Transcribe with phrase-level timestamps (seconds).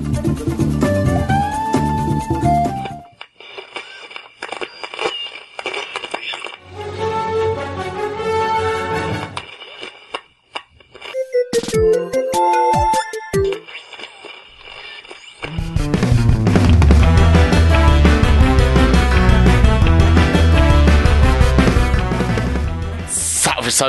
[0.00, 0.77] Thank you.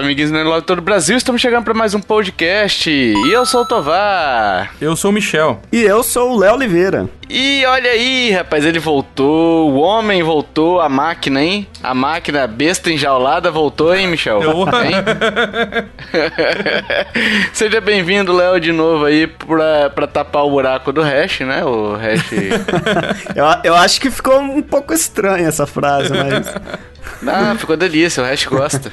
[0.10, 1.16] Amiguinhos do lado todo o Brasil.
[1.16, 2.90] Estamos chegando para mais um podcast.
[2.90, 4.74] E eu sou o Tovar.
[4.82, 5.62] Eu sou o Michel.
[5.72, 7.08] E eu sou o Léo Oliveira.
[7.30, 9.72] E olha aí, rapaz, ele voltou.
[9.72, 11.68] O homem voltou, a máquina, hein?
[11.84, 14.42] A máquina besta enjaulada voltou, hein, Michel?
[14.42, 14.62] Eu...
[14.64, 14.96] Hein?
[17.54, 21.64] Seja bem-vindo, Léo, de novo aí pra, pra tapar o buraco do hash, né?
[21.64, 22.32] O hash.
[23.36, 26.52] eu, eu acho que ficou um pouco estranha essa frase, mas.
[27.22, 28.92] Não, ficou delícia, o hash gosta.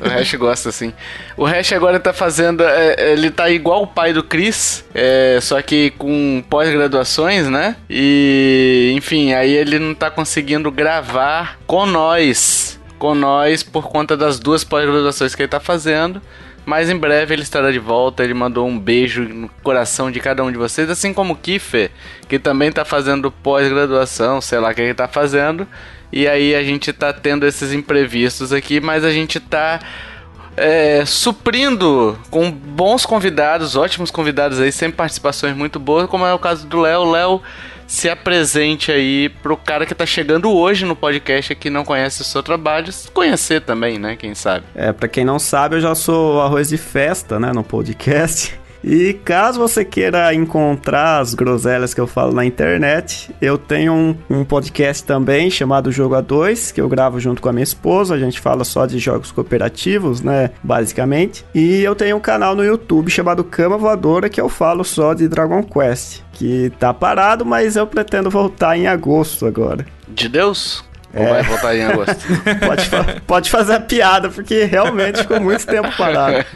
[0.00, 0.92] O Hash gosta, assim.
[1.36, 2.62] O Hash agora tá fazendo.
[2.64, 7.76] É, ele tá igual o pai do Chris, é, só que com pós-graduações, né?
[7.88, 12.80] E, enfim, aí ele não tá conseguindo gravar com nós.
[12.98, 16.20] Com nós por conta das duas pós-graduações que ele tá fazendo.
[16.64, 18.22] Mas em breve ele estará de volta.
[18.22, 21.90] Ele mandou um beijo no coração de cada um de vocês, assim como o Kiffer,
[22.28, 25.66] que também está fazendo pós-graduação, sei lá o que ele está fazendo.
[26.12, 29.80] E aí a gente tá tendo esses imprevistos aqui, mas a gente tá
[30.56, 36.38] é, suprindo com bons convidados, ótimos convidados aí, sempre participações muito boas, como é o
[36.38, 37.10] caso do Léo.
[37.10, 37.42] Léo,
[37.86, 42.24] se apresente aí pro cara que tá chegando hoje no podcast que não conhece o
[42.24, 44.16] seu trabalho, conhecer também, né?
[44.16, 44.64] Quem sabe?
[44.74, 48.58] É, pra quem não sabe, eu já sou arroz de festa, né, no podcast.
[48.84, 54.16] E caso você queira encontrar as groselhas que eu falo na internet, eu tenho um,
[54.28, 58.14] um podcast também chamado Jogo A2, que eu gravo junto com a minha esposa.
[58.14, 60.50] A gente fala só de jogos cooperativos, né?
[60.62, 61.44] Basicamente.
[61.54, 65.28] E eu tenho um canal no YouTube chamado Cama Voadora, que eu falo só de
[65.28, 66.22] Dragon Quest.
[66.32, 69.86] Que tá parado, mas eu pretendo voltar em agosto agora.
[70.08, 70.84] De Deus?
[71.14, 71.28] Ou é.
[71.28, 72.24] vai voltar em agosto?
[72.66, 76.44] pode, fa pode fazer a piada, porque realmente ficou muito tempo parado.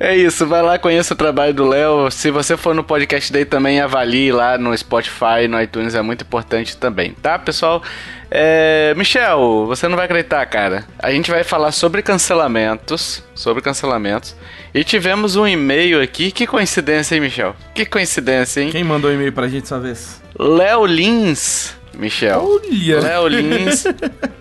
[0.00, 2.10] É isso, vai lá, conheça o trabalho do Léo.
[2.10, 6.22] Se você for no podcast dele também, avalie lá no Spotify, no iTunes, é muito
[6.22, 7.82] importante também, tá, pessoal?
[8.30, 10.84] É, Michel, você não vai acreditar, cara.
[10.98, 14.36] A gente vai falar sobre cancelamentos, sobre cancelamentos.
[14.74, 16.30] E tivemos um e-mail aqui.
[16.30, 17.56] Que coincidência, hein, Michel?
[17.74, 18.70] Que coincidência, hein?
[18.70, 20.20] Quem mandou e-mail pra gente essa vez?
[20.38, 22.40] Léo Lins Michel.
[22.42, 23.00] Olha!
[23.00, 23.84] Léo Lins,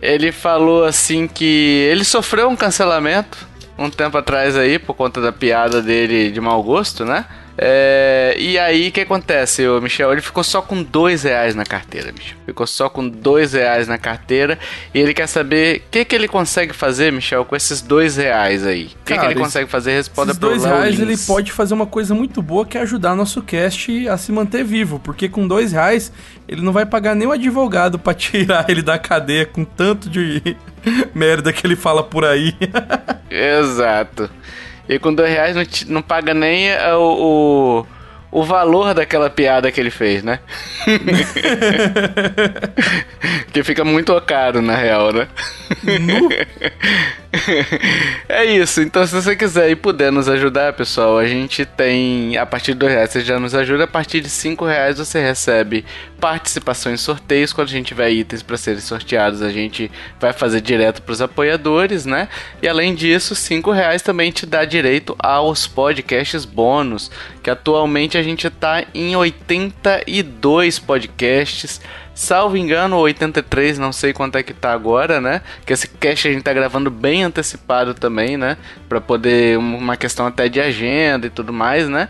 [0.02, 3.48] ele falou assim que ele sofreu um cancelamento
[3.78, 7.26] um tempo atrás aí, por conta da piada dele de mau gosto, né?
[7.58, 10.12] É, e aí, o que acontece, o Michel?
[10.12, 12.38] Ele ficou só com dois reais na carteira, Michel.
[12.46, 14.60] Ficou só com dois reais na carteira.
[14.94, 18.66] E ele quer saber o que, que ele consegue fazer, Michel, com esses dois reais
[18.66, 18.92] aí.
[19.02, 19.94] O que, que ele consegue fazer?
[19.94, 23.42] Responda esses dois reais ele pode fazer uma coisa muito boa que é ajudar nosso
[23.42, 25.00] cast a se manter vivo.
[25.00, 26.12] Porque com dois reais
[26.48, 30.56] ele não vai pagar nem o advogado para tirar ele da cadeia com tanto de
[31.16, 32.56] merda que ele fala por aí.
[33.30, 34.30] Exato.
[34.88, 35.64] E com dois reais não,
[35.96, 37.86] não paga nem é, o,
[38.32, 40.40] o, o, valor daquela piada que ele fez, né?
[43.52, 45.28] que fica muito caro, na real, né?
[48.28, 48.82] é isso.
[48.82, 52.38] Então, se você quiser e puder nos ajudar, pessoal, a gente tem.
[52.38, 53.84] A partir de dois reais você já nos ajuda.
[53.84, 55.86] A partir de cinco reais você recebe
[56.20, 57.54] participação em sorteios.
[57.54, 61.22] Quando a gente tiver itens para serem sorteados, a gente vai fazer direto para os
[61.22, 62.28] apoiadores, né?
[62.62, 67.12] E além disso, cinco reais também te dá direito aos podcasts bônus.
[67.44, 71.82] Que atualmente a gente está em 82 podcasts
[72.18, 75.40] Salvo engano, 83, não sei quanto é que tá agora, né?
[75.64, 78.58] Que esse cast a gente tá gravando bem antecipado também, né?
[78.90, 82.10] Pra poder, uma questão até de agenda e tudo mais, né?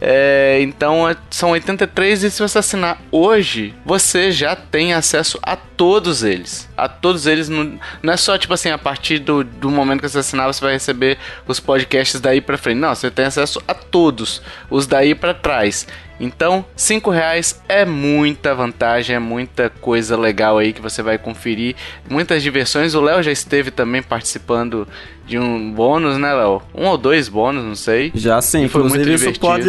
[0.00, 5.54] É, então é, são 83 e se você assinar hoje, você já tem acesso a
[5.54, 6.66] todos eles.
[6.74, 7.50] A todos eles.
[7.50, 10.64] Não, não é só tipo assim, a partir do, do momento que você assinar, você
[10.64, 12.78] vai receber os podcasts daí pra frente.
[12.78, 14.40] Não, você tem acesso a todos.
[14.70, 15.86] Os daí para trás.
[16.22, 21.74] Então, cinco reais é muita vantagem, é muita coisa legal aí que você vai conferir,
[22.08, 22.94] muitas diversões.
[22.94, 24.86] O Léo já esteve também participando
[25.26, 26.62] de um bônus, né, Léo?
[26.72, 28.12] Um ou dois bônus, não sei.
[28.14, 29.68] Já sim, inclusive isso pode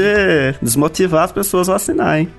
[0.62, 2.30] desmotivar as pessoas a assinar, hein?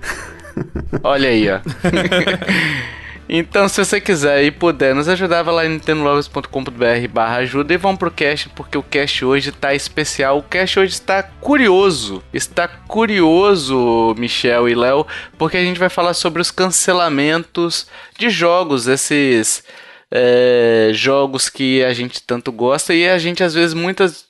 [1.02, 1.58] Olha aí, ó.
[3.28, 7.78] Então, se você quiser e puder nos ajudar, vai lá em nintendolovers.com.br barra ajuda e
[7.78, 10.38] vamos pro cast, porque o cast hoje tá especial.
[10.38, 12.22] O cast hoje está curioso.
[12.32, 15.06] Está curioso, Michel e Léo,
[15.38, 17.86] porque a gente vai falar sobre os cancelamentos
[18.18, 19.64] de jogos, esses
[20.10, 24.26] é, jogos que a gente tanto gosta e a gente às vezes muitas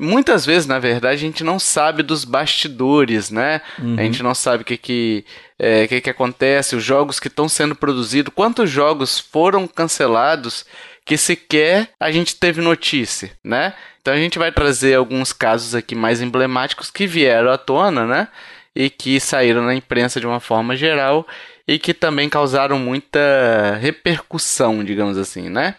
[0.00, 3.60] muitas vezes na verdade a gente não sabe dos bastidores, né?
[3.78, 3.96] Uhum.
[3.98, 5.24] A gente não sabe o que que
[5.58, 10.64] é, que, que acontece, os jogos que estão sendo produzidos, quantos jogos foram cancelados
[11.04, 13.74] que sequer a gente teve notícia, né?
[14.00, 18.28] Então a gente vai trazer alguns casos aqui mais emblemáticos que vieram à tona, né?
[18.74, 21.26] E que saíram na imprensa de uma forma geral
[21.66, 25.74] e que também causaram muita repercussão, digamos assim, né?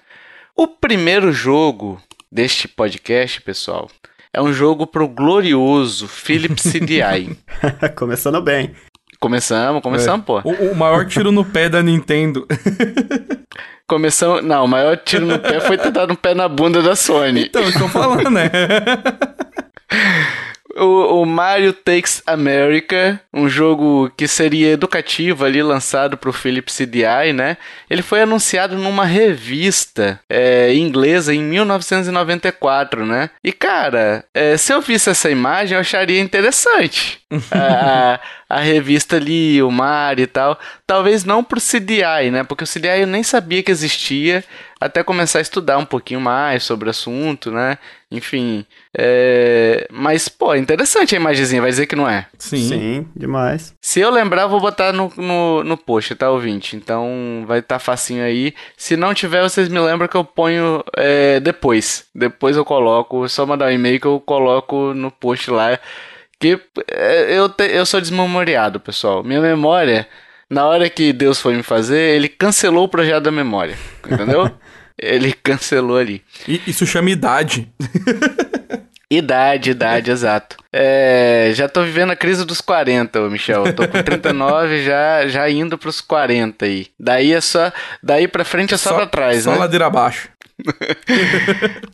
[0.56, 2.02] O primeiro jogo
[2.32, 3.90] deste podcast, pessoal,
[4.34, 7.38] é um jogo pro glorioso Philips CDI.
[7.96, 8.74] Começando bem.
[9.20, 10.26] Começamos, começamos, é.
[10.26, 10.42] pô.
[10.46, 12.48] O, o, maior tiro no pé da Nintendo.
[13.86, 14.46] Começamos.
[14.46, 17.46] Não, o maior tiro no pé foi ter dado um pé na bunda da Sony.
[17.46, 18.50] Então, eu tô falando, né?
[20.76, 27.34] O, o, Mario Takes America, um jogo que seria educativo ali, lançado pro Philips CDI,
[27.34, 27.58] né?
[27.90, 33.32] Ele foi anunciado numa revista é, inglesa em 1994, né?
[33.44, 37.20] E, cara, é, se eu visse essa imagem, eu acharia interessante.
[37.52, 38.20] a,
[38.50, 40.60] a, a, revista ali, o Mario e tal.
[40.86, 42.44] Talvez não pro CDI, né?
[42.44, 44.44] Porque o CDI eu nem sabia que existia
[44.80, 47.78] até começar a estudar um pouquinho mais sobre o assunto, né?
[48.10, 48.66] Enfim.
[48.98, 49.86] É...
[49.92, 52.28] Mas, pô, interessante a imagenzinha, vai dizer que não é?
[52.38, 52.68] Sim.
[52.68, 53.76] Sim, demais.
[53.82, 56.78] Se eu lembrar, vou botar no, no, no post, tá, ouvinte?
[56.78, 58.54] Então vai estar tá facinho aí.
[58.78, 62.06] Se não tiver, vocês me lembram que eu ponho é, depois.
[62.16, 65.78] Depois eu coloco, só mandar um e-mail que eu coloco no post lá.
[66.40, 66.58] Que
[66.90, 69.24] é, eu, te, eu sou desmemoriado, pessoal.
[69.26, 70.08] Minha memória
[70.50, 73.78] na hora que Deus foi me fazer, ele cancelou o projeto da memória.
[74.10, 74.50] Entendeu?
[75.02, 76.24] ele cancelou ali.
[76.48, 77.68] Isso chama idade.
[79.12, 80.56] Idade, idade, exato.
[80.72, 83.66] É, já tô vivendo a crise dos 40, Michel.
[83.66, 86.88] Eu tô com 39, já, já indo pros 40 aí.
[87.00, 87.72] Daí é só.
[88.04, 89.56] Daí pra frente é só, só pra trás, só né?
[89.56, 90.30] Só ladeira abaixo.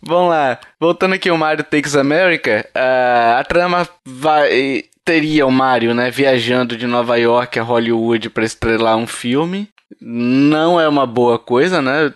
[0.04, 0.60] Vamos lá.
[0.78, 6.75] Voltando aqui ao Mario Takes America, a, a trama vai teria o Mario, né, viajando
[6.75, 9.69] de Nova York a Hollywood para estrelar um filme.
[10.02, 12.12] Não é uma boa coisa, né?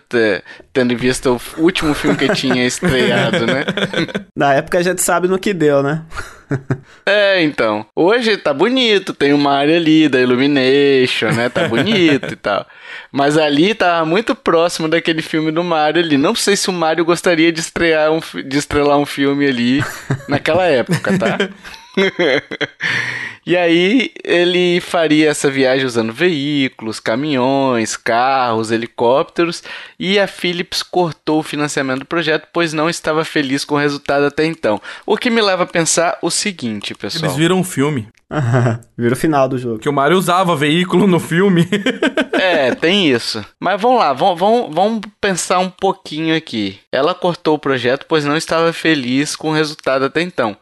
[0.72, 3.64] Tendo visto o último filme que tinha estreado, né?
[4.36, 6.04] Na época a gente sabe no que deu, né?
[7.06, 7.86] é, então.
[7.94, 11.48] Hoje tá bonito, tem o Mario ali da Illumination, né?
[11.48, 12.66] Tá bonito e tal.
[13.12, 16.18] Mas ali tá muito próximo daquele filme do Mario ali.
[16.18, 19.84] Não sei se o Mario gostaria de estrear um, de estrelar um filme ali
[20.28, 21.38] naquela época, tá?
[23.46, 29.62] e aí ele faria essa viagem usando veículos, caminhões, carros, helicópteros
[29.98, 34.26] e a Philips cortou o financiamento do projeto pois não estava feliz com o resultado
[34.26, 34.80] até então.
[35.06, 37.24] O que me leva a pensar o seguinte, pessoal.
[37.24, 38.08] Eles viram um filme.
[38.96, 39.78] Vira o final do jogo.
[39.78, 41.66] Que o Mario usava veículo no filme.
[42.32, 43.44] é, tem isso.
[43.58, 46.78] Mas vamos lá, vamos, vamos, vamos pensar um pouquinho aqui.
[46.92, 50.56] Ela cortou o projeto pois não estava feliz com o resultado até então.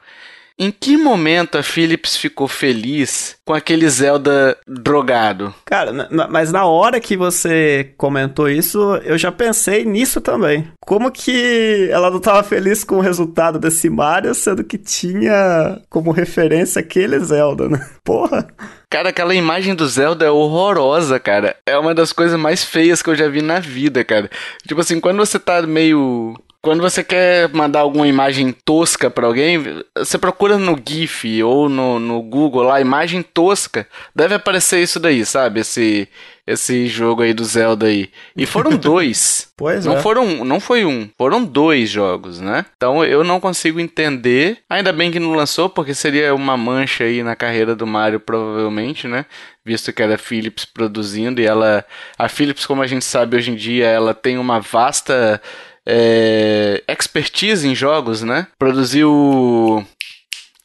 [0.60, 5.54] Em que momento a Philips ficou feliz com aquele Zelda drogado?
[5.64, 10.66] Cara, mas na hora que você comentou isso, eu já pensei nisso também.
[10.80, 16.10] Como que ela não estava feliz com o resultado desse Mario, sendo que tinha como
[16.10, 17.88] referência aquele Zelda, né?
[18.02, 18.48] Porra!
[18.90, 21.54] Cara, aquela imagem do Zelda é horrorosa, cara.
[21.66, 24.28] É uma das coisas mais feias que eu já vi na vida, cara.
[24.66, 26.34] Tipo assim, quando você tá meio
[26.68, 31.98] quando você quer mandar alguma imagem tosca para alguém, você procura no GIF ou no,
[31.98, 33.88] no Google lá, imagem tosca.
[34.14, 35.60] Deve aparecer isso daí, sabe?
[35.60, 36.06] Esse,
[36.46, 38.10] esse jogo aí do Zelda aí.
[38.36, 39.50] E foram dois.
[39.56, 40.02] pois não é.
[40.02, 42.66] Foram, não foi um, foram dois jogos, né?
[42.76, 44.58] Então eu não consigo entender.
[44.68, 49.08] Ainda bem que não lançou, porque seria uma mancha aí na carreira do Mario, provavelmente,
[49.08, 49.24] né?
[49.64, 51.82] Visto que era a Philips produzindo e ela.
[52.18, 55.40] A Philips, como a gente sabe hoje em dia, ela tem uma vasta
[55.90, 58.46] é, expertise em jogos, né?
[58.58, 59.82] Produziu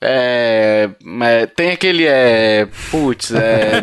[0.05, 0.89] é,
[1.55, 3.81] tem aquele é, putz, é,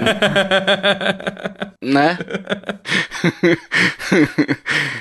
[1.81, 2.19] né?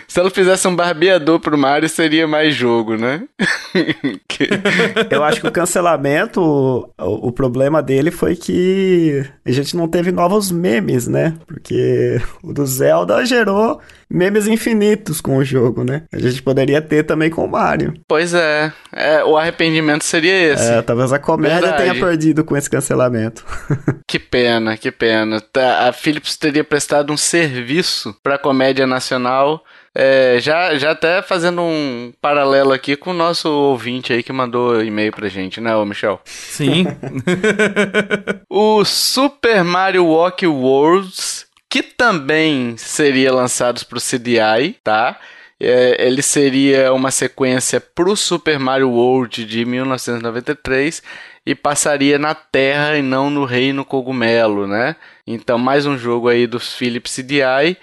[0.07, 3.27] Se ela fizesse um barbeador pro Mario, seria mais jogo, né?
[5.11, 10.13] Eu acho que o cancelamento, o, o, problema dele foi que a gente não teve
[10.13, 11.35] novos memes, né?
[11.45, 16.03] Porque o do Zelda gerou memes infinitos com o jogo, né?
[16.11, 17.93] A gente poderia ter também com o Mario.
[18.07, 20.71] Pois é, é o arrependimento seria esse.
[20.71, 21.83] É, talvez a comédia Verdade.
[21.83, 23.45] tenha perdido com esse cancelamento.
[24.07, 25.39] que pena, que pena.
[25.39, 29.63] Tá, a Philips teria prestado um serviço para a comédia nacional.
[29.93, 34.83] É, já, já até fazendo um paralelo aqui com o nosso ouvinte aí que mandou
[34.83, 36.21] e-mail pra gente, né, ô Michel?
[36.25, 36.85] Sim.
[38.47, 45.19] o Super Mario Walk Worlds que também seria lançados para o CDI, tá?
[45.59, 51.03] É, ele seria uma sequência pro Super Mario World de 1993
[51.45, 54.95] e passaria na Terra e não no Reino Cogumelo, né?
[55.27, 57.77] Então, mais um jogo aí dos Philips CDI.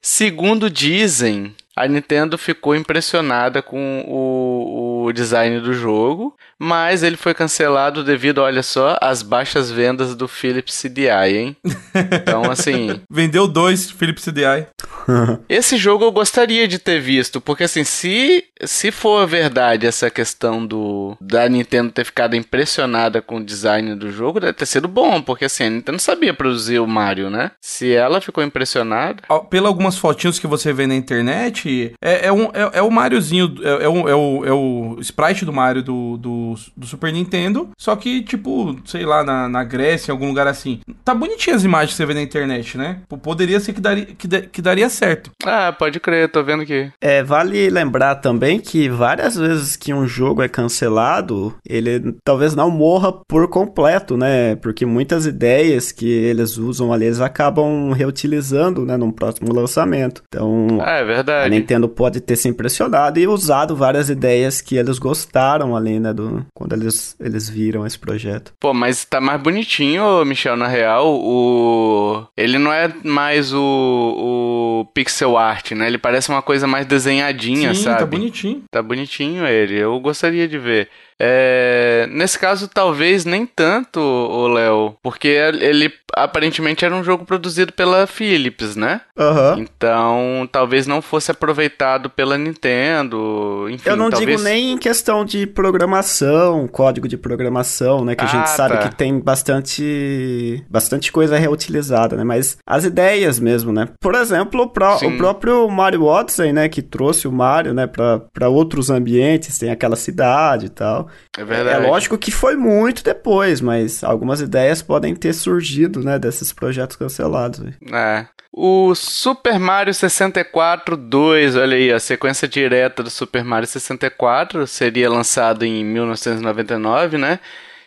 [0.00, 7.32] Segundo dizem, a Nintendo ficou impressionada com o, o, design do jogo, mas ele foi
[7.34, 11.56] cancelado devido, olha só, às baixas vendas do Philips CDI, hein?
[12.12, 13.00] Então, assim.
[13.10, 14.66] Vendeu dois Philips CDI.
[15.48, 20.64] Esse jogo eu gostaria de ter visto, porque assim, se, se for verdade essa questão
[20.64, 25.20] do da Nintendo ter ficado impressionada com o design do jogo, deve ter sido bom,
[25.20, 27.50] porque assim, a Nintendo sabia produzir o Mario, né?
[27.60, 29.22] Se ela ficou impressionada.
[29.50, 33.54] Pelas algumas fotinhos que você vê na internet, é, é, um, é, é o Mariozinho,
[33.62, 37.70] é, é, o, é, o, é o sprite do Mario do, do, do, Super Nintendo,
[37.78, 40.80] só que, tipo, sei lá, na, na Grécia, em algum lugar assim.
[41.04, 43.00] Tá bonitinho as imagens que você vê na internet, né?
[43.22, 45.30] Poderia ser que daria, que, que daria certo.
[45.44, 46.90] Ah, pode crer, tô vendo aqui.
[47.00, 52.70] É, vale lembrar também que várias vezes que um jogo é cancelado, ele talvez não
[52.70, 54.56] morra por completo, né?
[54.56, 60.22] Porque muitas ideias que eles usam ali, eles acabam reutilizando, né, num próximo lançamento.
[60.28, 61.46] Então, ah, é verdade.
[61.46, 66.12] a Nintendo pode ter se impressionado e usado várias ideias que eles gostaram ali, né,
[66.12, 68.52] do, quando eles, eles viram esse projeto.
[68.60, 72.24] Pô, mas tá mais bonitinho, Michel, na real, o...
[72.36, 75.86] Ele não é mais o, o pixel art, né?
[75.86, 77.98] Ele parece uma coisa mais desenhadinha, Sim, sabe?
[78.00, 78.62] tá bonitinho.
[78.70, 79.76] Tá bonitinho ele.
[79.76, 80.88] Eu gostaria de ver.
[81.24, 87.72] É, nesse caso, talvez nem tanto, o Léo, porque ele aparentemente era um jogo produzido
[87.72, 89.00] pela Philips, né?
[89.16, 89.58] Uhum.
[89.60, 93.66] Então, talvez não fosse aproveitado pela Nintendo.
[93.70, 94.30] Enfim, Eu não talvez...
[94.30, 98.14] digo nem em questão de programação, código de programação, né?
[98.14, 98.88] Que a gente Ah, sabe tá.
[98.88, 102.24] que tem bastante, bastante coisa reutilizada, né?
[102.24, 103.88] Mas as ideias mesmo, né?
[104.00, 105.14] Por exemplo, o, pró- Sim.
[105.14, 106.68] o próprio Mario Odyssey, né?
[106.68, 107.86] Que trouxe o Mario, né?
[107.86, 111.08] Pra outros ambientes, tem aquela cidade e tal.
[111.36, 111.84] É verdade.
[111.84, 116.18] É lógico que foi muito depois, mas algumas ideias podem ter surgido, né?
[116.18, 117.60] Desses projetos cancelados.
[117.92, 118.26] É.
[118.54, 125.08] O Super Mario 64 2, olha aí, a sequência direta do Super Mario 64 seria
[125.08, 127.40] lançado em 1999, né?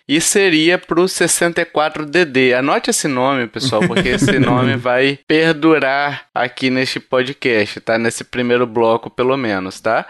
[0.08, 2.54] E seria pro 64DD.
[2.58, 7.98] Anote esse nome, pessoal, porque esse nome vai perdurar aqui neste podcast, tá?
[7.98, 10.06] Nesse primeiro bloco, pelo menos, tá?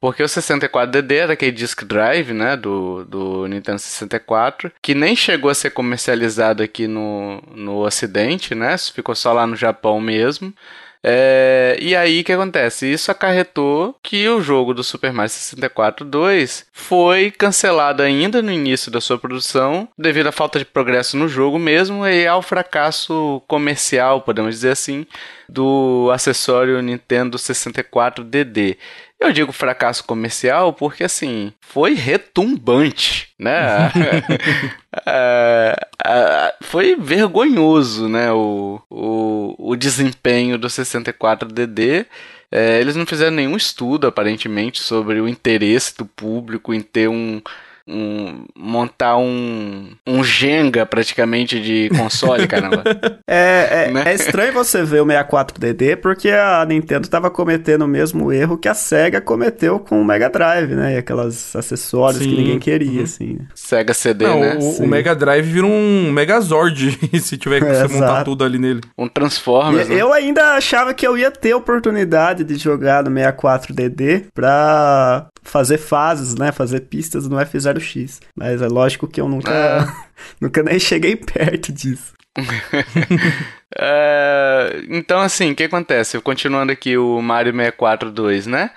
[0.00, 5.50] Porque o 64DD era aquele disk drive, né, do, do Nintendo 64, que nem chegou
[5.50, 10.54] a ser comercializado aqui no, no Ocidente, né, ficou só lá no Japão mesmo.
[11.02, 12.86] É, e aí o que acontece?
[12.86, 18.92] Isso acarretou que o jogo do Super Mario 64 2 foi cancelado ainda no início
[18.92, 24.20] da sua produção, devido à falta de progresso no jogo mesmo e ao fracasso comercial,
[24.20, 25.06] podemos dizer assim,
[25.48, 28.76] do acessório Nintendo 64 DD.
[29.20, 33.92] Eu digo fracasso comercial porque, assim, foi retumbante, né?
[35.06, 38.32] É, é, foi vergonhoso, né?
[38.32, 42.06] O, o, o desempenho do 64DD.
[42.50, 47.40] É, eles não fizeram nenhum estudo, aparentemente, sobre o interesse do público em ter um.
[47.86, 52.82] Um montar um, um Jenga praticamente de console, caramba.
[53.26, 54.02] É, é, Né?
[54.06, 58.68] é estranho você ver o 64DD porque a Nintendo estava cometendo o mesmo erro que
[58.68, 60.94] a SEGA cometeu com o Mega Drive, né?
[60.94, 62.36] E aquelas acessórios que Sim.
[62.36, 63.04] ninguém queria, Uhum.
[63.04, 63.32] assim.
[63.34, 63.46] né?
[63.54, 64.58] Sega CD, Não, né?
[64.60, 68.24] o, o Mega Drive vira um Megazord se tiver que É, você montar exato.
[68.26, 68.80] tudo ali nele.
[68.98, 69.88] Um Transformers.
[69.88, 70.00] E né?
[70.02, 76.34] eu ainda achava que eu ia ter oportunidade de jogar no 64DD pra fazer fases,
[76.34, 76.52] né?
[76.52, 77.36] Fazer pistas no
[77.74, 78.20] F0X.
[78.36, 79.86] Mas é lógico que eu nunca,
[80.40, 82.12] nunca nem cheguei perto disso.
[83.78, 86.20] É, então, assim, o que acontece?
[86.20, 88.70] Continuando aqui o Mario 64 2, né?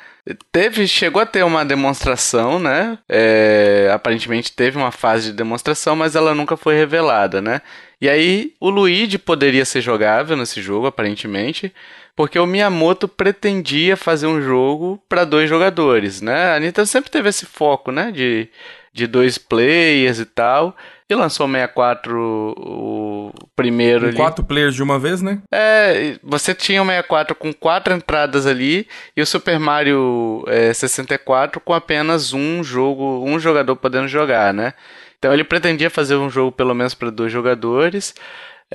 [0.51, 2.97] Teve, chegou a ter uma demonstração, né?
[3.09, 7.61] É, aparentemente teve uma fase de demonstração, mas ela nunca foi revelada, né?
[7.99, 11.73] E aí o Luigi poderia ser jogável nesse jogo, aparentemente,
[12.15, 16.55] porque o Miyamoto pretendia fazer um jogo para dois jogadores, né?
[16.55, 18.11] A Nintendo sempre teve esse foco, né?
[18.11, 18.47] De,
[18.93, 20.75] de dois players e tal.
[21.09, 24.15] E lançou o 64 o primeiro Com ali.
[24.17, 25.41] quatro players de uma vez, né?
[25.51, 31.59] É, você tinha o 64 com quatro entradas ali e o Super Mario é, 64
[31.59, 34.73] com apenas um jogo, um jogador podendo jogar, né?
[35.19, 38.13] Então ele pretendia fazer um jogo pelo menos para dois jogadores,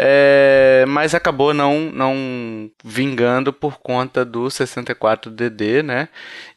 [0.00, 6.09] é, mas acabou não, não vingando por conta do 64DD, né?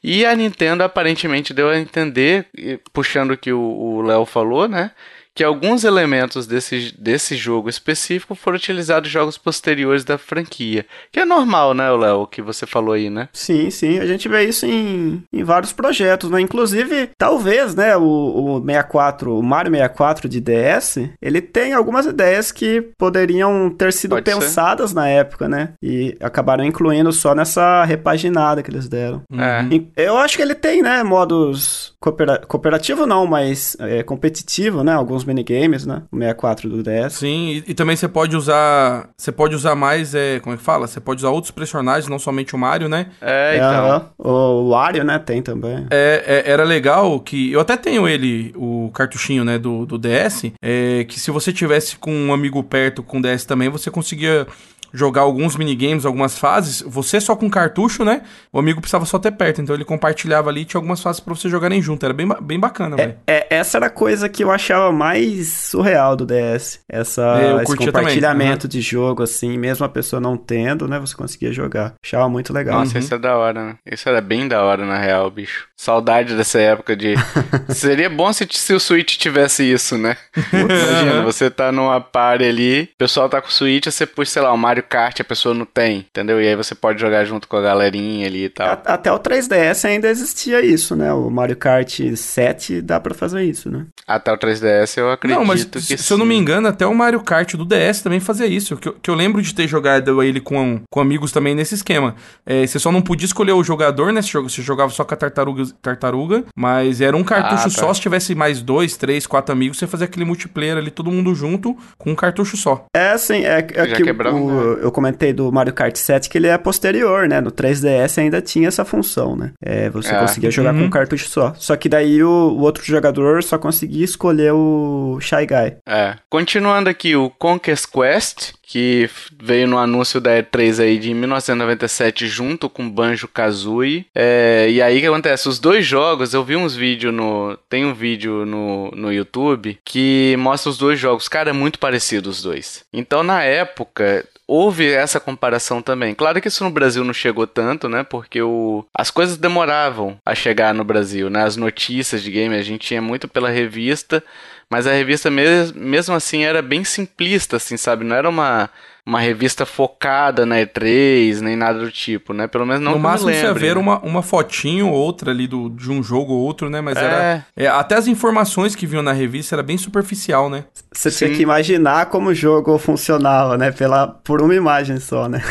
[0.03, 2.47] E a Nintendo aparentemente deu a entender,
[2.93, 4.91] puxando o que o Léo falou, né?
[5.33, 10.85] Que alguns elementos desse, desse jogo específico foram utilizados em jogos posteriores da franquia.
[11.11, 13.29] Que é normal, né, Léo, o que você falou aí, né?
[13.33, 13.99] Sim, sim.
[13.99, 16.41] A gente vê isso em, em vários projetos, né?
[16.41, 22.51] Inclusive, talvez, né, o, o 64, o Mario 64 de DS, ele tem algumas ideias
[22.51, 24.95] que poderiam ter sido Pode pensadas ser.
[24.95, 25.73] na época, né?
[25.81, 29.21] E acabaram incluindo só nessa repaginada que eles deram.
[29.33, 29.65] É.
[29.95, 34.93] Eu acho que ele tem, né, modos coopera cooperativo não, mas é, competitivo, né?
[34.93, 36.03] Alguns minigames, né?
[36.11, 37.13] O 64 do DS.
[37.13, 39.09] Sim, e, e também você pode usar.
[39.17, 40.15] Você pode usar mais.
[40.15, 40.87] É, como é que fala?
[40.87, 43.07] Você pode usar outros personagens, não somente o Mario, né?
[43.21, 44.09] É, então.
[44.17, 45.19] o Wario, né?
[45.19, 45.85] Tem também.
[45.89, 47.51] É, é, era legal que.
[47.51, 49.57] Eu até tenho ele, o cartuchinho, né?
[49.57, 50.51] Do, do DS.
[50.61, 54.47] É, que se você tivesse com um amigo perto com DS também, você conseguia
[54.93, 58.21] jogar alguns minigames, algumas fases, você só com cartucho, né?
[58.51, 61.51] O amigo precisava só ter perto, então ele compartilhava ali, tinha algumas fases para vocês
[61.51, 64.91] jogarem junto, era bem, bem bacana, é, é, essa era a coisa que eu achava
[64.91, 68.69] mais surreal do DS, essa, é, esse compartilhamento uhum.
[68.69, 71.93] de jogo, assim, mesmo a pessoa não tendo, né, você conseguia jogar.
[72.03, 72.79] Achava muito legal.
[72.79, 72.99] Nossa, uhum.
[72.99, 73.75] isso é da hora, né?
[73.85, 75.67] Isso era bem da hora, na real, bicho.
[75.75, 77.15] Saudade dessa época de...
[77.69, 80.17] Seria bom se, se o Switch tivesse isso, né?
[80.53, 84.41] Imagina, você tá numa party ali, o pessoal tá com o Switch, você puxa, sei
[84.41, 86.41] lá, o Mario Mario Kart a pessoa não tem, entendeu?
[86.41, 88.81] E aí você pode jogar junto com a galerinha ali e tal.
[88.85, 91.13] Até o 3DS ainda existia isso, né?
[91.13, 93.85] O Mario Kart 7 dá para fazer isso, né?
[94.07, 96.85] Até o 3DS eu acredito não, mas, que se, se eu não me engano, até
[96.85, 98.75] o Mario Kart do DS também fazia isso.
[98.77, 102.15] Que eu, que eu lembro de ter jogado ele com, com amigos também nesse esquema.
[102.45, 105.17] É, você só não podia escolher o jogador nesse jogo, você jogava só com a
[105.17, 107.69] tartaruga, tartaruga mas era um cartucho ah, tá.
[107.69, 107.93] só.
[107.93, 111.77] Se tivesse mais dois, três, quatro amigos, você fazia aquele multiplayer ali, todo mundo junto,
[111.97, 112.85] com um cartucho só.
[112.95, 116.57] É, assim, é, é que o, eu comentei do Mario Kart 7 que ele é
[116.57, 117.41] posterior, né?
[117.41, 119.51] No 3DS ainda tinha essa função, né?
[119.61, 120.19] É, você é.
[120.19, 120.81] conseguia jogar uhum.
[120.81, 121.53] com um cartucho só.
[121.57, 125.77] Só que daí o, o, outro jogador só conseguia escolher o Shy Guy.
[125.87, 126.15] É.
[126.29, 132.69] Continuando aqui, o Conquest Quest, que veio no anúncio da E3 aí de 1997 junto
[132.69, 134.05] com Banjo-Kazooie.
[134.15, 135.49] É, e aí o que acontece?
[135.49, 137.57] Os dois jogos, eu vi uns vídeos no...
[137.67, 141.27] Tem um vídeo no, no YouTube que mostra os dois jogos.
[141.27, 142.85] Cara, é muito parecido os dois.
[142.93, 146.13] Então, na época, houve essa comparação também.
[146.13, 148.03] Claro que isso no Brasil não chegou tanto, né?
[148.03, 148.85] Porque o...
[148.93, 151.43] as coisas demoravam a chegar no Brasil, né?
[151.43, 154.23] As notícias de game a gente tinha muito pela revista,
[154.71, 158.05] mas a revista mes mesmo assim era bem simplista, assim, sabe?
[158.05, 158.69] Não era uma
[159.05, 162.47] uma revista focada na E3, nem nada do tipo, né?
[162.47, 163.81] Pelo menos não No máximo você ver né?
[163.81, 166.81] uma, uma fotinho ou outra ali do, de um jogo ou outro, né?
[166.81, 167.03] Mas é.
[167.03, 167.45] era.
[167.57, 170.65] É, até as informações que vinham na revista era bem superficial, né?
[170.93, 173.71] Você tinha que imaginar como o jogo funcionava, né?
[173.71, 175.41] Pela, por uma imagem só, né?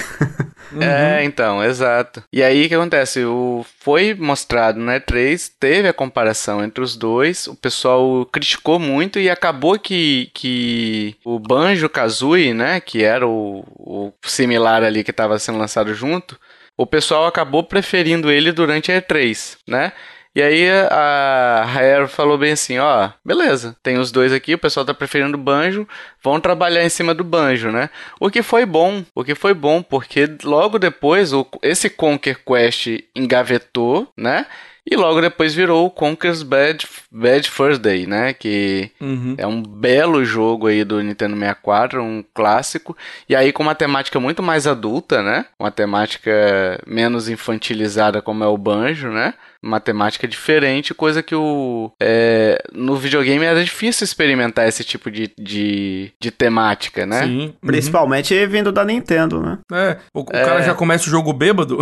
[0.72, 0.80] Uhum.
[0.80, 2.22] É, então, exato.
[2.32, 3.24] E aí o que acontece?
[3.24, 9.18] O, foi mostrado na E3, teve a comparação entre os dois, o pessoal criticou muito
[9.18, 15.10] e acabou que, que o Banjo Kazooie, né, que era o, o similar ali que
[15.10, 16.38] estava sendo lançado junto,
[16.76, 19.92] o pessoal acabou preferindo ele durante a E3, né?
[20.34, 24.86] E aí a Rare falou bem assim, ó, beleza, tem os dois aqui, o pessoal
[24.86, 25.88] tá preferindo banjo,
[26.22, 27.90] vão trabalhar em cima do banjo, né?
[28.20, 32.86] O que foi bom, o que foi bom, porque logo depois o, esse Conquer Quest
[33.16, 34.46] engavetou, né?
[34.88, 38.32] E logo depois virou o Conker's Bad, Bad First Day, né?
[38.32, 39.34] Que uhum.
[39.36, 42.96] é um belo jogo aí do Nintendo 64, um clássico.
[43.28, 45.46] E aí com uma temática muito mais adulta, né?
[45.58, 49.34] Uma temática menos infantilizada como é o banjo, né?
[49.62, 55.30] Uma temática diferente, coisa que o é, no videogame era difícil experimentar esse tipo de,
[55.38, 57.24] de, de temática, né?
[57.24, 57.40] Sim.
[57.40, 57.54] Uhum.
[57.66, 59.58] Principalmente vindo da Nintendo, né?
[59.72, 60.44] É, o, o é...
[60.44, 61.78] cara já começa o jogo bêbado.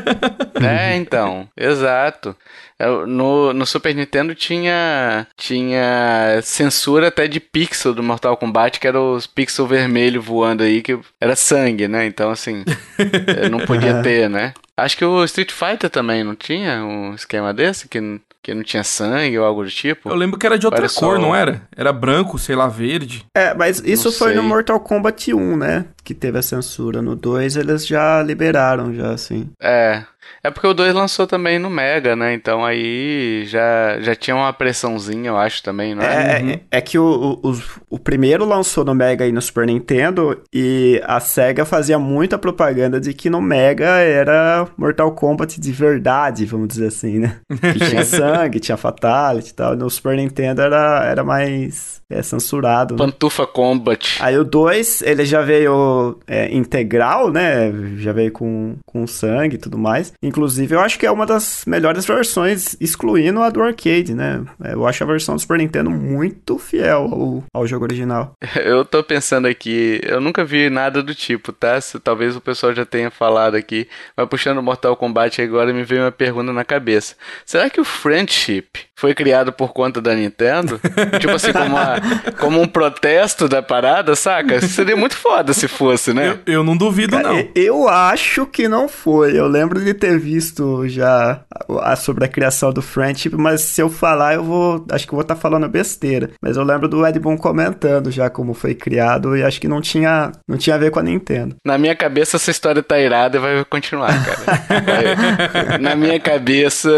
[0.62, 2.34] é, então, exato.
[2.80, 8.88] É, no, no Super Nintendo tinha tinha censura até de pixel do Mortal Kombat, que
[8.88, 12.06] era os pixel vermelho voando aí, que era sangue, né?
[12.06, 12.64] Então, assim,
[13.50, 14.54] não podia ter, né?
[14.74, 18.00] Acho que o Street Fighter também não tinha um esquema desse, que,
[18.42, 20.08] que não tinha sangue ou algo do tipo.
[20.08, 21.22] Eu lembro que era de outra Parece cor, só...
[21.22, 21.60] não era?
[21.76, 23.26] Era branco, sei lá, verde.
[23.34, 24.36] É, mas isso não foi sei.
[24.36, 25.84] no Mortal Kombat 1, né?
[26.10, 27.00] Que teve a censura.
[27.00, 29.48] No 2 eles já liberaram, já, assim.
[29.62, 30.02] É.
[30.42, 32.34] É porque o 2 lançou também no Mega, né?
[32.34, 36.38] Então aí já, já tinha uma pressãozinha, eu acho, também, não é?
[36.38, 36.50] É, uhum.
[36.50, 41.00] é, é que o, o, o, primeiro lançou no Mega e no Super Nintendo e
[41.04, 46.68] a SEGA fazia muita propaganda de que no Mega era Mortal Kombat de verdade, vamos
[46.68, 47.36] dizer assim, né?
[47.72, 49.76] Que tinha sangue, tinha Fatality e tal.
[49.76, 52.94] No Super Nintendo era, era mais é, censurado.
[52.94, 52.98] Né?
[52.98, 54.18] Pantufa Combat.
[54.20, 57.72] Aí o 2, ele já veio veio é, integral, né?
[57.98, 60.12] Já veio com, com sangue e tudo mais.
[60.22, 64.44] Inclusive, eu acho que é uma das melhores versões, excluindo a do arcade, né?
[64.64, 68.32] Eu acho a versão do Super Nintendo muito fiel ao, ao jogo original.
[68.60, 71.80] Eu tô pensando aqui, eu nunca vi nada do tipo, tá?
[71.80, 76.02] Se, talvez o pessoal já tenha falado aqui, mas puxando Mortal Kombat agora me veio
[76.02, 77.16] uma pergunta na cabeça.
[77.44, 80.78] Será que o Friendship foi criado por conta da Nintendo?
[81.18, 81.96] tipo assim, como, uma,
[82.38, 84.60] como um protesto da parada, saca?
[84.60, 86.38] Seria muito foda se fosse, né?
[86.44, 87.48] Eu, eu não duvido, Cara, não.
[87.54, 89.38] Eu acho que não foi.
[89.38, 93.80] Eu lembro de ter visto já a, a, sobre a criação do Friendship, mas se
[93.80, 94.84] eu falar, eu vou.
[94.90, 96.30] Acho que eu vou estar tá falando besteira.
[96.42, 99.80] Mas eu lembro do Ed Boon comentando já como foi criado e acho que não
[99.80, 101.56] tinha, não tinha a ver com a Nintendo.
[101.64, 105.78] Na minha cabeça, essa história tá irada e vai continuar, cara.
[105.80, 106.90] Na minha cabeça,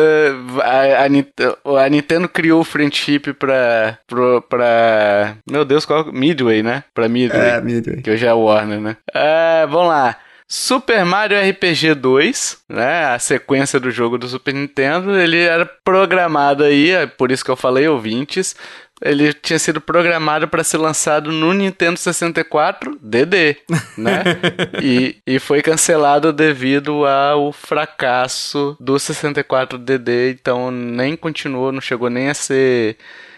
[0.62, 5.36] a, a, a Nintendo criou o Friendship pra, pra, pra.
[5.48, 6.12] Meu Deus, qual.
[6.12, 6.84] Midway, né?
[6.94, 7.40] Pra Midway.
[7.40, 8.02] É, Midway.
[8.02, 8.96] Que hoje é a Warner, né?
[9.14, 10.16] É, vamos lá.
[10.48, 16.62] Super Mario RPG 2, né, a sequência do jogo do Super Nintendo, ele era programado
[16.62, 18.54] aí, é por isso que eu falei ouvintes,
[19.02, 23.56] ele tinha sido programado para ser lançado no Nintendo 64 DD,
[23.98, 24.22] né?
[24.82, 32.08] e, e foi cancelado devido ao fracasso do 64 DD, então nem continuou, não chegou
[32.08, 32.96] nem a ser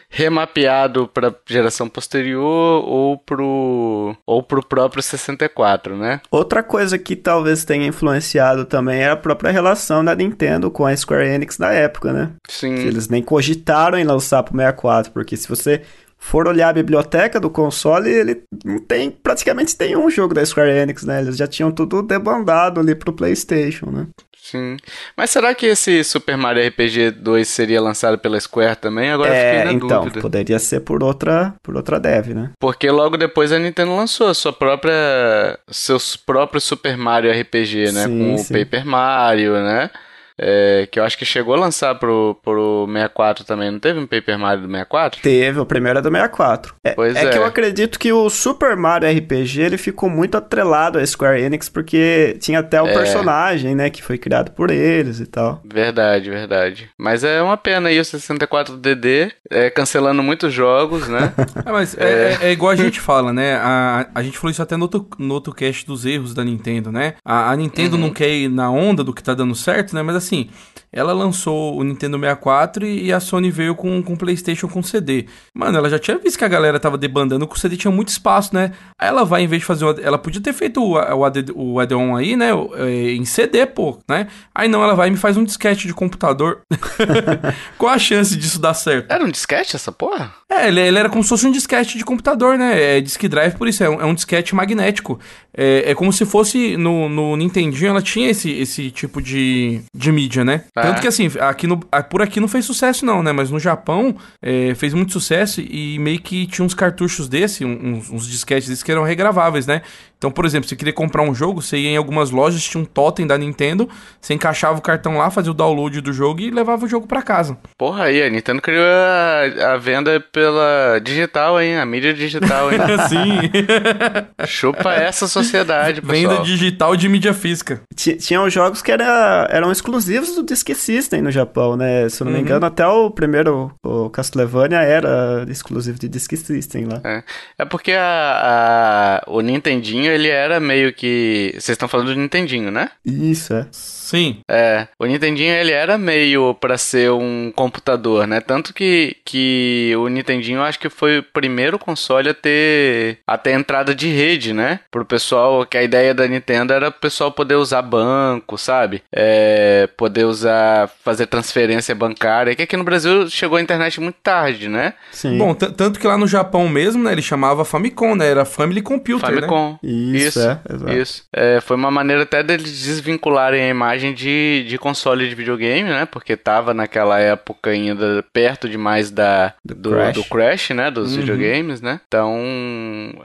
[0.08, 6.20] remapeado para geração posterior ou pro ou pro próprio 64, né?
[6.30, 10.96] Outra coisa que talvez tenha influenciado também é a própria relação da Nintendo com a
[10.96, 12.30] Square Enix da época, né?
[12.48, 12.74] Sim.
[12.74, 15.82] Que eles nem cogitaram em lançar pro 64, porque se você
[16.24, 20.70] for olhar a biblioteca do console, ele não tem praticamente tem um jogo da Square
[20.70, 21.20] Enix, né?
[21.20, 24.06] Eles já tinham tudo debandado ali pro PlayStation, né?
[24.44, 24.76] Sim.
[25.16, 29.10] Mas será que esse Super Mario RPG 2 seria lançado pela Square também?
[29.10, 30.20] Agora é, fiquei na então, dúvida.
[30.20, 32.50] poderia ser por outra, por outra dev, né?
[32.60, 38.04] Porque logo depois a Nintendo lançou a sua própria seus próprios Super Mario RPG, né,
[38.04, 38.54] sim, com sim.
[38.54, 39.90] o Paper Mario, né?
[40.38, 43.70] É, que eu acho que chegou a lançar pro, pro 64 também.
[43.70, 45.20] Não teve um Paper Mario do 64?
[45.22, 46.74] Teve, o primeiro é do 64.
[46.84, 47.38] É, Pois é que é.
[47.38, 52.36] eu acredito que o Super Mario RPG ele ficou muito atrelado à Square Enix porque
[52.40, 52.92] tinha até o É.
[52.92, 55.60] personagem, né, que foi criado por eles e tal.
[55.64, 56.88] Verdade, verdade.
[56.98, 61.32] Mas é uma pena aí o 64 DD é, cancelando muitos jogos, né?
[61.64, 63.54] É, mas é, é- é igual a gente fala, né?
[63.56, 66.90] A, a gente falou isso até no outro, no outro cast dos erros da Nintendo,
[66.92, 67.14] né?
[67.24, 70.02] A, a Nintendo não quer ir na onda do que tá dando certo, né?
[70.02, 70.48] Mas assim,
[70.94, 75.26] ela lançou o Nintendo 64 e, e a Sony veio com o PlayStation com CD.
[75.52, 78.08] Mano, ela já tinha visto que a galera tava debandando, que o CD tinha muito
[78.08, 78.70] espaço, né?
[78.96, 79.90] Aí ela vai, em vez de fazer o.
[80.00, 82.50] Ela podia ter feito o, o, AD o add-on aí, né?
[82.76, 84.28] é, Em CD, pô, né?
[84.54, 86.60] Aí não, ela vai e me faz um disquete de computador.
[87.76, 89.10] Qual a chance disso dar certo?
[89.10, 90.32] Era um disquete essa porra?
[90.48, 92.98] É, ele, ele era como se fosse um disquete de computador, né?
[92.98, 95.18] É disque drive, por isso, é um, é um disquete magnético.
[95.56, 100.12] É, é como se fosse no, no Nintendinho, ela tinha esse, esse tipo de, de
[100.14, 100.62] mídia, né?
[100.74, 100.82] Ah.
[100.82, 103.32] Tanto que assim, aqui no, por aqui não fez sucesso, não, né?
[103.32, 108.10] Mas no Japão é, fez muito sucesso e meio que tinha uns cartuchos desse, uns,
[108.10, 109.82] uns disquetes desses que eram regraváveis, né?
[110.24, 112.84] Então, por exemplo, você queria comprar um jogo, você ia em algumas lojas, tinha um
[112.86, 113.86] totem da Nintendo,
[114.18, 117.20] você encaixava o cartão lá, fazia o download do jogo e levava o jogo pra
[117.20, 117.58] casa.
[117.76, 121.76] Porra aí, a Nintendo criou a, a venda pela digital, hein?
[121.76, 122.78] A mídia digital, hein?
[122.98, 124.46] Assim.
[124.46, 126.42] Chupa essa sociedade, Venda pessoal.
[126.42, 127.82] digital de mídia física.
[127.94, 132.08] Ti- Tinham jogos que era, eram exclusivos do Disk System no Japão, né?
[132.08, 136.86] Se eu não me engano, até o primeiro, o Castlevania, era exclusivo de Disk System
[136.86, 137.00] lá.
[137.04, 137.22] É,
[137.58, 141.50] é porque a, a- o Nintendinho, ele era meio que...
[141.54, 142.90] Vocês estão falando do Nintendinho, né?
[143.04, 143.66] Isso, é.
[144.04, 144.40] Sim.
[144.46, 148.38] É, o Nintendinho ele era meio pra ser um computador, né?
[148.38, 153.38] Tanto que, que o Nintendinho eu acho que foi o primeiro console a ter, a
[153.38, 154.80] ter entrada de rede, né?
[154.90, 159.02] Pro pessoal, que a ideia da Nintendo era o pessoal poder usar banco, sabe?
[159.10, 164.68] É, poder usar, fazer transferência bancária, que aqui no Brasil chegou a internet muito tarde,
[164.68, 164.92] né?
[165.12, 165.38] Sim.
[165.38, 168.28] Bom, tanto que lá no Japão mesmo, né, ele chamava Famicom, né?
[168.28, 169.36] Era Family Computer, né?
[169.36, 169.78] Famicom.
[169.82, 170.92] Isso, é, exato.
[170.92, 171.24] Isso.
[171.32, 176.06] É, foi uma maneira até deles desvincularem a imagem de, de console de videogame, né?
[176.06, 180.28] Porque tava naquela época ainda perto demais da, do, do, Crash.
[180.28, 180.70] crash.
[180.70, 180.90] né?
[180.90, 181.20] Dos Uhum.
[181.20, 182.00] videogames, né?
[182.06, 182.34] Então,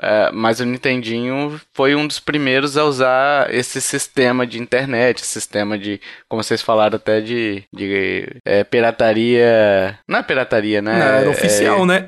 [0.01, 5.77] é, mas o Nintendinho foi um dos primeiros a usar esse sistema de internet, sistema
[5.77, 9.97] de, como vocês falaram até de, de é, pirataria.
[10.07, 10.93] Não é pirataria, né?
[10.93, 12.05] Não, era É- oficial, né?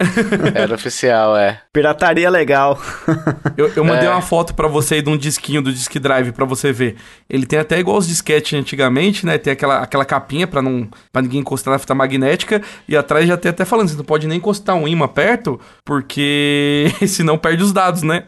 [0.53, 1.61] Era oficial, é.
[1.73, 2.79] Pirataria legal.
[3.57, 4.11] Eu, eu mandei É.
[4.11, 6.95] uma foto foto para você aí de um disquinho do Disk Drive para você ver.
[7.29, 9.37] Ele tem até igual os disquetes antigamente, né?
[9.37, 13.37] Tem aquela, aquela capinha para não para ninguém encostar na fita magnética e atrás já
[13.37, 17.71] tem até falando, você não pode nem encostar um imã perto, porque senão perde os
[17.71, 18.25] dados, né?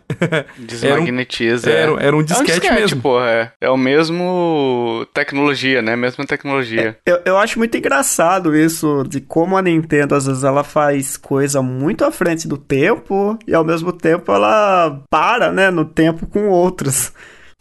[0.57, 1.69] Desmagnetiza.
[1.73, 3.01] Era um, era, era um disquete, é um disquete mesmo.
[3.01, 3.51] Porra, é.
[3.61, 5.95] é o mesmo tecnologia, né?
[5.95, 6.97] Mesma tecnologia.
[7.05, 11.17] É, eu, eu acho muito engraçado isso de como a Nintendo às vezes ela faz
[11.17, 16.27] coisa muito à frente do tempo e ao mesmo tempo ela para, né, no tempo
[16.27, 17.11] com outros.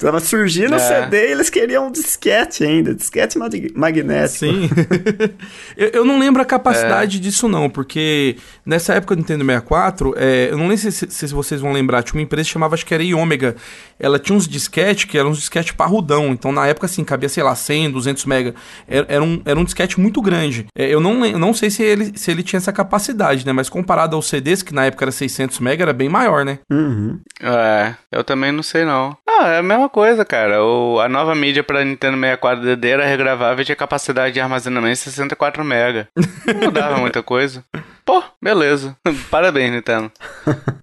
[0.03, 0.77] Tava surgindo é.
[0.77, 4.38] o CD e eles queriam um disquete ainda, disquete magnético.
[4.38, 4.69] Sim.
[5.77, 7.21] eu, eu, não lembro a capacidade é.
[7.21, 8.37] disso não, porque
[8.67, 12.19] nessa época do Nintendo 64, é, eu não lembro se, se, vocês vão lembrar, tinha
[12.19, 13.55] uma empresa que chamava, acho que era Iômega,
[13.99, 17.43] ela tinha uns disquete que eram uns disquete parrudão, então na época assim, cabia, sei
[17.43, 18.55] lá, 100, 200 mega,
[18.88, 20.67] era, era um, era um disquete muito grande.
[20.77, 23.69] É, eu não, eu não sei se ele, se ele tinha essa capacidade, né, mas
[23.69, 26.59] comparado aos CDs, que na época era 600 mega, era bem maior, né?
[26.71, 27.21] Uhum.
[27.41, 29.17] É, eu também não sei não.
[29.29, 30.64] Ah, é a mesma coisa, cara.
[30.64, 34.94] O, a nova mídia para Nintendo 64 DD era regravável e tinha capacidade de armazenamento
[34.94, 36.07] de 64 MB.
[36.46, 37.62] Não mudava muita coisa.
[38.05, 38.96] Pô, beleza.
[39.31, 40.11] Parabéns, Nintendo.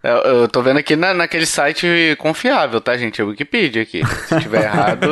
[0.02, 3.20] Eu, eu tô vendo aqui na, naquele site confiável, tá, gente?
[3.20, 4.02] É Wikipedia aqui.
[4.06, 5.10] Se tiver errado,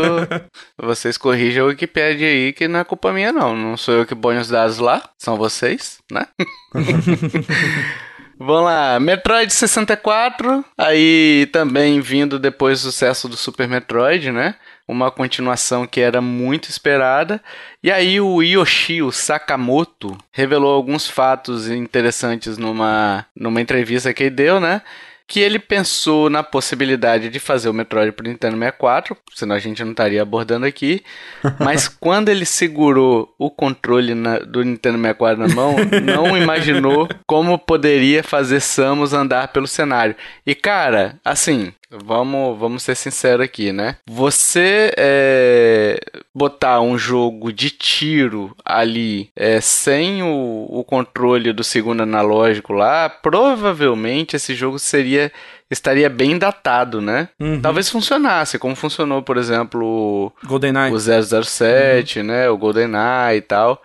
[0.78, 3.56] vocês corrijam a Wikipedia aí, que não é culpa minha, não.
[3.56, 6.28] Não sou eu que ponho os dados lá, são vocês, né?
[8.40, 14.56] Vamos lá, Metroid 64, aí também vindo depois do sucesso do Super Metroid, né?
[14.88, 17.42] Uma continuação que era muito esperada.
[17.82, 24.60] E aí o Yoshio Sakamoto revelou alguns fatos interessantes numa, numa entrevista que ele deu,
[24.60, 24.84] né?
[25.28, 29.84] Que ele pensou na possibilidade de fazer o Metroid pro Nintendo 64, senão a gente
[29.84, 31.04] não estaria abordando aqui.
[31.60, 37.60] Mas quando ele segurou o controle na, do Nintendo 64 na mão, não imaginou como
[37.60, 40.16] poderia fazer Samus andar pelo cenário.
[40.46, 43.96] E cara, assim, Vamos, vamos ser sinceros aqui, né?
[44.06, 46.00] Você é,
[46.36, 53.10] botar um jogo de tiro ali é, sem o, o controle do segundo analógico lá,
[53.10, 55.32] provavelmente esse jogo seria
[55.70, 57.30] estaria bem datado, né?
[57.40, 57.62] Uhum.
[57.62, 60.94] Talvez funcionasse, como funcionou, por exemplo, GoldenEye.
[60.94, 62.26] o 007, uhum.
[62.26, 62.50] né?
[62.50, 63.82] O GoldenEye e tal.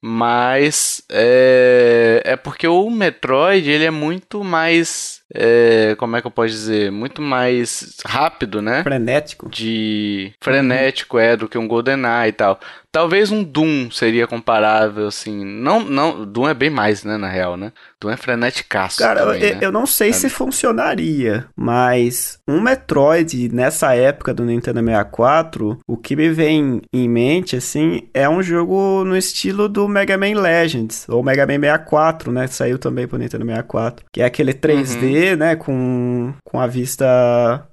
[0.00, 6.30] Mas é, é porque o Metroid ele é muito mais é, como é que eu
[6.30, 8.82] posso dizer, muito mais rápido, né?
[8.82, 9.48] Frenético.
[9.48, 12.60] De frenético é do que um GoldenEye e tal.
[12.96, 15.44] Talvez um Doom seria comparável, assim.
[15.44, 17.72] Não, não, Doom é bem mais, né, na real, né?
[18.00, 18.98] Doom é freneticaço.
[18.98, 19.58] Cara, também, eu, né?
[19.60, 20.12] eu, não sei é.
[20.12, 27.06] se funcionaria, mas um Metroid nessa época do Nintendo 64, o que me vem em
[27.06, 32.32] mente, assim, é um jogo no estilo do Mega Man Legends, ou Mega Man 64,
[32.32, 32.46] né?
[32.46, 35.15] Saiu também pro Nintendo 64, que é aquele 3D, uhum.
[35.36, 37.06] Né, com, com a vista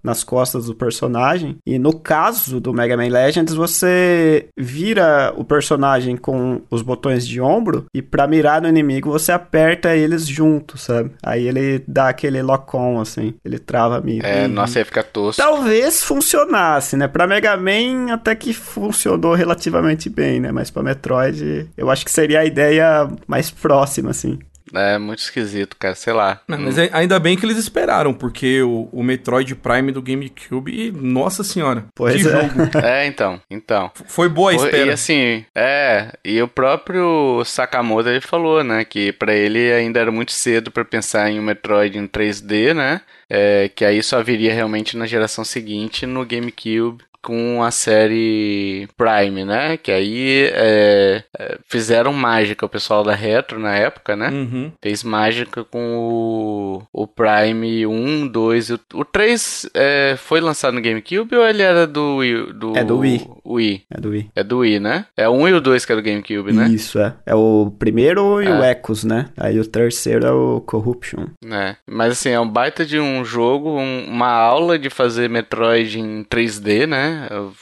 [0.03, 1.57] nas costas do personagem.
[1.65, 7.41] E no caso do Mega Man Legends, você vira o personagem com os botões de
[7.41, 11.11] ombro e para mirar no inimigo você aperta eles juntos, sabe?
[11.21, 14.27] Aí ele dá aquele lock-on, assim, ele trava a mira.
[14.27, 15.41] É, nossa, ia ficar tosco.
[15.41, 17.07] Talvez funcionasse, né?
[17.07, 20.51] Pra Mega Man até que funcionou relativamente bem, né?
[20.51, 24.39] Mas pra Metroid eu acho que seria a ideia mais próxima, assim.
[24.73, 26.41] É muito esquisito, cara, sei lá.
[26.47, 30.91] Não, mas é, ainda bem que eles esperaram, porque o, o Metroid Prime do GameCube,
[30.91, 31.85] nossa senhora.
[31.93, 32.31] Pois que é.
[32.31, 32.53] jogo.
[32.83, 33.91] É, então, então.
[34.07, 34.87] Foi boa a espera.
[34.87, 40.11] E assim, é, e o próprio Sakamoto ele falou, né, que para ele ainda era
[40.11, 43.01] muito cedo para pensar em um Metroid em 3D, né?
[43.29, 49.45] É, que aí só viria realmente na geração seguinte no GameCube com a série Prime,
[49.45, 49.77] né?
[49.77, 54.29] Que aí é, é, fizeram mágica o pessoal da Retro na época, né?
[54.29, 54.71] Uhum.
[54.81, 60.73] Fez mágica com o, o Prime 1, 2 e o, o 3 é, foi lançado
[60.73, 62.53] no GameCube ou ele era do Wii?
[62.53, 63.27] Do, é do Wii.
[63.45, 63.83] Wii.
[63.89, 64.29] É do Wii.
[64.35, 65.05] É do Wii, né?
[65.15, 66.67] É o 1 e o 2 que é do GameCube, né?
[66.67, 67.15] Isso, é.
[67.25, 68.51] É o primeiro e é.
[68.51, 69.29] o Echoes, né?
[69.37, 71.27] Aí o terceiro é o Corruption.
[71.49, 71.77] É.
[71.89, 76.25] Mas assim, é um baita de um jogo, um, uma aula de fazer Metroid em
[76.25, 77.12] 3D, né?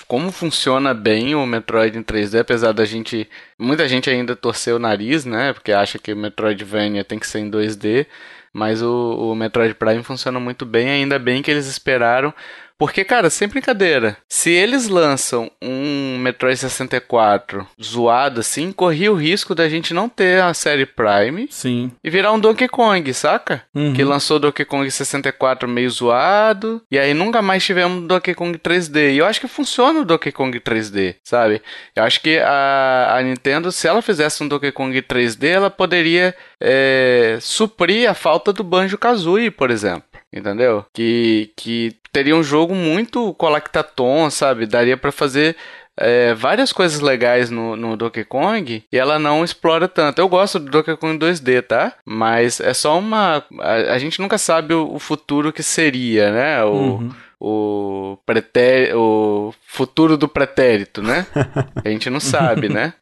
[0.07, 3.29] Como funciona bem o Metroid em 3D, apesar da gente.
[3.57, 5.53] Muita gente ainda torcer o nariz, né?
[5.53, 8.07] Porque acha que o Metroidvania tem que ser em 2D.
[8.53, 12.33] Mas o, o Metroid Prime funciona muito bem, ainda bem que eles esperaram
[12.81, 19.53] porque, cara, sem brincadeira, se eles lançam um Metroid 64 zoado assim, corria o risco
[19.53, 21.91] da gente não ter a série Prime Sim.
[22.03, 23.61] e virar um Donkey Kong, saca?
[23.75, 23.93] Uhum.
[23.93, 29.13] Que lançou Donkey Kong 64 meio zoado, e aí nunca mais tivemos Donkey Kong 3D.
[29.13, 31.61] E eu acho que funciona o Donkey Kong 3D, sabe?
[31.95, 36.33] Eu acho que a, a Nintendo, se ela fizesse um Donkey Kong 3D, ela poderia
[36.59, 40.85] é, suprir a falta do Banjo Kazooie, por exemplo entendeu?
[40.93, 44.65] Que, que teria um jogo muito collectatom, sabe?
[44.65, 45.55] Daria para fazer
[45.97, 50.19] é, várias coisas legais no, no Donkey Kong e ela não explora tanto.
[50.19, 51.93] Eu gosto do Donkey Kong 2D, tá?
[52.05, 53.43] Mas é só uma.
[53.59, 56.63] A, a gente nunca sabe o, o, futuro que seria, né?
[56.63, 56.71] O.
[56.71, 57.11] Uhum
[57.43, 61.25] o, pretérito, o futuro do pretérito, né?
[61.83, 62.93] A gente não sabe, né?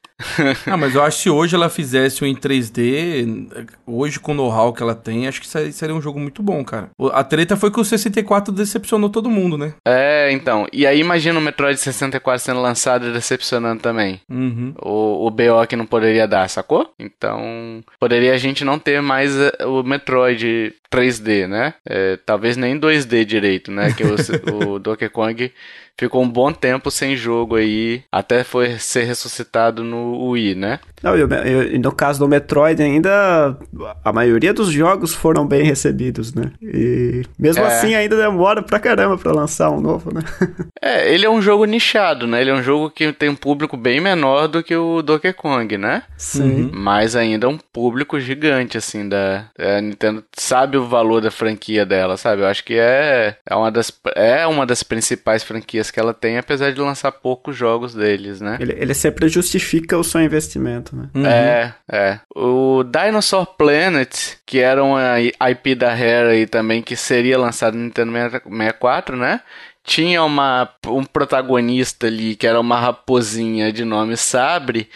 [0.65, 4.36] Ah, mas eu acho que se hoje ela fizesse um em 3D, hoje com o
[4.36, 6.89] know-how que ela tem, acho que seria um jogo muito bom, cara.
[7.13, 9.73] A treta foi que o 64 decepcionou todo mundo, né?
[9.86, 10.67] É, então.
[10.73, 14.21] E aí imagina o Metroid 64 sendo lançado e decepcionando também.
[14.29, 14.73] Uhum.
[14.82, 16.93] O, o BO que não poderia dar, sacou?
[16.99, 21.75] Então, poderia a gente não ter mais eh, o Metroid 3D, né?
[21.88, 23.93] É, talvez nem 2D direito, né?
[23.93, 24.15] Que o,
[24.75, 25.51] o Donkey Kong
[25.99, 30.79] ficou um bom tempo sem jogo aí, até foi ser ressuscitado no Wii, né?
[31.03, 33.57] Não, eu, eu, no caso do Metroid ainda
[34.03, 36.51] a maioria dos jogos foram bem recebidos, né?
[36.62, 37.67] E mesmo é.
[37.67, 40.21] assim ainda demora pra caramba pra lançar um novo, né?
[40.81, 42.41] é, ele é um jogo nichado, né?
[42.41, 45.77] Ele é um jogo que tem um público bem menor do que o Donkey Kong,
[45.77, 46.03] né?
[46.17, 46.63] Sim.
[46.63, 46.71] Uhum.
[46.73, 49.45] Mas ainda é um público gigante, assim, da...
[49.57, 52.41] A Nintendo sabe o valor da franquia dela, sabe?
[52.41, 56.38] Eu acho que é, é, uma, das, é uma das principais franquias que ela tem,
[56.38, 58.58] apesar de lançar poucos jogos deles, né?
[58.60, 61.10] Ele, ele sempre justifica o seu investimento, né?
[61.13, 61.25] Uhum.
[61.25, 62.19] É, é.
[62.36, 67.84] O Dinosaur Planet, que era uma IP da Rare aí também, que seria lançado no
[67.84, 69.41] Nintendo 64, né?
[69.84, 74.89] Tinha uma, um protagonista ali, que era uma raposinha de nome Sabre,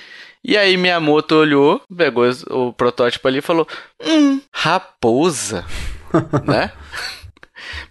[0.43, 3.65] e aí Miyamoto olhou, pegou o protótipo ali e falou:
[4.06, 5.65] Hum, raposa,
[6.45, 6.71] né?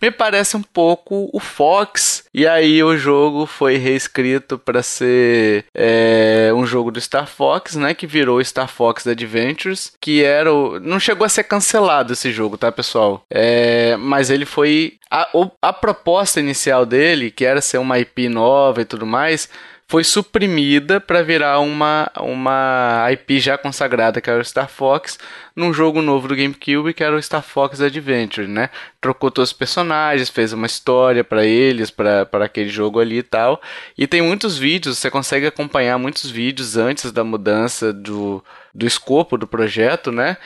[0.00, 2.24] Me parece um pouco o Fox.
[2.34, 7.94] E aí o jogo foi reescrito para ser é, um jogo do Star Fox, né?
[7.94, 10.80] Que virou Star Fox Adventures, que era o...
[10.80, 13.24] não chegou a ser cancelado esse jogo, tá, pessoal?
[13.30, 15.28] É, mas ele foi a,
[15.60, 19.48] a proposta inicial dele, que era ser uma IP nova e tudo mais
[19.92, 25.18] foi suprimida para virar uma, uma IP já consagrada, que era o Star Fox,
[25.54, 28.70] num jogo novo do GameCube, que era o Star Fox Adventure, né?
[29.02, 33.60] Trocou todos os personagens, fez uma história para eles, para aquele jogo ali e tal.
[33.98, 38.42] E tem muitos vídeos, você consegue acompanhar muitos vídeos antes da mudança do,
[38.74, 40.38] do escopo do projeto, né?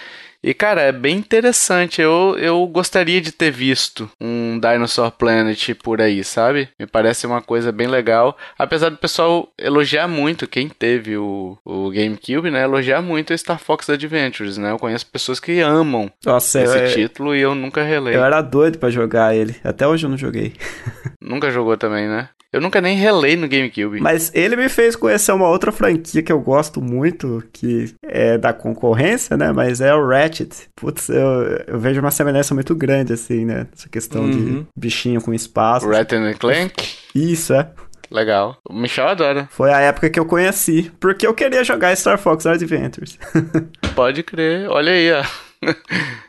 [0.43, 2.01] E, cara, é bem interessante.
[2.01, 6.69] Eu, eu gostaria de ter visto um Dinosaur Planet por aí, sabe?
[6.79, 8.37] Me parece uma coisa bem legal.
[8.59, 12.63] Apesar do pessoal elogiar muito, quem teve o, o GameCube, né?
[12.63, 14.71] Elogiar muito o Star Fox Adventures, né?
[14.71, 18.15] Eu conheço pessoas que amam Nossa, esse eu, título e eu nunca relei.
[18.15, 19.57] Eu era doido para jogar ele.
[19.65, 20.55] Até hoje eu não joguei.
[21.21, 22.29] nunca jogou também, né?
[22.57, 24.01] Eu nunca nem relei no GameCube.
[24.01, 28.53] Mas ele me fez conhecer uma outra franquia que eu gosto muito, que é da
[28.55, 29.53] concorrência, né?
[29.53, 30.71] Mas é o Ratchet.
[30.75, 33.67] Putz, eu, eu vejo uma semelhança muito grande, assim, né?
[33.77, 34.31] Essa questão uhum.
[34.31, 35.87] de bichinho com espaço.
[35.87, 36.97] Ratchet Clank?
[37.15, 37.69] Isso, é.
[38.11, 38.57] Legal.
[38.67, 39.49] O Michel adora.
[39.51, 43.19] Foi a época que eu conheci, porque eu queria jogar Star Fox Adventures.
[43.95, 44.71] Pode crer.
[44.71, 45.23] Olha aí, ó.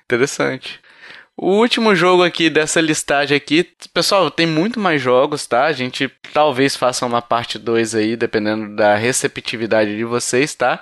[0.04, 0.82] Interessante.
[1.39, 5.65] O último jogo aqui dessa listagem aqui, pessoal, tem muito mais jogos, tá?
[5.65, 10.80] A gente talvez faça uma parte 2 aí, dependendo da receptividade de vocês, tá?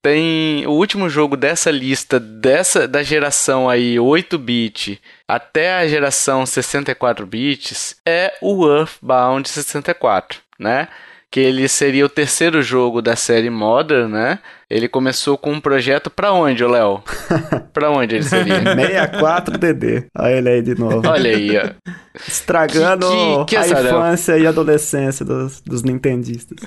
[0.00, 7.26] Tem o último jogo dessa lista, dessa da geração aí 8-bit até a geração 64
[7.26, 10.88] bits, é o Earthbound 64, né?
[11.30, 14.40] Que ele seria o terceiro jogo da série Modern, né?
[14.68, 17.02] Ele começou com um projeto para onde, Léo?
[17.72, 18.60] para onde ele seria?
[18.60, 20.06] 64DD.
[20.18, 21.08] Olha ele aí de novo.
[21.08, 21.90] Olha aí, ó.
[22.26, 23.06] Estragando
[23.46, 26.58] que, que, que a infância e adolescência dos, dos nintendistas.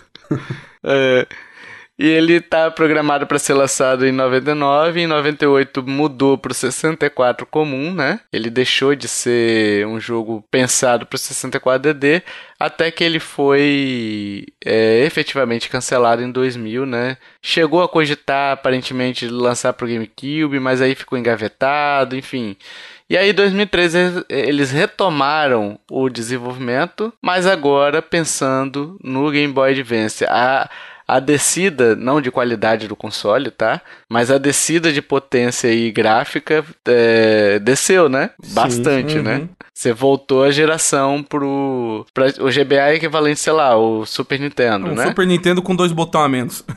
[0.83, 1.27] é...
[2.03, 7.45] E ele está programado para ser lançado em 99, em 98 mudou para o 64
[7.45, 8.19] comum, né?
[8.33, 12.21] Ele deixou de ser um jogo pensado para o 64DD,
[12.59, 17.15] até que ele foi é, efetivamente cancelado em 2000, né?
[17.41, 22.57] Chegou a cogitar aparentemente lançar para o GameCube, mas aí ficou engavetado, enfim.
[23.09, 30.25] E aí, em 2013, eles retomaram o desenvolvimento, mas agora pensando no Game Boy Advance.
[30.25, 30.69] A,
[31.07, 33.81] a descida, não de qualidade do console, tá?
[34.09, 38.31] Mas a descida de potência e gráfica é, desceu, né?
[38.53, 39.35] Bastante, né?
[39.35, 39.41] uhum.
[39.41, 39.49] né?
[39.73, 42.05] Você voltou a geração pro.
[42.13, 45.07] Pra, o GBA é equivalente, sei lá, o Super Nintendo, Um né?
[45.07, 46.63] Super Nintendo com dois botões a menos.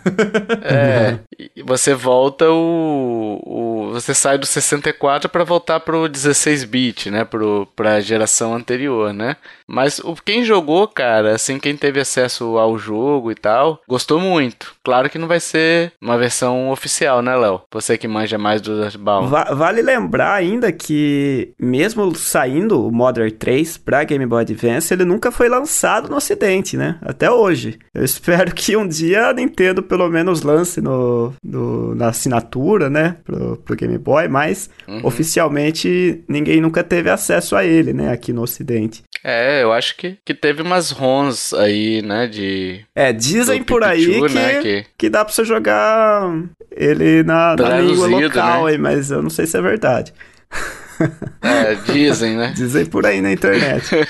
[0.62, 1.19] É.
[1.39, 3.91] E você volta o, o.
[3.93, 7.25] Você sai do 64 pra voltar pro 16-bit, né?
[7.25, 9.37] Pro, pra geração anterior, né?
[9.69, 14.75] Mas o, quem jogou, cara, assim, quem teve acesso ao jogo e tal, gostou muito.
[14.85, 17.62] Claro que não vai ser uma versão oficial, né, Léo?
[17.73, 19.29] Você que manja mais do Earthbound.
[19.29, 25.05] Va- vale lembrar ainda que, mesmo saindo o Modern 3 pra Game Boy Advance, ele
[25.05, 26.99] nunca foi lançado no ocidente, né?
[27.03, 27.79] Até hoje.
[27.93, 33.17] Eu espero que um dia a Nintendo pelo menos lance no, no- na assinatura, né?
[33.25, 34.71] Pro, pro Game Boy, mas
[35.03, 38.12] oficialmente ninguém nunca teve acesso a ele, né?
[38.12, 39.03] Aqui no ocidente.
[39.25, 42.27] É, eu acho que, que teve umas ROMs aí, né?
[42.27, 42.85] De.
[42.95, 46.31] É, dizem por aí que, né, que- que dá pra você jogar
[46.71, 48.71] ele na, na língua Traduzido, local, né?
[48.73, 50.13] aí, mas eu não sei se é verdade.
[51.43, 52.55] É, dizem, né?
[52.57, 53.85] Dizem por aí na internet.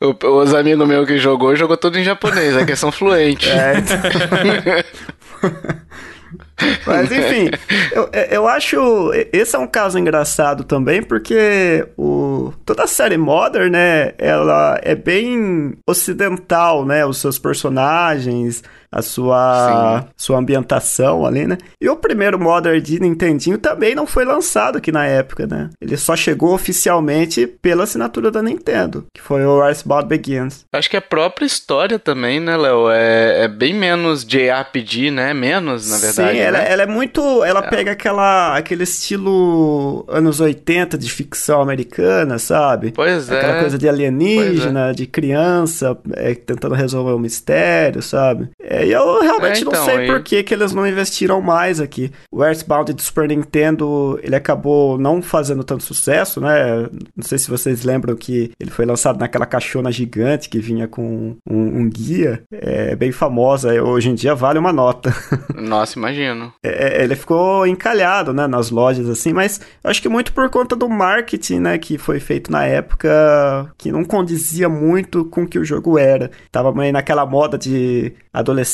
[0.24, 3.46] Os amigos meus que jogou, jogou tudo em japonês, é que são fluentes.
[3.48, 3.98] É, então...
[6.86, 7.50] Mas enfim,
[7.92, 9.10] eu, eu acho.
[9.32, 14.12] Esse é um caso engraçado também, porque o, toda a série Modern, né?
[14.18, 17.04] Ela é bem ocidental, né?
[17.04, 18.62] Os seus personagens,
[18.92, 21.58] a sua, sua ambientação ali, né?
[21.80, 25.70] E o primeiro Modern de Nintendinho também não foi lançado aqui na época, né?
[25.80, 30.64] Ele só chegou oficialmente pela assinatura da Nintendo, que foi o Earthbound Begins.
[30.72, 32.90] Acho que a própria história também, né, Léo?
[32.90, 35.32] É, é bem menos JRPG, né?
[35.32, 36.32] Menos, na verdade.
[36.32, 36.72] Sim, ela, né?
[36.72, 37.44] ela é muito.
[37.44, 42.92] Ela pega aquela, aquele estilo anos 80 de ficção americana, sabe?
[42.92, 43.38] Pois é.
[43.38, 48.50] Aquela coisa de alienígena, de criança é, tentando resolver um mistério, sabe?
[48.60, 51.40] É, e eu realmente É, não então, sei e- por que, que eles não investiram
[51.40, 52.10] mais aqui.
[52.30, 56.88] O Earthbound do Super Nintendo, ele acabou não fazendo tanto sucesso, né?
[57.16, 61.36] Não sei se vocês lembram que ele foi lançado naquela caixona gigante que vinha com
[61.48, 62.42] um, um guia.
[62.52, 63.70] É bem famosa.
[63.82, 65.14] Hoje em dia vale uma nota.
[65.54, 66.52] Nossa, imagino.
[66.62, 70.74] É, ele ficou encalhado, né, nas lojas, assim, mas eu acho que muito por conta
[70.76, 73.08] do marketing, né, que foi feito na época,
[73.78, 76.30] que não condizia muito com o que o jogo era.
[76.50, 78.69] Tava meio naquela moda de adolescente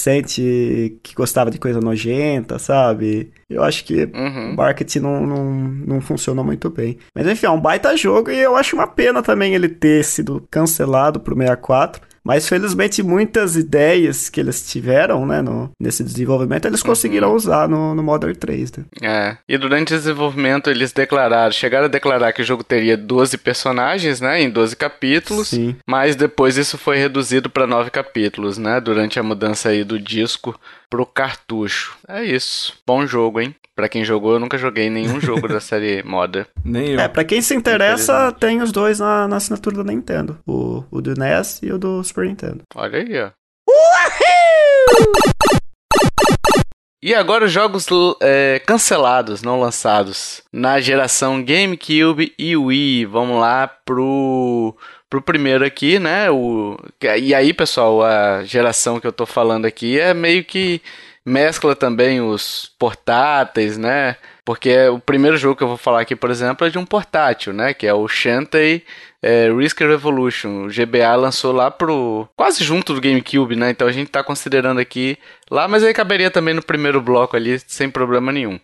[1.03, 3.31] que gostava de coisa nojenta, sabe?
[3.49, 4.55] Eu acho que o Uhum.
[4.57, 6.99] marketing não, não, não funcionou muito bem.
[7.15, 10.47] Mas enfim, é um baita jogo e eu acho uma pena também ele ter sido
[10.51, 12.01] cancelado pro 64.
[12.27, 17.95] Mas felizmente muitas ideias que eles tiveram, né, no, nesse desenvolvimento, eles conseguiram usar no,
[17.95, 18.85] no Modern 3, né?
[19.01, 19.37] É.
[19.49, 24.21] E durante o desenvolvimento eles declararam, chegaram a declarar que o jogo teria 12 personagens,
[24.21, 25.49] né, em 12 capítulos.
[25.49, 25.77] Sim.
[25.87, 30.59] Mas depois isso foi reduzido para 9 capítulos, né, durante a mudança aí do disco
[30.91, 31.97] pro cartucho.
[32.09, 32.75] É isso.
[32.87, 33.55] Bom jogo, hein?
[33.75, 36.47] Pra quem jogou, eu nunca joguei nenhum jogo da série Modern.
[36.65, 37.01] Nem eu.
[37.01, 40.39] É, pra quem se interessa, tem os dois na, na assinatura da Nintendo.
[40.47, 42.63] O, o do NES e o do Super Nintendo.
[42.75, 43.31] Olha aí, ó.
[47.03, 47.87] E agora os jogos
[48.21, 53.05] é, cancelados, não lançados, na geração GameCube e Wii.
[53.05, 54.77] Vamos lá pro,
[55.09, 56.31] pro primeiro aqui, né?
[56.31, 56.79] O,
[57.19, 60.81] e aí, pessoal, a geração que eu tô falando aqui é meio que
[61.25, 64.17] mescla também os portáteis, né?
[64.45, 67.53] Porque o primeiro jogo que eu vou falar aqui, por exemplo, é de um portátil,
[67.53, 67.75] né?
[67.75, 68.85] Que é o Shantae
[69.21, 70.67] é, Risk Revolution.
[70.67, 72.29] O GBA lançou lá pro.
[72.37, 73.71] quase junto do GameCube, né?
[73.71, 75.19] Então a gente tá considerando aqui
[75.51, 78.61] lá, mas aí caberia também no primeiro bloco ali, sem problema nenhum.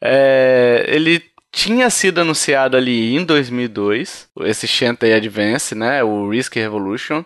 [0.00, 1.22] É, ele
[1.52, 6.02] tinha sido anunciado ali em 2002, esse Shantae Advance, né?
[6.02, 7.22] O Risk Revolution.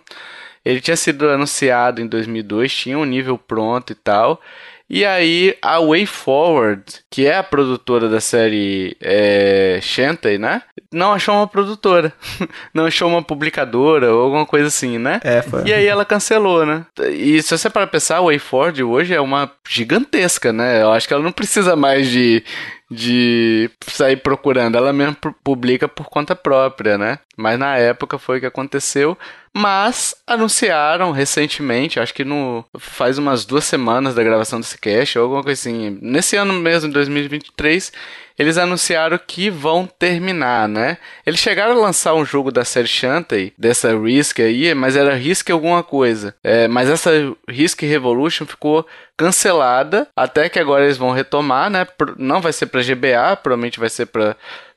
[0.64, 4.42] Ele tinha sido anunciado em 2002, tinha um nível pronto e tal.
[4.88, 10.62] E aí a Way Forward, que é a produtora da série é, Shantae, né?
[10.92, 12.12] Não achou uma produtora.
[12.72, 15.20] Não achou uma publicadora ou alguma coisa assim, né?
[15.24, 15.64] É, foi.
[15.66, 16.86] E aí ela cancelou, né?
[17.10, 20.82] E se você para pensar, a WayForward hoje é uma gigantesca, né?
[20.82, 22.44] Eu acho que ela não precisa mais de,
[22.90, 24.76] de sair procurando.
[24.76, 27.18] Ela mesmo pu- publica por conta própria, né?
[27.36, 29.16] Mas na época foi o que aconteceu.
[29.52, 35.24] Mas anunciaram recentemente, acho que no faz umas duas semanas da gravação desse cast, ou
[35.24, 35.98] alguma coisa assim.
[36.02, 37.92] Nesse ano mesmo, em 2023,
[38.38, 40.98] eles anunciaram que vão terminar, né?
[41.24, 45.50] Eles chegaram a lançar um jogo da série Shantae, dessa Risk aí, mas era Risk
[45.50, 46.34] alguma coisa.
[46.42, 47.10] É, mas essa
[47.48, 51.86] Risk Revolution ficou cancelada, até que agora eles vão retomar, né?
[52.18, 54.36] Não vai ser pra GBA, provavelmente vai ser pra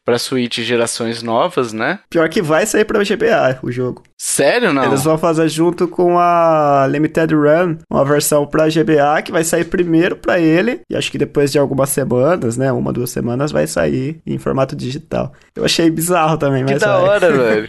[0.10, 2.00] pra Switch gerações novas, né?
[2.10, 4.02] Pior que vai sair pra GBA o jogo.
[4.18, 4.84] Sério, não?
[4.84, 9.64] Eles vão fazer junto com a Limited Run uma versão pra GBA que vai sair
[9.64, 10.82] primeiro pra ele.
[10.90, 12.70] E acho que depois de algumas semanas, né?
[12.72, 15.32] Uma, duas semanas, vai sair em formato digital.
[15.56, 16.82] Eu achei bizarro também, que mas.
[16.82, 17.10] Que da vai.
[17.10, 17.68] hora, velho.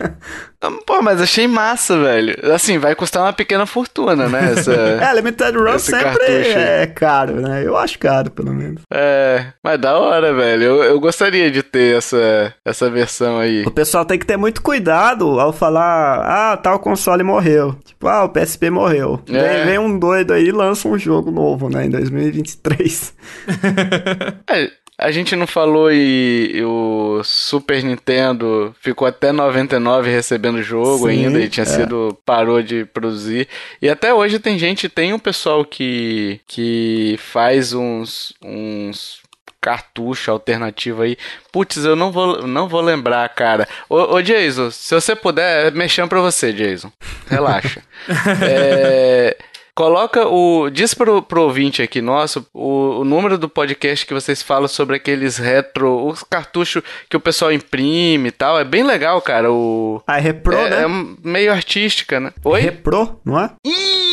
[0.84, 2.34] Pô, mas achei massa, velho.
[2.52, 4.52] Assim, vai custar uma pequena fortuna, né?
[4.52, 7.64] Essa, é, Limited Run sempre é caro, né?
[7.64, 8.82] Eu acho caro, pelo menos.
[8.92, 10.64] É, mas da hora, velho.
[10.64, 12.18] Eu, eu gostaria de ter essa,
[12.64, 13.64] essa versão aí.
[13.64, 17.76] O pessoal tem que ter muito cuidado ao falar, ah, tal console morreu.
[17.84, 19.20] Tipo, ah, o PSP morreu.
[19.28, 19.64] É.
[19.64, 21.86] Vem, um doido aí e lança um jogo novo, né?
[21.86, 23.14] Em 2023.
[24.48, 24.70] é,
[25.00, 31.08] a gente não falou e, e, o Super Nintendo ficou até 99 recebendo o jogo
[31.08, 31.66] Sim, ainda e tinha é.
[31.66, 33.48] sido parou de produzir.
[33.80, 39.22] E até hoje tem gente, tem um pessoal que que faz uns uns
[39.60, 41.16] cartucho alternativo aí.
[41.52, 43.68] Putz, eu não vou, não vou lembrar, cara.
[43.88, 46.90] Ô, ô Jason, se você puder, mexendo pra você, Jason.
[47.28, 47.82] Relaxa.
[48.42, 49.36] é,
[49.80, 50.68] Coloca o.
[50.68, 54.96] Diz pro, pro ouvinte aqui nosso o, o número do podcast que vocês falam sobre
[54.96, 56.06] aqueles retro.
[56.06, 58.58] Os cartuchos que o pessoal imprime e tal.
[58.58, 59.50] É bem legal, cara.
[59.50, 60.82] O, ah, é repro, é, né?
[60.82, 62.30] É meio artística, né?
[62.44, 62.60] Oi?
[62.60, 63.52] Repro, não é?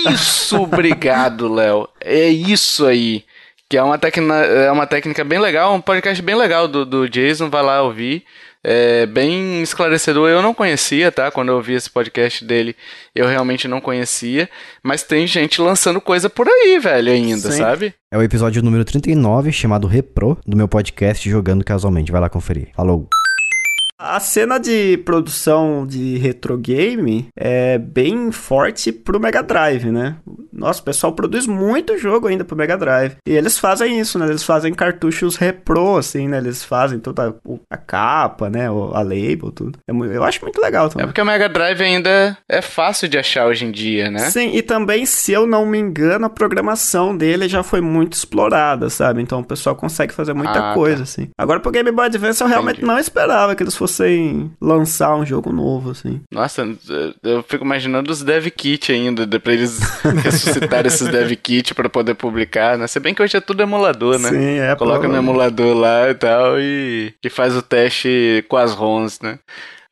[0.10, 1.90] Isso, obrigado, Léo.
[2.00, 3.26] É isso aí.
[3.70, 7.10] Que é uma, técnica, é uma técnica bem legal, um podcast bem legal do, do
[7.10, 8.24] Jason, vai lá ouvir
[8.64, 10.30] é, bem esclarecedor.
[10.30, 11.32] Eu não conhecia, tá?
[11.32, 12.76] Quando eu ouvi esse podcast dele,
[13.16, 14.50] eu realmente não conhecia.
[14.84, 17.60] Mas tem gente lançando coisa por aí, velho, ainda, Sim.
[17.60, 17.94] sabe?
[18.12, 22.12] É o episódio número 39, chamado Repro, do meu podcast Jogando Casualmente.
[22.12, 22.70] Vai lá conferir.
[22.76, 23.08] Falou!
[24.00, 30.18] A cena de produção de retro game é bem forte pro Mega Drive, né?
[30.54, 33.16] Nossa, o pessoal produz muito jogo ainda pro Mega Drive.
[33.28, 34.28] E eles fazem isso, né?
[34.28, 36.38] Eles fazem cartuchos repro, assim, né?
[36.38, 37.36] Eles fazem toda
[37.72, 38.68] a capa, né?
[38.68, 39.80] A label, tudo.
[39.88, 41.04] É eu acho muito legal também.
[41.04, 44.30] É porque o Mega Drive ainda é fácil de achar hoje em dia, né?
[44.30, 48.92] Sim, e também, se eu não me engano, a programação dele já foi muito explorada,
[48.92, 49.24] sabe?
[49.24, 50.74] Então o pessoal consegue fazer muita ah, tá.
[50.76, 51.04] coisa, tá.
[51.04, 51.30] assim.
[51.36, 52.88] Agora pro Game Boy Advance eu realmente Entendi.
[52.88, 56.22] não esperava que eles fossem fossem lançar um jogo novo, assim.
[56.32, 56.68] Nossa,
[57.24, 59.80] eu fico imaginando os dev kit ainda, pra eles
[60.24, 62.86] ressuscitarem esses dev kit pra poder publicar, né?
[62.86, 64.30] Se bem que hoje é tudo emulador, né?
[64.30, 64.76] Sim, é.
[64.76, 69.40] Coloca no emulador lá e tal e, e faz o teste com as ROMs, né?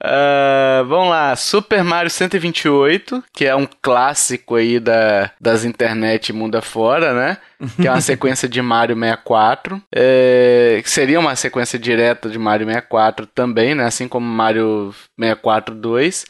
[0.04, 6.56] Uh, vamos lá, Super Mario 128, que é um clássico aí da, das internet mundo
[6.56, 7.38] afora, né?
[7.76, 9.82] Que é uma sequência de Mario 64.
[9.94, 13.86] É, que seria uma sequência direta de Mario 64 também, né?
[13.86, 16.26] Assim como Mario 64 2.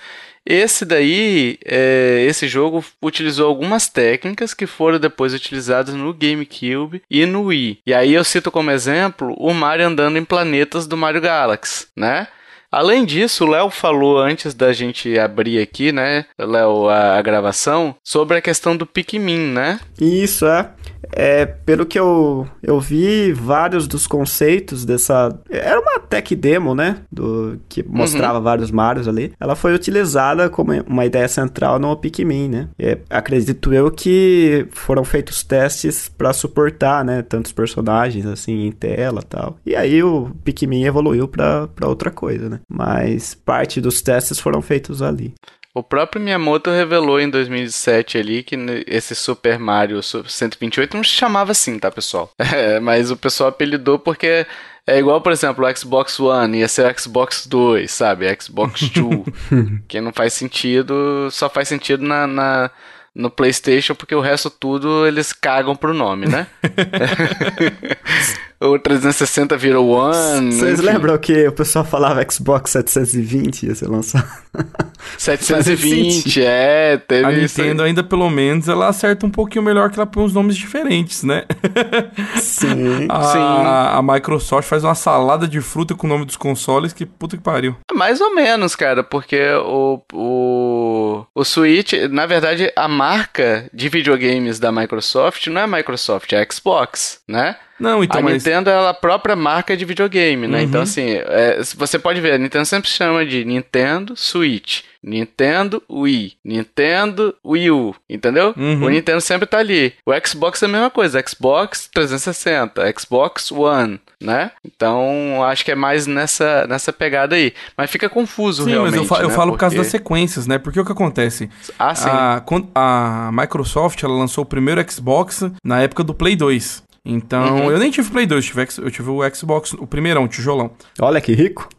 [0.46, 7.26] Esse daí, é, esse jogo utilizou algumas técnicas que foram depois utilizadas no GameCube e
[7.26, 7.80] no Wii.
[7.84, 12.28] E aí eu cito como exemplo o Mario andando em planetas do Mario Galaxy, né?
[12.76, 17.96] Além disso, o Léo falou antes da gente abrir aqui, né, Léo, a, a, gravação,
[18.04, 19.80] sobre a questão do Pikmin, né?
[19.98, 20.70] Isso, é.
[21.12, 25.38] É, pelo que eu, eu vi, vários dos conceitos dessa.
[25.50, 26.98] Era uma tech demo, né?
[27.12, 27.88] Do, que uhum.
[27.90, 28.44] mostrava uhum.
[28.44, 29.34] vários Marios ali.
[29.40, 32.70] Ela foi utilizada como uma ideia central no Pikmin, né?
[32.78, 37.22] É, acredito eu que foram feitos testes para suportar, né?
[37.22, 39.58] Tantos personagens assim em tela tal.
[39.66, 42.60] E aí o Pikmin evoluiu para outra coisa, né?
[42.70, 45.34] Mas parte dos testes foram feitos ali.
[45.76, 48.56] O próprio Miyamoto revelou em 2007 ali que
[48.88, 52.32] esse Super Mario 128 não se chamava assim, tá, pessoal?
[52.56, 54.48] É, mas o pessoal apelidou porque
[54.88, 58.26] é igual, por exemplo, o Xbox One ia ser o Xbox 2, sabe?
[58.40, 59.24] Xbox 2.
[59.90, 62.72] que não faz sentido, só faz sentido na, na
[63.14, 66.48] no PlayStation, porque o resto tudo eles cagam pro nome, né?
[68.60, 70.54] o 360 virou One.
[70.54, 74.28] Vocês lembram que o pessoal falava Xbox 720 ia ser lançado?
[75.18, 80.06] 720, é, teve A Nintendo ainda, pelo menos, ela acerta um pouquinho melhor que ela
[80.06, 81.44] põe uns nomes diferentes, né?
[82.42, 83.08] Sim.
[83.10, 83.40] a, Sim.
[83.40, 87.44] A Microsoft faz uma salada de fruta com o nome dos consoles que puta que
[87.44, 87.76] pariu.
[87.94, 94.60] Mais ou menos, cara, porque o, o, o Switch, na verdade, a marca de videogames
[94.60, 97.56] da Microsoft não é Microsoft, é Xbox, né?
[97.80, 98.34] Não, então, a mas...
[98.34, 100.64] Nintendo é a própria marca de videogame, né?
[100.64, 100.66] Então, uhum.
[100.66, 104.82] Então, assim, é, você pode ver, a Nintendo sempre chama de Nintendo Switch.
[105.06, 108.56] Nintendo Wii, Nintendo Wii U, entendeu?
[108.58, 108.86] Uhum.
[108.86, 109.94] O Nintendo sempre tá ali.
[110.04, 114.50] O Xbox é a mesma coisa, Xbox 360, Xbox One, né?
[114.66, 117.54] Então, acho que é mais nessa, nessa pegada aí.
[117.78, 119.26] Mas fica confuso sim, realmente, mas eu, fa né?
[119.26, 119.58] eu falo Porque...
[119.58, 120.58] por causa das sequências, né?
[120.58, 121.52] Porque o que acontece?
[121.78, 122.10] Ah, sim.
[122.10, 122.42] A,
[122.74, 126.84] a Microsoft, ela lançou o primeiro Xbox na época do Play 2.
[127.06, 127.72] Então, Uhum.
[127.72, 130.72] eu nem tive Play 2, eu tive, eu tive o Xbox, o primeirão, o tijolão.
[131.00, 131.70] Olha que rico.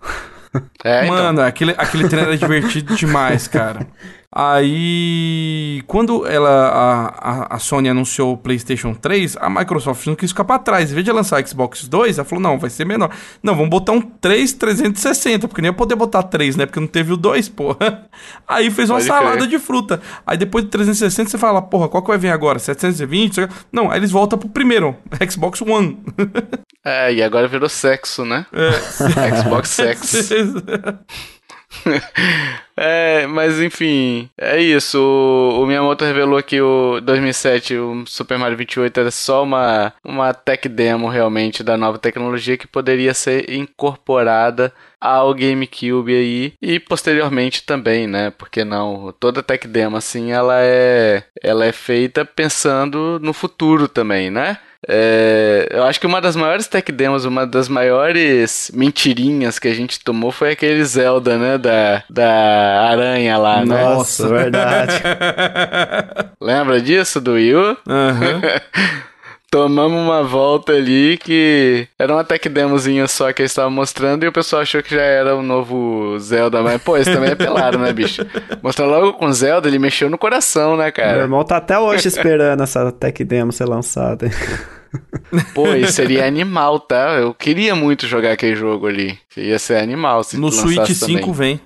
[0.85, 1.17] É, então.
[1.17, 3.87] Mano, aquele, aquele trem era divertido demais, cara.
[4.39, 10.45] Aí, quando ela, a, a, Sony anunciou o PlayStation 3, a Microsoft não quis ficar
[10.45, 10.91] pra trás.
[10.91, 13.11] Em vez de lançar Xbox 2, ela falou: não, vai ser menor.
[13.43, 16.67] Não, vamos botar um 3 360, porque nem ia poder botar 3, né?
[16.67, 18.11] Porque não teve o 2, porra.
[18.47, 19.49] Aí fez uma Pode salada crer.
[19.49, 20.03] de fruta.
[20.27, 22.59] Aí depois de 360, você fala: porra, qual que vai vir agora?
[22.59, 23.49] 720?
[23.73, 24.95] Não, aí eles voltam pro primeiro,
[25.31, 25.99] Xbox One.
[26.85, 28.45] É, e agora virou sexo, né?
[28.53, 28.71] É.
[29.41, 30.29] Xbox Sex.
[32.79, 34.99] É, mas enfim, é isso.
[35.01, 40.35] O, o Miyamoto revelou que o 2007, o Super Mario 28 era só uma, uma
[40.35, 47.65] tech demo realmente da nova tecnologia que poderia ser incorporada ao GameCube aí e posteriormente
[47.65, 48.31] também, né?
[48.31, 54.31] Porque não, toda tech demo assim, ela é ela é feita pensando no futuro também,
[54.31, 54.59] né?
[54.89, 59.75] É, eu acho que uma das maiores tech demos, uma das maiores mentirinhas que a
[59.75, 61.59] gente tomou foi aquele Zelda, né?
[61.59, 63.83] Da, da aranha lá, né?
[63.83, 65.03] Nossa, verdade.
[66.41, 67.77] Lembra disso, do Wii U?
[67.89, 68.41] Aham.
[69.51, 74.29] Tomamos uma volta ali que era uma tech demozinha só que eles estavam mostrando e
[74.29, 77.79] o pessoal achou que já era o novo Zelda, mas pô, esse também é pelado,
[77.79, 78.27] né, bicho?
[78.63, 81.19] Mostrar logo com Zelda, ele mexeu no coração, né, Meu cara?
[81.19, 84.29] irmão tá até hoje esperando essa tech demo ser lançada.
[85.55, 87.17] Pô, isso seria animal, tá?
[87.19, 89.19] Eu queria muito jogar aquele jogo ali.
[89.37, 91.19] Ia ser animal se No Switch também.
[91.19, 91.61] 5 vem.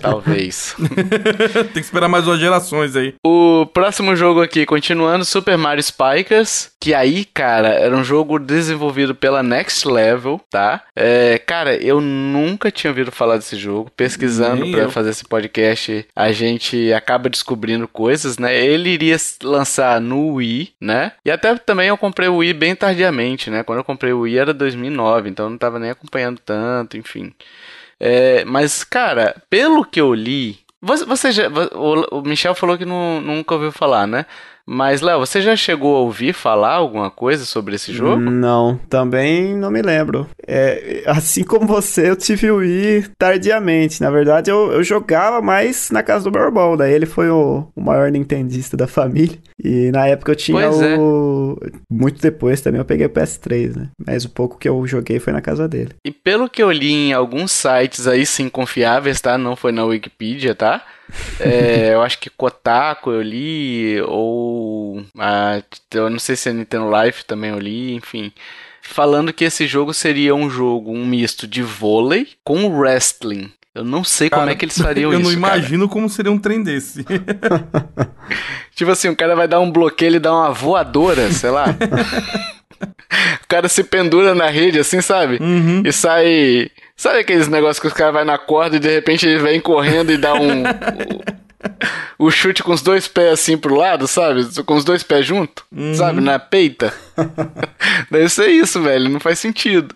[0.00, 0.76] Talvez.
[1.72, 3.14] Tem que esperar mais umas gerações aí.
[3.24, 9.14] O próximo jogo aqui, continuando, Super Mario Spikers, que aí, cara, era um jogo desenvolvido
[9.14, 10.82] pela Next Level, tá?
[10.94, 13.90] É, cara, eu nunca tinha ouvido falar desse jogo.
[13.96, 14.90] Pesquisando eu.
[14.90, 18.54] fazer esse podcast, a gente acaba descobrindo coisas, né?
[18.54, 21.12] Ele iria lançar no Wii, né?
[21.24, 23.62] E até também eu comprei o Wii bem tardiamente, né?
[23.62, 27.32] Quando eu comprei o Wii era 2009, então eu não tava nem acompanhando tanto, enfim.
[27.98, 30.58] É, mas, cara, pelo que eu li.
[30.82, 34.26] Você, você já, o, Michel falou que não, nunca ouviu falar, né?
[34.72, 38.20] Mas, Léo, você já chegou a ouvir falar alguma coisa sobre esse jogo?
[38.20, 40.28] Não, também não me lembro.
[40.46, 44.00] É, assim como você, eu tive o Wii tardiamente.
[44.00, 46.76] Na verdade, eu, eu jogava mais na casa do meu irmão.
[46.76, 49.36] Daí ele foi o, o maior nintendista da família.
[49.58, 50.96] E na época eu tinha Pois é.
[50.96, 51.58] o...
[51.90, 53.88] Muito depois também eu peguei o PS3, né?
[54.06, 55.96] Mas o pouco que eu joguei foi na casa dele.
[56.06, 59.36] E pelo que eu li em alguns sites aí sim confiáveis, tá?
[59.36, 60.80] Não foi na Wikipedia, tá?
[61.38, 65.02] É, eu acho que Kotaku eu li, ou.
[65.18, 65.62] a-
[65.94, 68.32] eu não sei se é Nintendo Life também eu li, enfim.
[68.82, 73.50] Falando que esse jogo seria um jogo, um misto de vôlei com wrestling.
[73.72, 75.30] Eu não sei como Cara, é que eles fariam Eu isso.
[75.32, 75.56] não cara.
[75.58, 77.04] imagino como seria um trem desse.
[78.74, 81.66] Tipo assim, o cara vai dar um bloqueio, ele dá uma voadora, sei lá.
[83.44, 85.38] o cara se pendura na rede, assim, sabe?
[85.40, 85.82] Uhum.
[85.84, 86.70] E sai.
[87.00, 90.12] Sabe aqueles negócios que os caras vai na corda e de repente ele vem correndo
[90.12, 90.64] e dá um.
[92.18, 94.44] o, o chute com os dois pés assim pro lado, sabe?
[94.64, 96.20] Com os dois pés junto, sabe?
[96.20, 96.92] Na peita.
[98.10, 99.08] Deve ser isso, velho.
[99.08, 99.94] Não faz sentido.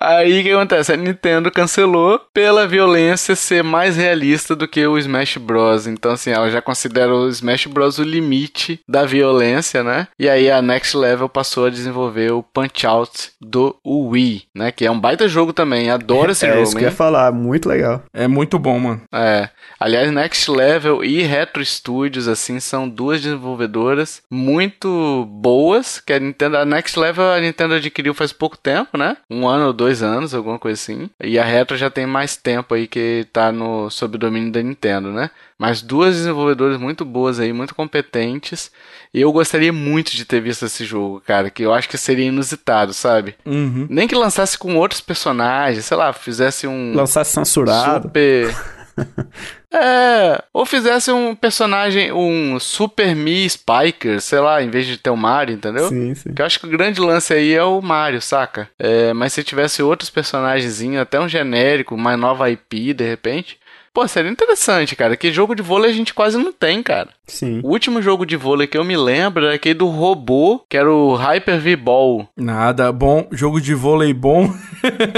[0.00, 0.92] Aí o que acontece?
[0.92, 5.86] A Nintendo cancelou pela violência ser mais realista do que o Smash Bros.
[5.86, 7.98] Então, assim, ela já considera o Smash Bros.
[7.98, 10.08] o limite da violência, né?
[10.18, 14.70] E aí a Next Level passou a desenvolver o Punch Out do Wii, né?
[14.70, 15.90] Que é um baita jogo também.
[15.90, 18.02] Adoro esse é jogo, isso que eu ia falar, muito legal.
[18.12, 19.02] É muito bom, mano.
[19.12, 19.48] É.
[19.80, 26.00] Aliás, Next Level e Retro Studios, assim, são duas desenvolvedoras muito boas.
[26.00, 29.16] Que a Nintendo, a Next Level a Nintendo adquiriu faz pouco tempo, né?
[29.30, 31.10] Um ano ou dois anos, alguma coisa assim.
[31.22, 34.62] E a Retro já tem mais tempo aí que tá no, sob o domínio da
[34.62, 35.30] Nintendo, né?
[35.58, 38.70] Mas duas desenvolvedoras muito boas aí, muito competentes.
[39.12, 41.50] E eu gostaria muito de ter visto esse jogo, cara.
[41.50, 43.34] Que eu acho que seria inusitado, sabe?
[43.44, 43.86] Uhum.
[43.90, 46.94] Nem que lançasse com outros personagens, sei lá, fizesse um.
[46.94, 48.06] Lançar censurado.
[48.06, 48.54] Super.
[49.72, 55.10] é, ou fizesse um personagem, um Super Me Spiker, sei lá, em vez de ter
[55.10, 55.88] o Mario, entendeu?
[55.88, 56.30] Sim, sim.
[56.30, 58.68] Porque eu acho que o grande lance aí é o Mario, saca?
[58.78, 63.58] É, mas se tivesse outros personagens, até um genérico, uma nova IP, de repente.
[63.98, 65.16] Pô, seria interessante, cara.
[65.16, 67.08] Que jogo de vôlei a gente quase não tem, cara.
[67.26, 67.58] Sim.
[67.64, 70.88] O último jogo de vôlei que eu me lembro era aquele do robô, que era
[70.88, 72.28] o Hyper V-Ball.
[72.36, 73.26] Nada, bom.
[73.32, 74.54] Jogo de vôlei bom.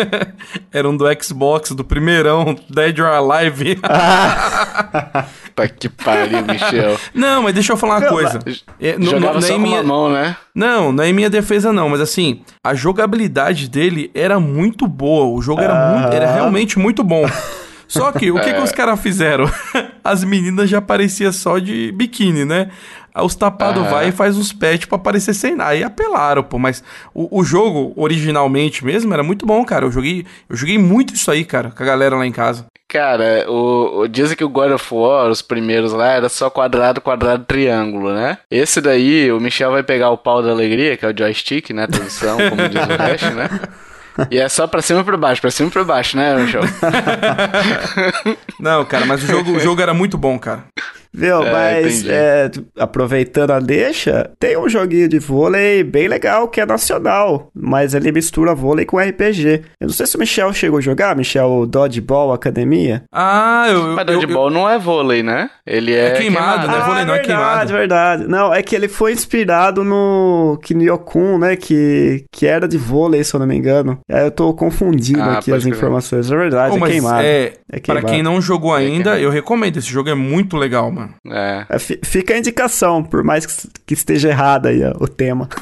[0.73, 3.79] Era um do Xbox, do primeirão, Dead or Alive.
[5.55, 6.97] Tá que pariu, Michel.
[7.13, 8.39] não, mas deixa eu falar uma coisa.
[8.81, 10.37] É, Jogava não é só com minha- uma mão, né?
[10.55, 15.27] Não, não é em minha defesa não, mas assim, a jogabilidade dele era muito boa,
[15.37, 17.27] o jogo era, muito, era realmente muito bom.
[17.91, 19.51] Só que, o que, que os caras fizeram?
[20.05, 22.71] As meninas já pareciam só de biquíni, né?
[23.13, 23.91] Aí os tapados Aham.
[23.91, 25.71] vai e faz uns patch pra aparecer sem nada.
[25.71, 26.59] Aí apelaram, pô.
[26.59, 26.83] Mas
[27.13, 29.85] o, o jogo, originalmente mesmo, era muito bom, cara.
[29.85, 32.67] Eu joguei, eu joguei muito isso aí, cara, com a galera lá em casa.
[32.89, 37.01] Cara, o, o- dizem que o God of War, os primeiros lá, era só quadrado,
[37.01, 38.39] quadrado, triângulo, né?
[38.51, 41.87] Esse daí, o Michel vai pegar o pau da alegria, que é o joystick, né?
[41.89, 43.49] Tradução, como diz o Hash, né?
[44.31, 46.63] E é só pra cima e pra baixo, pra cima e pra baixo, né, Michel?
[48.59, 50.65] Não, cara, mas o jogo, o jogo era muito bom, cara.
[51.13, 51.43] Viu?
[51.43, 51.53] É,
[51.83, 57.51] Mas é, aproveitando a deixa, tem um joguinho de vôlei bem legal que é nacional,
[57.55, 59.63] mas ele mistura vôlei com RPG.
[59.81, 63.03] Eu não sei se o Michel chegou a jogar, Michel, o Dodgeball Academia.
[63.13, 63.77] Ah, eu.
[63.79, 65.51] eu- Mas eu- dodgeball não é vôlei, né?
[65.67, 66.79] Ele é, É queimado, né?
[66.87, 67.73] vôlei não é verdade, queimado.
[67.73, 68.27] verdade.
[68.29, 71.57] Não, é que ele foi inspirado no Kinyokun, né?
[71.57, 73.99] Que, que era de vôlei, se eu não me engano.
[74.11, 76.31] Aí eu tô confundindo Ah, aqui as informações.
[76.31, 77.23] É verdade, Oh, é queimado.
[77.23, 78.07] é, É Pra queimado.
[78.07, 79.21] quem não jogou ainda, queimado.
[79.23, 79.77] eu recomendo.
[79.77, 81.00] Esse jogo é muito legal, mano.
[81.27, 81.67] É.
[81.69, 85.49] É, fi- Fica a indicação, por mais que, que esteja errado aí ó, o tema.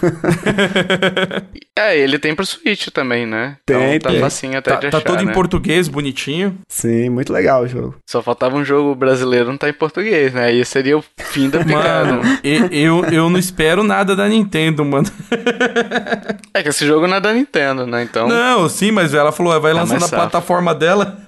[1.79, 3.57] É, ele tem pro Switch também, né?
[3.65, 4.21] Tem, então tá tem.
[4.21, 5.31] facinho até Tá, de tá achar, todo né?
[5.31, 6.59] em português, bonitinho.
[6.69, 7.95] Sim, muito legal o jogo.
[8.05, 10.47] Só faltava um jogo brasileiro não tá em português, né?
[10.47, 12.15] Aí seria o fim da picada.
[12.15, 12.39] Mano,
[12.73, 15.07] eu, eu não espero nada da Nintendo, mano.
[16.55, 18.03] É que esse jogo não é da Nintendo, né?
[18.03, 20.15] Então Não, sim, mas ela falou, vai Tá lançar na safo.
[20.17, 21.19] plataforma dela.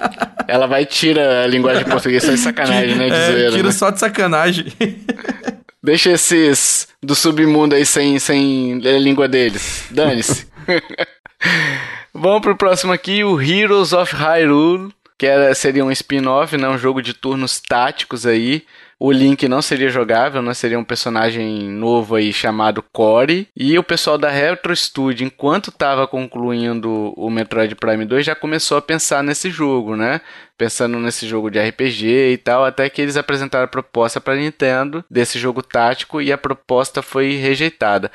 [0.48, 3.06] ela vai tirar a linguagem portuguesa só de sacanagem, né?
[3.10, 3.72] De É, zoeira, tira né?
[3.72, 4.72] só de sacanagem.
[5.82, 9.86] Deixa esses do submundo aí sem, sem a língua deles.
[9.90, 10.46] Dane-se.
[12.12, 16.68] Vamos pro próximo aqui, o Heroes of Hyrule, que era, seria um spin-off, né?
[16.68, 18.64] Um jogo de turnos táticos aí.
[19.00, 20.52] O Link não seria jogável, né?
[20.52, 23.46] Seria um personagem novo aí chamado Core.
[23.56, 28.76] E o pessoal da Retro Studio, enquanto estava concluindo o Metroid Prime 2, já começou
[28.76, 30.20] a pensar nesse jogo, né?
[30.56, 35.04] Pensando nesse jogo de RPG e tal, até que eles apresentaram a proposta para Nintendo
[35.08, 38.10] desse jogo tático e a proposta foi rejeitada.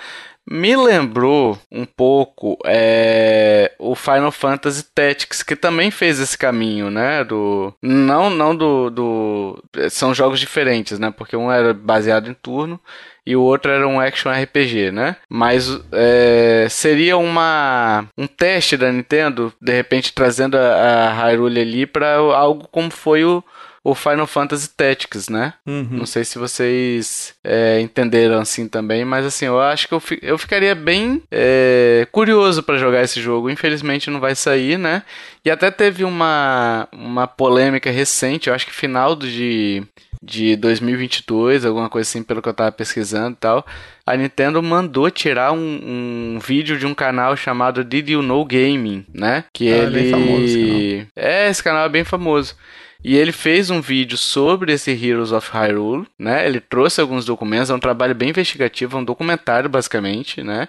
[0.45, 7.23] Me lembrou um pouco é, o Final Fantasy Tactics, que também fez esse caminho, né?
[7.23, 9.63] Do, não não do, do.
[9.89, 11.11] São jogos diferentes, né?
[11.11, 12.79] Porque um era baseado em turno
[13.25, 15.15] e o outro era um action RPG, né?
[15.29, 21.85] Mas é, seria uma um teste da Nintendo, de repente trazendo a, a Hyrule ali
[21.85, 23.41] para algo como foi o,
[23.83, 25.53] o Final Fantasy Tactics, né?
[25.65, 25.87] Uhum.
[25.91, 30.19] Não sei se vocês é, entenderam assim também, mas assim, eu acho que eu, fi-
[30.21, 33.49] eu ficaria bem é, curioso para jogar esse jogo.
[33.49, 35.03] Infelizmente não vai sair, né?
[35.43, 39.83] E até teve uma, uma polêmica recente, eu acho que final de,
[40.21, 43.65] de 2022, alguma coisa assim, pelo que eu tava pesquisando e tal.
[44.05, 49.05] A Nintendo mandou tirar um, um vídeo de um canal chamado Did You Know Gaming,
[49.13, 49.45] né?
[49.53, 49.91] Que Ah, é ele.
[49.91, 52.55] bem famoso esse É, esse canal é bem famoso.
[53.03, 56.45] E ele fez um vídeo sobre esse Heroes of Hyrule, né?
[56.45, 60.67] Ele trouxe alguns documentos, é um trabalho bem investigativo, é um documentário basicamente, né?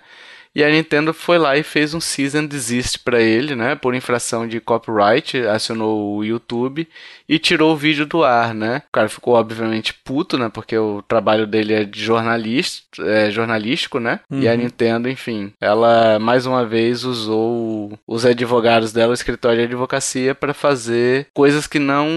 [0.54, 3.74] E a Nintendo foi lá e fez um cease and desist para ele, né?
[3.74, 6.88] Por infração de copyright, acionou o YouTube
[7.28, 8.82] e tirou o vídeo do ar, né?
[8.88, 10.48] O cara ficou obviamente puto, né?
[10.48, 14.20] Porque o trabalho dele é de jornalista, é jornalístico, né?
[14.30, 19.64] E a Nintendo, enfim, ela mais uma vez usou os advogados dela, o escritório de
[19.64, 22.08] advocacia, para fazer coisas que não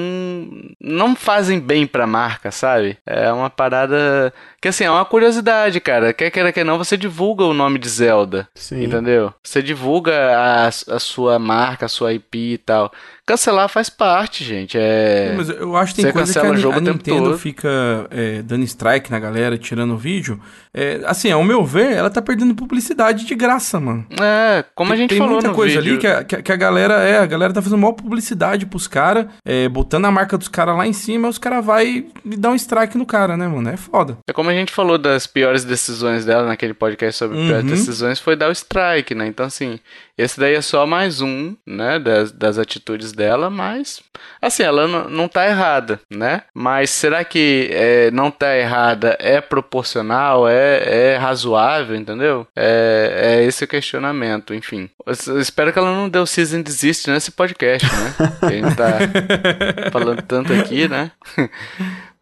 [0.79, 2.97] não fazem bem pra marca, sabe?
[3.05, 6.13] É uma parada que assim, é uma curiosidade, cara.
[6.13, 8.47] Quer queira que não, você divulga o nome de Zelda.
[8.55, 8.83] Sim.
[8.83, 9.33] Entendeu?
[9.43, 12.91] Você divulga a, a sua marca, a sua IP e tal.
[13.27, 14.77] Cancelar faz parte, gente.
[14.79, 15.33] É.
[15.35, 17.37] Mas eu acho que tem Você coisa que a, cancela o Ni- jogo a Nintendo
[17.37, 17.69] fica
[18.09, 20.39] é, dando strike na galera, tirando o vídeo.
[20.73, 24.05] É, assim, ao meu ver, ela tá perdendo publicidade de graça, mano.
[24.21, 25.93] É, como a Tem- gente tem falou muita no coisa vídeo.
[25.93, 28.65] ali que a, que a- que a galera é, a galera tá fazendo maior publicidade
[28.65, 32.37] pros caras, é, botando a marca dos caras lá em cima, os caras vai e
[32.37, 33.67] dá um strike no cara, né, mano?
[33.69, 34.17] É foda.
[34.25, 37.47] É como a gente falou das piores decisões dela naquele podcast sobre Uhum.
[37.47, 39.27] piores decisões, foi dar o strike, né?
[39.27, 39.79] Então, assim,
[40.17, 43.99] esse daí é só mais um, né, das, das atitudes dela, mas,
[44.39, 46.43] assim, ela não, tá errada, né?
[46.53, 52.47] Mas será que é, não tá errada é proporcional, é, é razoável, entendeu?
[52.55, 54.89] É, é esse o questionamento, enfim.
[55.27, 58.13] Eu espero que ela não deu season desist nesse podcast, né?
[58.39, 61.11] Que a gente tá falando tanto aqui, né?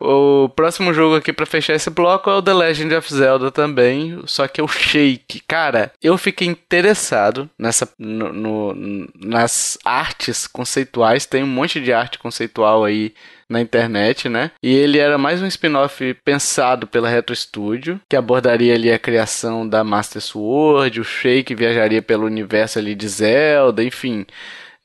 [0.06, 4.22] O próximo jogo aqui pra fechar esse bloco é o The Legend of Zelda também,
[4.26, 5.42] só que é o Shake.
[5.48, 12.20] Cara, eu fiquei interessado nessa no- no- nas artes conceituais, tem um monte de arte
[12.20, 13.14] conceitual aí
[13.50, 14.52] na internet, né?
[14.62, 19.68] E ele era mais um spin-off pensado pela Retro Studio, que abordaria ali a criação
[19.68, 24.26] da Master Sword, o Shake viajaria pelo universo ali de Zelda, enfim.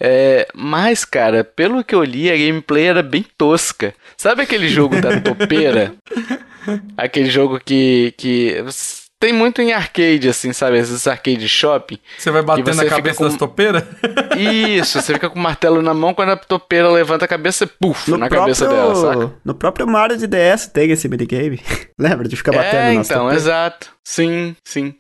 [0.00, 3.92] É, mas, cara, pelo que eu li, a gameplay era bem tosca.
[4.16, 5.92] Sabe aquele jogo da topeira?
[6.96, 8.64] aquele jogo que, que
[9.18, 10.78] tem muito em arcade, assim, sabe?
[10.78, 11.98] Esses arcade shopping.
[12.16, 13.84] Você vai batendo você na cabeça com- das topeiras?
[14.38, 18.10] Isso, você fica com o martelo na mão, quando a topeira levanta a cabeça, puf,
[18.16, 19.32] na cabeça dela, saca?
[19.44, 21.60] no próprio Mario de DS tem esse minigame.
[21.98, 23.42] Lembra de ficar batendo É, nas então, topeiras?
[23.42, 23.90] exato.
[24.02, 24.94] Sim, sim.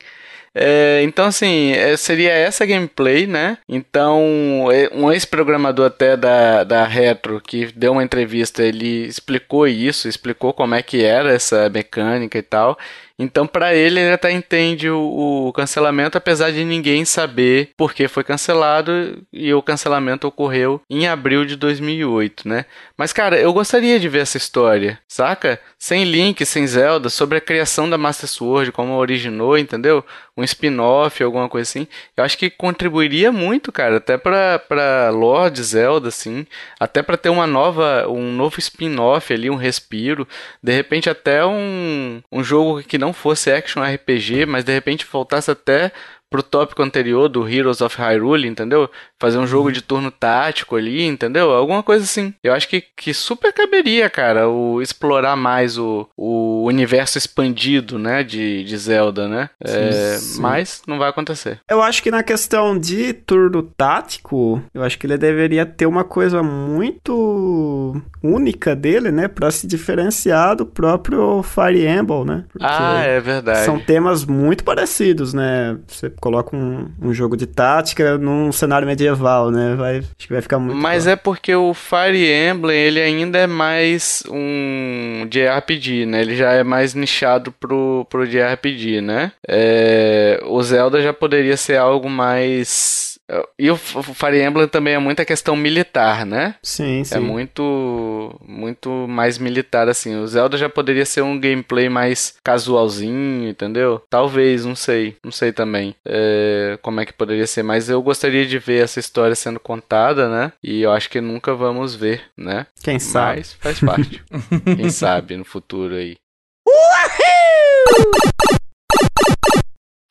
[0.52, 3.58] É, então, assim, é, seria essa gameplay, né?
[3.68, 10.08] Então, é, um ex-programador até da, da Retro, que deu uma entrevista, ele explicou isso,
[10.08, 12.76] explicou como é que era essa mecânica e tal.
[13.20, 18.08] Então, pra ele, ele até entende o, o cancelamento, apesar de ninguém saber por que
[18.08, 22.64] foi cancelado, e o cancelamento ocorreu em abril de 2008, né?
[22.96, 25.60] Mas, cara, eu gostaria de ver essa história, saca?
[25.78, 30.02] Sem Link, sem Zelda, sobre a criação da Master Sword, como originou, entendeu?
[30.34, 31.86] Um spin-off, alguma coisa assim.
[32.16, 36.46] Eu acho que contribuiria muito, cara, até pra, pra lore de Zelda, assim.
[36.78, 40.26] Até pra ter uma nova, um novo spin-off ali, um respiro.
[40.62, 45.50] De repente até um, um jogo que não fosse action RPG, mas de repente voltasse
[45.50, 45.92] até
[46.30, 48.88] pro tópico anterior do Heroes of Hyrule, entendeu?
[49.20, 51.50] Fazer um jogo de turno tático ali, entendeu?
[51.50, 52.34] Alguma coisa assim.
[52.42, 58.24] Eu acho que, que super caberia, cara, o explorar mais o, o universo expandido, né,
[58.24, 59.50] de, de Zelda, né?
[59.62, 60.40] É, sim.
[60.40, 61.60] mas não vai acontecer.
[61.68, 66.04] Eu acho que na questão de turno tático, eu acho que ele deveria ter uma
[66.04, 69.28] coisa muito única dele, né?
[69.28, 72.44] Pra se diferenciar do próprio Fire Emblem, né?
[72.50, 73.64] Porque Ah, é verdade.
[73.64, 75.78] São temas muito parecidos, né?
[75.86, 79.09] Você coloca um, um jogo de tática num cenário medieval,
[79.50, 79.74] né?
[79.76, 80.76] Vai, acho que vai ficar muito.
[80.76, 86.20] Mas é porque o Fire Emblem, ele ainda é mais um JRPG, né?
[86.20, 89.32] Ele já é mais nichado pro, pro JRPG, né?
[89.46, 93.09] É, o Zelda já poderia ser algo mais...
[93.58, 96.54] E o Fire Emblem também é muita questão militar, né?
[96.62, 97.14] Sim, sim.
[97.14, 100.16] É muito, muito mais militar assim.
[100.16, 104.02] O Zelda já poderia ser um gameplay mais casualzinho, entendeu?
[104.10, 107.62] Talvez, não sei, não sei também é, como é que poderia ser.
[107.62, 110.52] Mas eu gostaria de ver essa história sendo contada, né?
[110.62, 112.66] E eu acho que nunca vamos ver, né?
[112.82, 113.38] Quem sabe?
[113.38, 114.22] Mas faz parte.
[114.76, 116.16] Quem sabe no futuro aí.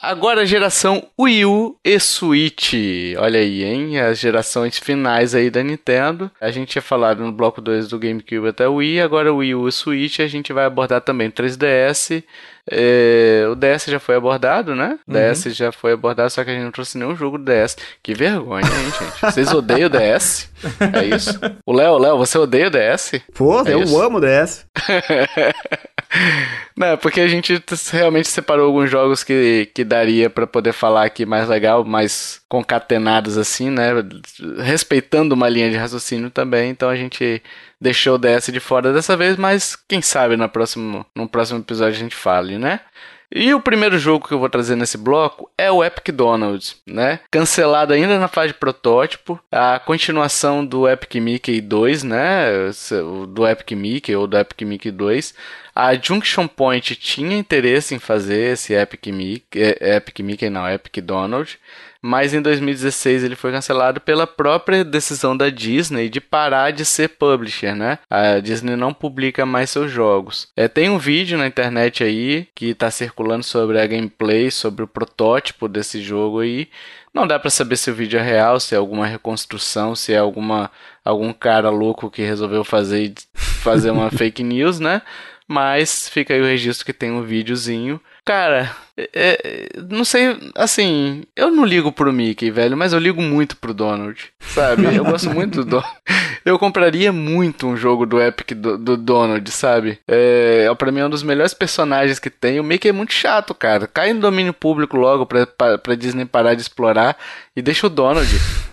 [0.02, 2.74] Agora a geração Wii U e Switch.
[3.18, 4.00] Olha aí, hein?
[4.00, 6.32] As gerações finais aí da Nintendo.
[6.40, 9.56] A gente tinha falado no bloco 2 do GameCube até o Wii, agora o Wii
[9.56, 12.24] U e Switch a gente vai abordar também o 3DS.
[12.72, 15.00] É, o DS já foi abordado, né?
[15.08, 17.76] O DS já foi abordado, só que a gente não trouxe nenhum jogo do DS.
[18.04, 19.22] Que vergonha, hein, gente?
[19.34, 20.50] Vocês odeiam o DS?
[20.94, 21.40] É isso?
[21.66, 23.14] O Léo, Léo, você odeia o DS?
[23.34, 24.00] Pô, É eu isso?
[24.00, 24.66] amo DS.
[26.76, 27.62] Não, porque a gente
[27.92, 33.38] realmente separou alguns jogos que, que daria pra poder falar aqui mais legal, mais concatenados
[33.38, 33.90] assim, né?
[34.64, 37.42] Respeitando uma linha de raciocínio também, então a gente
[37.80, 41.96] deixou o DS de fora dessa vez, mas quem sabe no próximo, no próximo episódio
[41.96, 42.82] a gente fale, né?
[43.32, 47.20] E o primeiro jogo que eu vou trazer nesse bloco é o Epic Donald, né?
[47.30, 52.48] Cancelado ainda na fase de protótipo, a continuação do Epic Mickey 2, né?
[53.32, 55.36] Do Epic Mickey ou do Epic Mickey 2.
[55.76, 60.98] A Junction Point tinha interesse em fazer esse Epic Mickey, eh, Epic Mickey não, Epic
[60.98, 61.60] Donald,
[62.02, 67.10] mas em 2016 ele foi cancelado pela própria decisão da Disney de parar de ser
[67.10, 68.00] publisher, né?
[68.10, 70.48] A Disney não publica mais seus jogos.
[70.56, 74.88] É, tem um vídeo na internet aí que está circulando sobre a gameplay, sobre o
[74.88, 76.70] protótipo desse jogo aí.
[77.14, 80.18] Não dá pra saber se o vídeo é real, se é alguma reconstrução, se é
[80.18, 80.72] alguma
[81.04, 85.02] algum cara louco que resolveu fazer fazer uma fake news, né?
[85.48, 88.00] Mas fica aí o registro que tem um videozinho.
[88.30, 93.20] Cara, é- é- não sei, assim, eu não ligo pro Mickey, velho, mas eu ligo
[93.24, 94.84] muito pro Donald, sabe?
[94.96, 95.92] Eu gosto muito do Donald.
[96.46, 99.98] Eu compraria muito um jogo do Epic do, do Donald, sabe?
[100.08, 102.60] É, é, pra mim é um dos melhores personagens que tem.
[102.60, 103.88] O Mickey é muito chato, cara.
[103.88, 107.18] Cai no domínio público logo pra, pra, pra Disney parar de explorar
[107.56, 108.30] e deixa o Donald.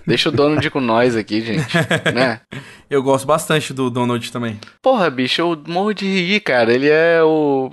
[0.07, 1.75] deixa o Donald com nós aqui, gente,
[2.15, 2.43] né?
[2.91, 4.61] Eu gosto bastante do Donald também.
[4.83, 6.73] Porra, bicho, eu morro de rir, cara.
[6.73, 7.73] Ele é o.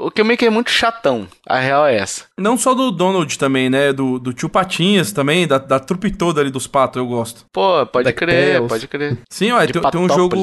[0.00, 1.26] O que o Mickey é muito chatão.
[1.46, 2.24] A real é essa.
[2.38, 3.92] Não só do Donald também, né?
[3.92, 7.44] Do, do tio Patinhas também, da, da trupe toda ali dos patos, eu gosto.
[7.52, 8.16] Pô, pode DuckTales.
[8.56, 9.18] crer, pode crer.
[9.30, 10.36] Sim, ó, tem, tem um jogo.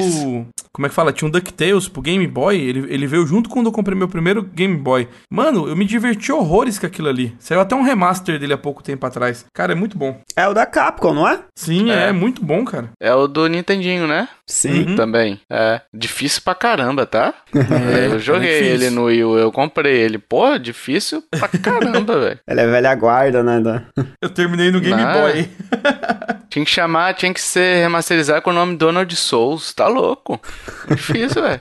[0.72, 1.12] Como é que fala?
[1.12, 2.56] Tinha um DuckTales pro Game Boy.
[2.56, 5.08] Ele, ele veio junto quando eu comprei meu primeiro Game Boy.
[5.30, 7.34] Mano, eu me diverti horrores com aquilo ali.
[7.38, 9.44] Saiu até um remaster dele há pouco tempo atrás.
[9.52, 10.20] Cara, é muito bom.
[10.36, 11.40] É o da Capcom, não é?
[11.56, 12.12] Sim, é, É.
[12.12, 12.90] muito bom, cara.
[13.00, 14.28] É o do Nintendinho, né?
[14.46, 14.90] Sim.
[14.90, 14.96] Uhum.
[14.96, 15.40] Também.
[15.50, 15.80] É.
[15.92, 17.34] Difícil pra caramba, tá?
[17.54, 18.74] É, eu joguei difícil.
[18.74, 20.18] ele no Wii Eu comprei ele.
[20.18, 22.38] Pô, difícil pra caramba, velho.
[22.48, 23.60] Ele é velha guarda, né?
[23.60, 23.82] Da...
[24.20, 25.12] Eu terminei no Game Ah.
[25.12, 25.48] Boy.
[26.50, 29.72] Tinha que chamar, tinha que ser remasterizado com o nome Donald Souls.
[29.72, 30.40] Tá louco.
[30.88, 31.60] Difícil, velho.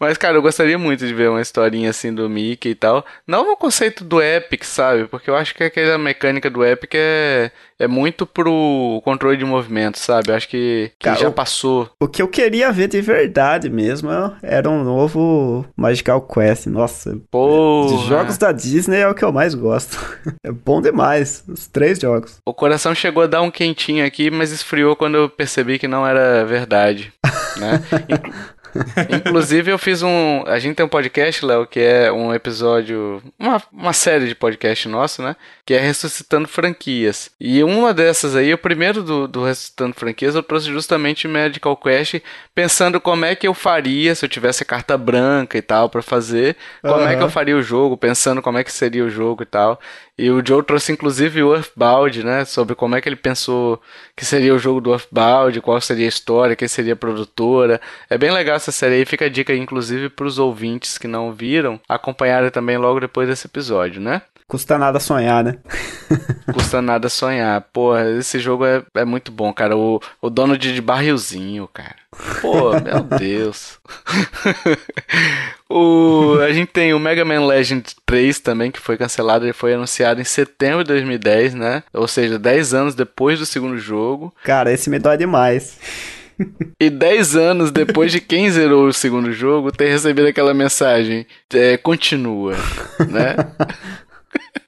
[0.00, 3.04] Mas, cara, eu gostaria muito de ver uma historinha assim do Mickey e tal.
[3.26, 5.04] Não no conceito do Epic, sabe?
[5.06, 9.98] Porque eu acho que aquela mecânica do Epic é, é muito pro controle de movimento,
[9.98, 10.30] sabe?
[10.30, 11.90] Eu acho que, que Cara, já passou.
[12.00, 14.08] O que eu queria ver de verdade mesmo
[14.42, 16.66] era um novo Magical Quest.
[16.66, 19.98] Nossa, Pô, de jogos da Disney é o que eu mais gosto.
[20.42, 22.38] É bom demais, os três jogos.
[22.46, 26.06] o coração chegou a dar um quentinho aqui, mas esfriou quando eu percebi que não
[26.06, 27.12] era verdade,
[27.56, 27.82] né?
[28.72, 30.44] Inclu- Inclusive, eu fiz um.
[30.46, 33.20] A gente tem um podcast, Léo, que é um episódio.
[33.36, 35.34] Uma, uma série de podcast nosso, né?
[35.66, 37.30] Que é Ressuscitando Franquias.
[37.40, 42.20] E uma dessas aí, o primeiro do, do Ressuscitando Franquias, eu trouxe justamente Medical Quest,
[42.54, 46.56] pensando como é que eu faria se eu tivesse carta branca e tal pra fazer.
[46.80, 49.46] Como é que eu faria o jogo, pensando como é que seria o jogo e
[49.46, 49.80] tal.
[50.20, 52.44] E o Joe trouxe inclusive o Earthbound, né?
[52.44, 53.80] Sobre como é que ele pensou
[54.14, 57.80] que seria o jogo do Earthbound, qual seria a história, quem seria a produtora.
[58.10, 61.32] É bem legal essa série aí, fica a dica inclusive para os ouvintes que não
[61.32, 64.20] viram, acompanharem também logo depois desse episódio, né?
[64.46, 65.56] Custa nada sonhar, né?
[66.52, 67.58] Custa nada sonhar.
[67.72, 69.74] Porra, esse jogo é, é muito bom, cara.
[69.74, 71.99] O, o dono de, de barrilzinho, cara.
[72.40, 73.78] Pô, meu Deus.
[75.68, 79.44] o, a gente tem o Mega Man Legend 3 também, que foi cancelado.
[79.44, 81.82] Ele foi anunciado em setembro de 2010, né?
[81.92, 84.34] Ou seja, 10 anos depois do segundo jogo.
[84.44, 85.78] Cara, esse me dói demais.
[86.78, 91.26] E 10 anos depois de quem zerou o segundo jogo ter recebido aquela mensagem.
[91.52, 92.54] É, continua,
[93.08, 93.36] né?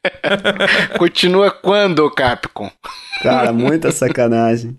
[0.99, 2.71] continua quando, Capcom?
[3.23, 4.77] Cara, muita sacanagem.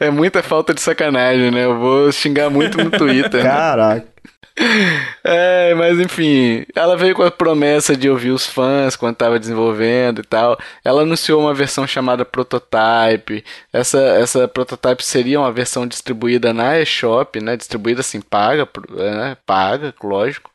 [0.00, 1.64] É muita falta de sacanagem, né?
[1.64, 3.42] Eu vou xingar muito no Twitter.
[3.42, 3.50] né?
[3.50, 4.14] Caraca.
[5.24, 10.20] É, mas enfim, ela veio com a promessa de ouvir os fãs quando estava desenvolvendo
[10.20, 10.56] e tal.
[10.84, 13.44] Ela anunciou uma versão chamada Prototype.
[13.72, 17.56] Essa, essa Prototype seria uma versão distribuída na eShop, né?
[17.56, 19.36] Distribuída assim, paga, é, né?
[19.44, 20.50] paga, lógico.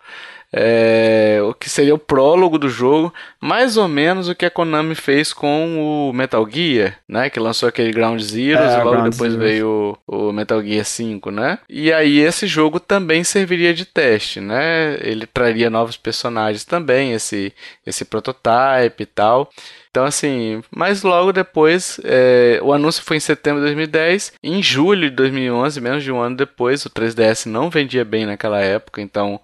[0.52, 4.96] É, o que seria o prólogo do jogo, mais ou menos o que a Konami
[4.96, 7.30] fez com o Metal Gear, né?
[7.30, 9.38] Que lançou aquele Ground Zeroes É, e logo Ground depois Zeroes.
[9.38, 11.60] veio o, o Metal Gear 5, né?
[11.70, 14.98] E aí esse jogo também serviria de teste, né?
[15.02, 17.54] Ele traria novos personagens também, esse,
[17.86, 19.52] esse prototype e tal.
[19.92, 24.34] Então, assim, mas logo depois, é, o anúncio foi em setembro de 2010.
[24.44, 28.60] Em julho de 2011, menos de um ano depois, o 3DS não vendia bem naquela
[28.62, 29.02] época.
[29.02, 29.40] Então,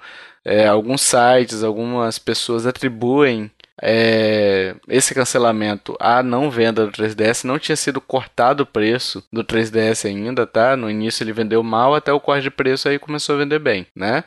[0.46, 3.50] é, alguns sites, algumas pessoas atribuem
[3.82, 7.43] é, esse cancelamento à não venda do 3DS.
[7.43, 10.78] Não tinha sido cortado o preço do 3DS ainda, tá?
[10.78, 13.88] No início ele vendeu mal, até o corte de preço aí começou a vender bem,
[13.96, 14.24] né?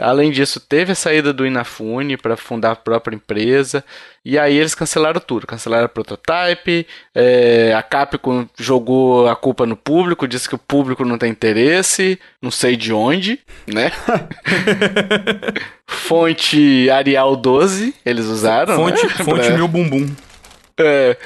[0.00, 3.84] Além disso, teve a saída do Inafune para fundar a própria empresa.
[4.24, 5.46] E aí eles cancelaram tudo.
[5.46, 6.86] Cancelaram a prototype.
[7.14, 12.18] é, a Capcom jogou a culpa no público, disse que o público não tem interesse.
[12.40, 13.90] Não sei de onde, né?
[15.86, 18.76] Fonte Arial 12, eles usaram.
[18.76, 19.12] Fonte, né?
[19.24, 20.08] fonte Pra- meu bumbum.
[20.78, 21.16] é,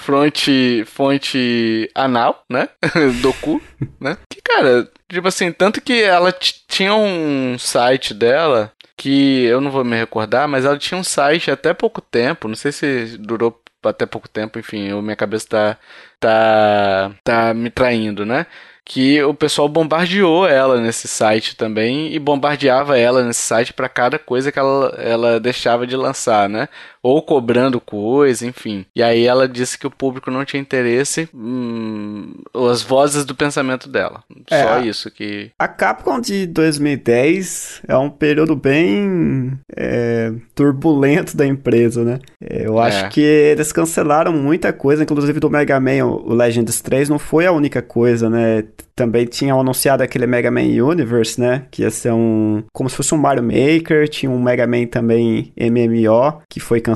[0.00, 2.68] fonte, fonte anal, né?
[3.22, 3.60] Do cu,
[4.00, 4.16] né?
[4.28, 9.84] Que, cara, tipo assim, tanto que ela tinha um site dela que eu não vou
[9.84, 14.04] me recordar, mas ela tinha um site até pouco tempo, não sei se durou até
[14.04, 15.78] pouco tempo, enfim, eu- minha cabeça tá,
[16.18, 18.46] tá, tá me traindo, né?
[18.84, 24.18] Que o pessoal bombardeou ela nesse site também e bombardeava ela nesse site para cada
[24.18, 26.68] coisa que ela, ela deixava de lançar, né?
[27.02, 28.84] Ou cobrando coisa, enfim.
[28.94, 32.32] E aí ela disse que o público não tinha interesse, hum,
[32.70, 34.22] as vozes do pensamento dela.
[34.50, 35.50] É, Só isso que.
[35.58, 42.18] A Capcom de 2010 é um período bem é, turbulento da empresa, né?
[42.42, 42.86] É, Eu É.
[42.88, 47.18] acho que eles cancelaram muita coisa, inclusive do Mega Man, o o Legends 3 não
[47.18, 48.64] foi a única coisa, né?
[48.94, 51.64] Também tinham anunciado aquele Mega Man Universe, né?
[51.70, 52.62] Que ia ser um.
[52.72, 56.89] como se fosse um Mario Maker, tinha um Mega Man também MMO, que foi cancelado.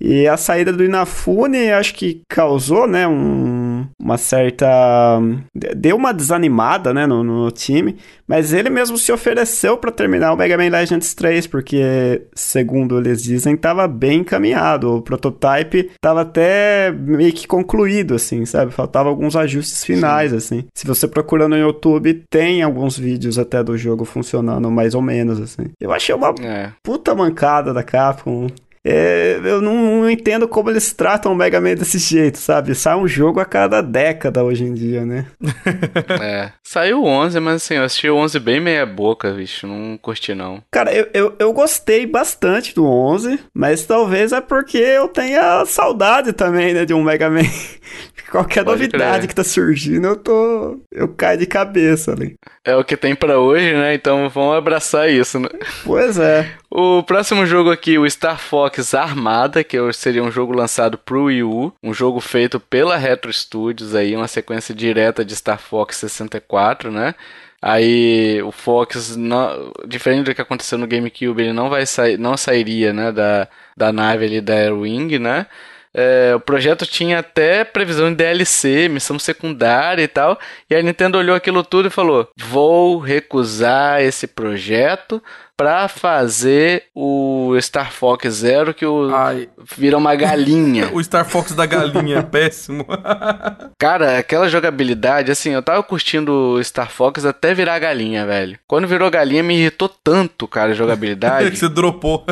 [0.00, 3.06] E a saída do Inafune acho que causou, né?
[3.06, 4.66] Um, uma certa.
[5.76, 7.06] Deu uma desanimada, né?
[7.06, 7.96] No, no time.
[8.26, 13.22] Mas ele mesmo se ofereceu para terminar o Mega Man Legends 3, porque, segundo eles
[13.22, 14.96] dizem, tava bem encaminhado.
[14.96, 18.72] O prototype tava até meio que concluído, assim, sabe?
[18.72, 20.64] Faltava alguns ajustes finais, assim.
[20.74, 25.38] Se você procurar no YouTube, tem alguns vídeos até do jogo funcionando mais ou menos,
[25.40, 25.64] assim.
[25.80, 26.70] Eu achei uma É.
[26.82, 28.46] puta mancada da Capcom.
[28.86, 32.74] É, eu não, não, entendo como eles tratam o Mega Man desse jeito, sabe?
[32.74, 35.26] Sai um jogo a cada década hoje em dia, né?
[36.20, 36.52] é.
[36.62, 39.66] Saiu o 11, mas assim, eu assisti o 11 bem meia boca, bicho.
[39.66, 40.62] Não curti, não.
[40.70, 46.34] Cara, eu, eu, eu gostei bastante do 11, mas talvez é porque eu tenha saudade
[46.34, 47.40] também, né, de um Mega Man.
[48.30, 49.28] Qualquer Pode novidade crer.
[49.28, 50.80] que tá surgindo, eu tô.
[50.90, 52.34] Eu caio de cabeça ali.
[52.64, 53.94] É o que tem para hoje, né?
[53.94, 55.48] Então vamos abraçar isso, né?
[55.84, 56.50] Pois é.
[56.76, 61.44] O próximo jogo aqui, o Star Fox Armada, que seria um jogo lançado pro Wii
[61.44, 66.90] U, um jogo feito pela Retro Studios aí, uma sequência direta de Star Fox 64,
[66.90, 67.14] né?
[67.62, 72.36] Aí o Fox, não, diferente do que aconteceu no GameCube, ele não vai sair, não
[72.36, 73.46] sairia, né, da,
[73.76, 75.46] da nave ali da Airwing, né?
[75.94, 80.38] É, o projeto tinha até previsão de DLC, missão secundária e tal.
[80.68, 85.22] E a Nintendo olhou aquilo tudo e falou: Vou recusar esse projeto
[85.56, 89.48] pra fazer o Star Fox Zero, que o Ai.
[89.76, 90.90] vira uma galinha.
[90.92, 92.84] o Star Fox da galinha péssimo.
[93.78, 98.58] Cara, aquela jogabilidade, assim, eu tava curtindo o Star Fox até virar galinha, velho.
[98.66, 101.54] Quando virou galinha, me irritou tanto, cara, a jogabilidade.
[101.56, 102.24] você dropou.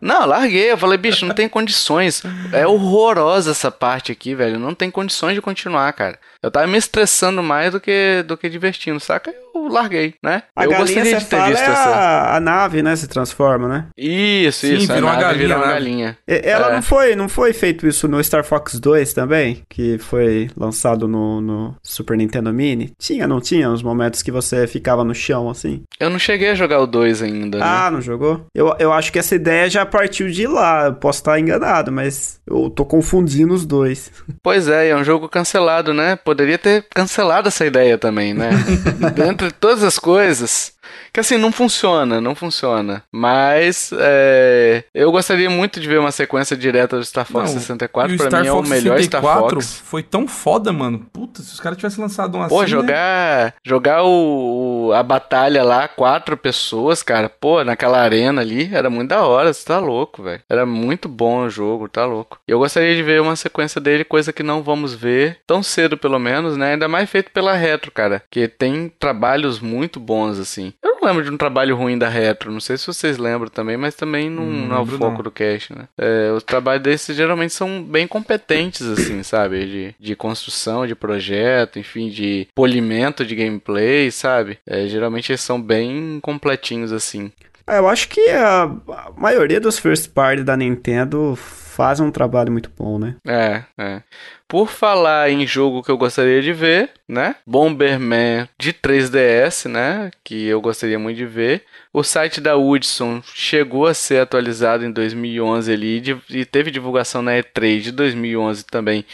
[0.00, 0.72] Não, larguei.
[0.72, 2.22] Eu falei, bicho, não tem condições.
[2.52, 4.58] É horrorosa essa parte aqui, velho.
[4.58, 6.18] Não tem condições de continuar, cara.
[6.42, 9.34] Eu tava me estressando mais do que, do que divertindo, saca?
[9.54, 10.42] Eu larguei, né?
[10.56, 12.36] A eu gostaria de ter visto é essa.
[12.36, 12.94] A, nave, né?
[12.96, 13.86] Se transforma, né?
[13.96, 14.92] Isso, Sim, isso.
[14.92, 15.46] Virou uma galinha.
[15.46, 15.72] Virou uma né?
[15.72, 16.18] galinha.
[16.26, 16.74] Ela é.
[16.74, 19.62] não, foi, não foi feito isso no Star Fox 2 também?
[19.68, 22.92] Que foi lançado no, no Super Nintendo Mini?
[22.98, 23.70] Tinha, não tinha?
[23.70, 25.82] Uns momentos que você ficava no chão assim?
[25.98, 27.58] Eu não cheguei a jogar o 2 ainda.
[27.58, 27.64] Né?
[27.64, 28.46] Ah, não jogou?
[28.54, 30.86] Eu, eu acho que essa ideia já partiu de lá.
[30.86, 34.10] Eu posso estar enganado, mas eu tô confundindo os dois.
[34.42, 36.16] Pois é, é um jogo cancelado, né?
[36.30, 38.50] poderia ter cancelado essa ideia também, né?
[39.14, 40.72] Dentre todas as coisas,
[41.12, 43.02] que assim, não funciona, não funciona.
[43.12, 48.16] Mas é, eu gostaria muito de ver uma sequência direta do Star Fox não, 64.
[48.16, 49.82] Pra Star mim Fox é o melhor Star Fox.
[49.84, 51.06] Foi tão foda, mano.
[51.12, 52.54] Puta, se os caras tivessem lançado um assim.
[52.54, 53.52] Pô, jogar, né?
[53.64, 57.28] jogar o, a batalha lá, quatro pessoas, cara.
[57.28, 59.52] Pô, naquela arena ali, era muito da hora.
[59.52, 60.42] Você tá louco, velho.
[60.48, 62.38] Era muito bom o jogo, tá louco.
[62.46, 65.96] E eu gostaria de ver uma sequência dele, coisa que não vamos ver tão cedo,
[65.96, 66.72] pelo menos, né?
[66.72, 68.22] Ainda mais feito pela Retro, cara.
[68.30, 70.72] Que tem trabalhos muito bons, assim.
[70.82, 72.52] Eu não lembro de um trabalho ruim da Retro.
[72.52, 75.22] Não sei se vocês lembram também, mas também não, hum, não é o foco não.
[75.22, 75.88] do cast, né?
[75.96, 79.66] É, os trabalhos desses geralmente são bem competentes, assim, sabe?
[79.66, 84.58] De, de construção de projeto, enfim, de polimento de gameplay, sabe?
[84.66, 87.32] É, geralmente eles são bem completinhos, assim.
[87.66, 91.38] É, eu acho que a, a maioria dos first party da Nintendo
[91.80, 93.16] fazem um trabalho muito bom, né?
[93.26, 94.02] É, é.
[94.46, 97.36] Por falar em jogo que eu gostaria de ver, né?
[97.46, 100.10] Bomberman de 3DS, né?
[100.22, 101.64] Que eu gostaria muito de ver.
[101.90, 107.32] O site da Woodson chegou a ser atualizado em 2011 ali e teve divulgação na
[107.32, 109.06] E3 de 2011 também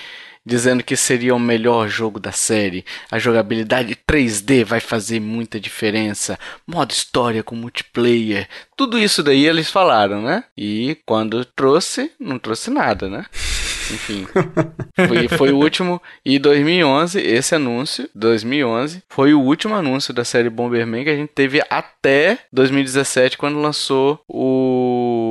[0.47, 2.85] dizendo que seria o melhor jogo da série.
[3.11, 6.39] A jogabilidade 3D vai fazer muita diferença.
[6.65, 8.49] Modo história com multiplayer.
[8.77, 10.45] Tudo isso daí eles falaram, né?
[10.57, 13.27] E quando trouxe, não trouxe nada, né?
[13.93, 14.27] Enfim.
[15.07, 16.03] Foi, foi o último.
[16.25, 21.31] E 2011, esse anúncio, 2011, foi o último anúncio da série Bomberman que a gente
[21.33, 25.26] teve até 2017, quando lançou o,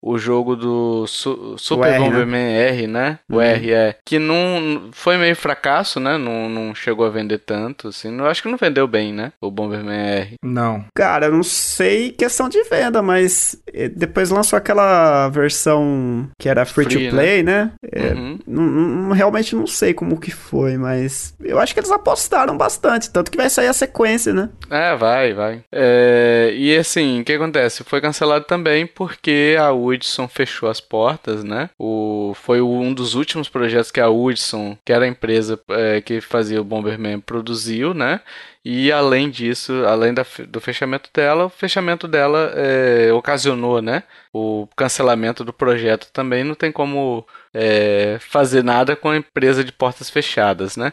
[0.00, 2.04] o jogo do Su, Super R, né?
[2.04, 2.68] Bomberman né?
[2.68, 3.18] R, né?
[3.30, 3.40] O uhum.
[3.40, 3.96] R é.
[4.04, 4.90] Que não.
[4.92, 6.18] Foi meio fracasso, né?
[6.18, 8.16] Não, não chegou a vender tanto, assim.
[8.18, 9.32] Eu acho que não vendeu bem, né?
[9.40, 10.34] O Bomberman R.
[10.42, 10.84] Não.
[10.94, 16.64] Cara, eu não sei questão de venda, mas eh, depois lançou aquela versão que era
[16.64, 17.52] free, free to play, né?
[17.52, 17.72] né?
[17.92, 18.38] É, uhum.
[18.46, 23.10] não, não, realmente não sei como que foi, mas eu acho que eles apostaram bastante,
[23.10, 24.48] tanto que vai sair a sequência, né?
[24.70, 25.62] É, vai, vai.
[25.70, 27.84] É, e assim, o que acontece?
[27.84, 31.70] Foi cancelado também porque a Woodson fechou as portas, né?
[31.78, 36.20] O, foi um dos últimos projetos que a Woodson, que era a empresa é, que
[36.20, 38.20] fazia o Bomberman, produziu, né?
[38.64, 44.68] E além disso, além da, do fechamento dela, o fechamento dela é, ocasionou né, o
[44.76, 46.44] cancelamento do projeto também.
[46.44, 50.92] Não tem como é, fazer nada com a empresa de portas fechadas, né?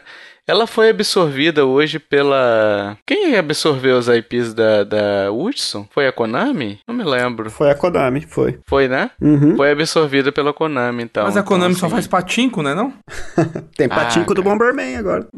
[0.50, 2.98] Ela foi absorvida hoje pela.
[3.06, 5.86] Quem absorveu os IPs da, da Hudson?
[5.92, 6.80] Foi a Konami?
[6.88, 7.48] Não me lembro.
[7.50, 8.58] Foi a Konami, foi.
[8.66, 9.12] Foi, né?
[9.20, 9.54] Uhum.
[9.56, 11.22] Foi absorvida pela Konami, então.
[11.22, 11.88] Mas a Konami então, assim...
[11.88, 12.74] só faz patinco, né?
[12.74, 12.92] Não?
[13.76, 15.28] Tem patinco ah, do Bomberman agora.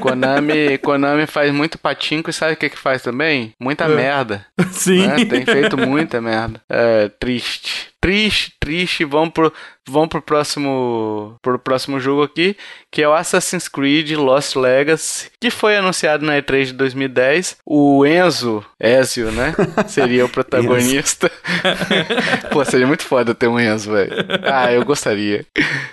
[0.00, 3.54] Konami, Konami faz muito patinco e sabe o que, que faz também?
[3.58, 3.88] Muita é.
[3.88, 4.46] merda.
[4.70, 5.06] Sim.
[5.06, 5.24] Né?
[5.24, 6.60] Tem feito muita merda.
[6.68, 7.88] É, triste.
[8.00, 9.04] Triste, triste.
[9.04, 9.52] Vamos pro,
[9.90, 12.56] vamos pro próximo, pro próximo jogo aqui,
[12.90, 17.58] que é o Assassin's Creed Lost Legacy, que foi anunciado na E3 de 2010.
[17.66, 19.54] O Enzo, Ezio, né?
[19.88, 21.30] Seria o protagonista.
[22.50, 24.12] Pô, seria muito foda ter um Enzo, velho.
[24.44, 25.44] Ah, eu gostaria.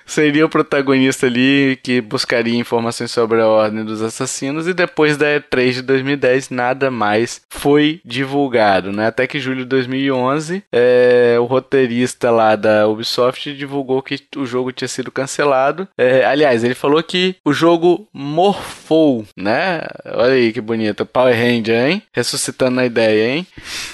[0.05, 5.25] Seria o protagonista ali que buscaria informações sobre a Ordem dos Assassinos e depois da
[5.39, 9.07] E3 de 2010 nada mais foi divulgado, né?
[9.07, 14.71] Até que julho de 2011, é, o roteirista lá da Ubisoft divulgou que o jogo
[14.71, 15.88] tinha sido cancelado.
[15.97, 19.81] É, aliás, ele falou que o jogo morfou, né?
[20.05, 22.03] Olha aí que bonito, Power Ranger, hein?
[22.11, 23.47] Ressuscitando a ideia, hein?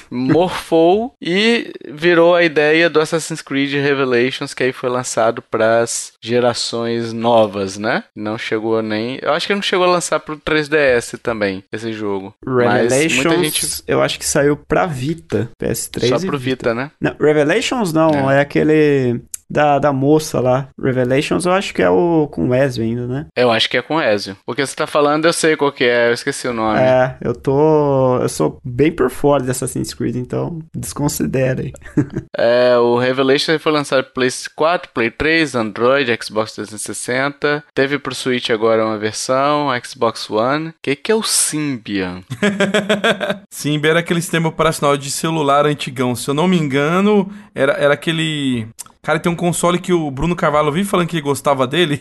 [0.09, 6.13] Morfou e virou a ideia do Assassin's Creed Revelations, que aí foi lançado para as
[6.21, 8.03] gerações novas, né?
[8.15, 9.19] Não chegou nem.
[9.21, 12.33] Eu acho que não chegou a lançar pro 3DS também, esse jogo.
[12.45, 13.83] Revelations, gente...
[13.87, 16.09] eu acho que saiu pra Vita, PS3.
[16.09, 16.91] Só pro Vita, Vita né?
[16.99, 20.69] Não, Revelations não, é, é aquele da, da moça lá.
[20.81, 23.25] Revelations, eu acho que é o com o Ezio ainda, né?
[23.35, 24.37] Eu acho que é com o Ezio.
[24.45, 26.79] O que você tá falando, eu sei qual que é, eu esqueci o nome.
[26.79, 28.17] É, eu tô.
[28.21, 31.73] Eu sou bem por fora de Assassin's Creed, então desconsiderem.
[32.37, 37.63] é, o Revelations foi lançado pro Play 4, Play 3, Android, Xbox 360.
[37.73, 40.69] Teve pro Switch agora uma versão, Xbox One.
[40.69, 42.23] O que, que é o Symbian?
[43.51, 46.15] Symbian era aquele sistema operacional de celular antigão.
[46.15, 48.67] Se eu não me engano, era, era aquele.
[49.03, 51.99] Cara, tem um console que o Bruno Carvalho vive falando que gostava dele.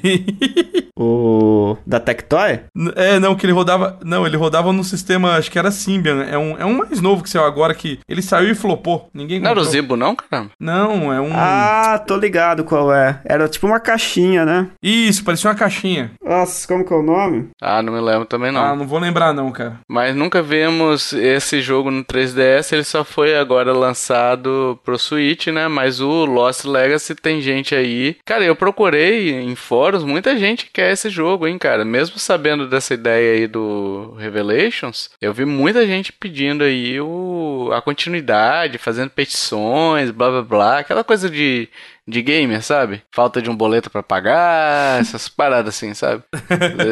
[0.97, 1.52] o
[1.87, 2.61] da Tectoy?
[2.97, 3.99] É, não, que ele rodava.
[4.05, 6.25] Não, ele rodava no sistema, acho que era Symbian.
[6.25, 9.09] É um, é um mais novo que saiu agora que ele saiu e flopou.
[9.13, 10.47] Ninguém Não era o Zibo, não, cara?
[10.59, 11.31] Não, é um.
[11.35, 13.21] Ah, tô ligado qual é.
[13.25, 14.69] Era tipo uma caixinha, né?
[14.83, 16.13] Isso, parecia uma caixinha.
[16.25, 17.49] Nossa, como que é o nome?
[17.61, 18.63] Ah, não me lembro também não.
[18.63, 19.81] Ah, não vou lembrar não, cara.
[19.89, 25.69] Mas nunca vimos esse jogo no 3DS, ele só foi agora lançado pro Switch, né?
[25.69, 28.17] Mas o Lost Legacy Legacy tem gente aí.
[28.25, 31.85] Cara, eu procurei em fóruns, muita gente quer esse jogo, hein, cara.
[31.85, 37.81] Mesmo sabendo dessa ideia aí do Revelations, eu vi muita gente pedindo aí o, a
[37.81, 41.69] continuidade, fazendo petições, blá blá blá, aquela coisa de
[42.07, 43.03] de gamer, sabe?
[43.15, 46.23] Falta de um boleto para pagar, essas paradas assim, sabe?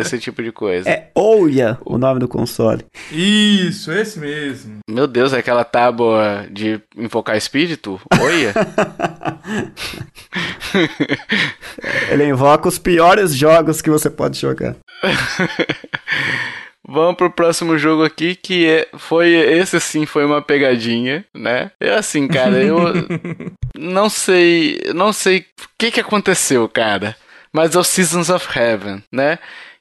[0.00, 0.88] Esse tipo de coisa.
[0.88, 2.84] É Ouya o nome do console.
[3.10, 4.78] Isso, esse mesmo.
[4.88, 8.00] Meu Deus, é aquela tábua de invocar espírito?
[8.20, 8.54] Ouya?
[12.10, 14.76] Ele invoca os piores jogos que você pode jogar.
[16.92, 21.70] Vamos pro próximo jogo aqui, que é, foi esse sim foi uma pegadinha, né?
[21.78, 22.76] É assim, cara, eu
[23.78, 25.44] não sei, não sei o
[25.78, 27.14] que que aconteceu, cara.
[27.52, 29.38] Mas é o Seasons of Heaven, né?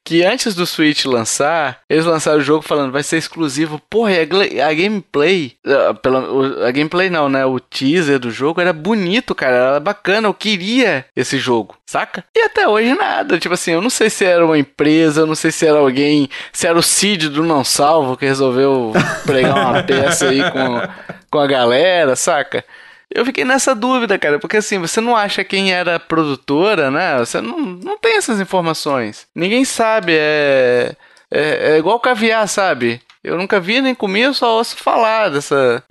[0.09, 3.79] Que antes do Switch lançar, eles lançaram o jogo falando vai ser exclusivo.
[3.87, 7.45] Porra, a, a gameplay, a, pela, a gameplay não, né?
[7.45, 12.25] O teaser do jogo era bonito, cara, era bacana, eu queria esse jogo, saca?
[12.35, 15.35] E até hoje nada, tipo assim, eu não sei se era uma empresa, eu não
[15.35, 18.91] sei se era alguém, se era o Cid do Não Salvo que resolveu
[19.27, 20.81] pregar uma peça aí com,
[21.29, 22.65] com a galera, saca?
[23.11, 27.17] Eu fiquei nessa dúvida, cara, porque assim, você não acha quem era a produtora, né?
[27.17, 29.27] Você não, não tem essas informações.
[29.35, 30.95] Ninguém sabe, é,
[31.31, 33.01] é, é igual caviar, sabe?
[33.23, 35.83] Eu nunca vi nem comi, eu só ouço falar dessa.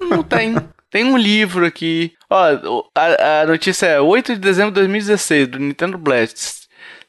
[0.00, 0.56] Não tem.
[0.90, 2.12] Tem um livro aqui.
[2.30, 6.64] Ó, a, a notícia é 8 de dezembro de 2016, do Nintendo Blast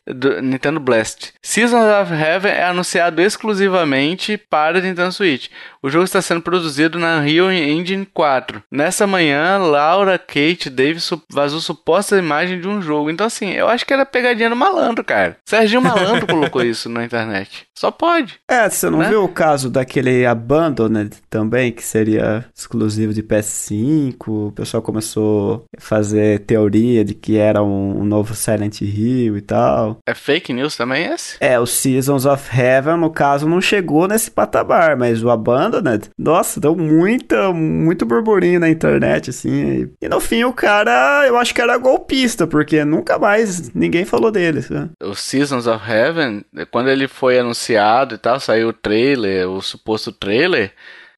[0.08, 1.34] do Nintendo Blast.
[1.42, 5.50] Seasons of Heaven é anunciado exclusivamente para Nintendo Switch.
[5.86, 8.64] O jogo está sendo produzido na Unreal Engine 4.
[8.72, 13.12] Nessa manhã, Laura Kate Davis vazou suposta imagem de um jogo.
[13.12, 15.38] Então, assim, eu acho que era pegadinha no malandro, cara.
[15.45, 17.68] Serginho Malandro colocou isso na internet.
[17.78, 18.40] Só pode.
[18.49, 19.10] É, você não né?
[19.10, 24.48] viu o caso daquele Abandoned também, que seria exclusivo de PS5?
[24.48, 29.41] O pessoal começou a fazer teoria de que era um, um novo Silent Hill e
[29.41, 29.98] tal.
[30.07, 31.36] É fake news também esse?
[31.41, 35.75] É, o Seasons of Heaven, no caso, não chegou nesse patamar, mas o Abandoned,
[36.18, 39.90] nossa, deu muita, muito burburinho na internet, assim.
[40.02, 44.32] E no fim o cara, eu acho que era golpista, porque nunca mais ninguém falou
[44.32, 44.66] dele.
[44.70, 44.90] Né?
[45.04, 50.12] O Seasons of Heaven, quando ele foi anunciado e tal, saiu o trailer, o suposto
[50.12, 50.72] trailer,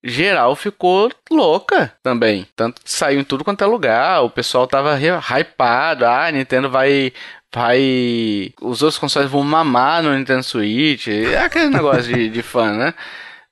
[0.04, 2.48] geral ficou louca também.
[2.56, 7.12] Tanto saiu em tudo quanto é lugar, o pessoal tava hypado, ah, Nintendo vai
[7.54, 8.54] vai.
[8.62, 11.08] Os outros consoles vão mamar no Nintendo Switch.
[11.08, 12.94] É aquele negócio de, de fã, né?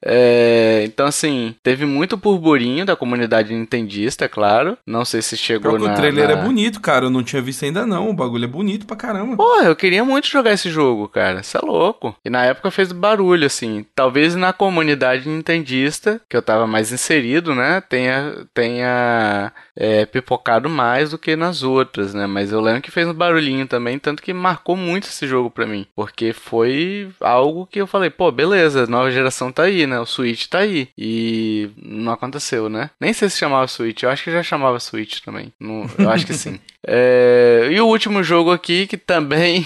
[0.06, 4.78] É, então, assim, teve muito burburinho da comunidade nintendista, é claro.
[4.86, 5.92] Não sei se chegou na...
[5.92, 7.06] o trailer na- é bonito, cara.
[7.06, 8.10] Eu não tinha visto ainda não.
[8.10, 9.36] O bagulho é bonito pra caramba.
[9.36, 11.42] Porra, eu queria muito jogar esse jogo, cara.
[11.42, 12.16] Isso é louco.
[12.24, 13.86] E na época fez barulho, assim.
[13.96, 21.12] Talvez na comunidade nintendista, que eu tava mais inserido, né, tenha, tenha é, pipocado mais
[21.12, 22.28] do que nas outras, né?
[22.28, 25.66] Mas eu lembro que fez um barulhinho também, tanto que marcou muito esse jogo pra
[25.66, 25.86] mim.
[25.96, 29.95] Porque foi algo que eu falei, pô, beleza, nova geração tá aí, né?
[30.00, 30.88] O Switch tá aí.
[30.98, 32.90] E não aconteceu, né?
[33.00, 35.52] Nem sei se chamava Switch, eu acho que já chamava Switch também.
[35.60, 36.60] Não- eu acho que sim.
[36.88, 39.66] É, e o último jogo aqui, que também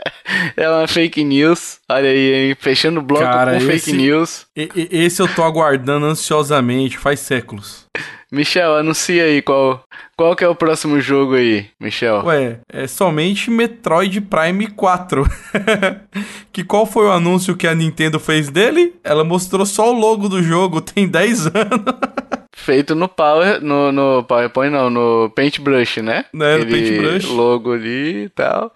[0.56, 1.78] é uma fake news.
[1.90, 4.46] Olha aí, fechando o bloco Cara, com fake esse- news.
[4.56, 7.86] E- e- esse eu tô aguardando ansiosamente, faz séculos.
[8.34, 9.84] Michel, anuncia aí qual,
[10.16, 12.24] qual que é o próximo jogo aí, Michel.
[12.24, 15.24] Ué, é somente Metroid Prime 4.
[16.52, 18.94] que qual foi o anúncio que a Nintendo fez dele?
[19.04, 21.94] Ela mostrou só o logo do jogo, tem 10 anos.
[22.52, 26.24] Feito no Power, no, no PowerPoint não, no Paintbrush, né?
[26.32, 27.28] Né, no Paintbrush.
[27.28, 28.72] logo ali e tal.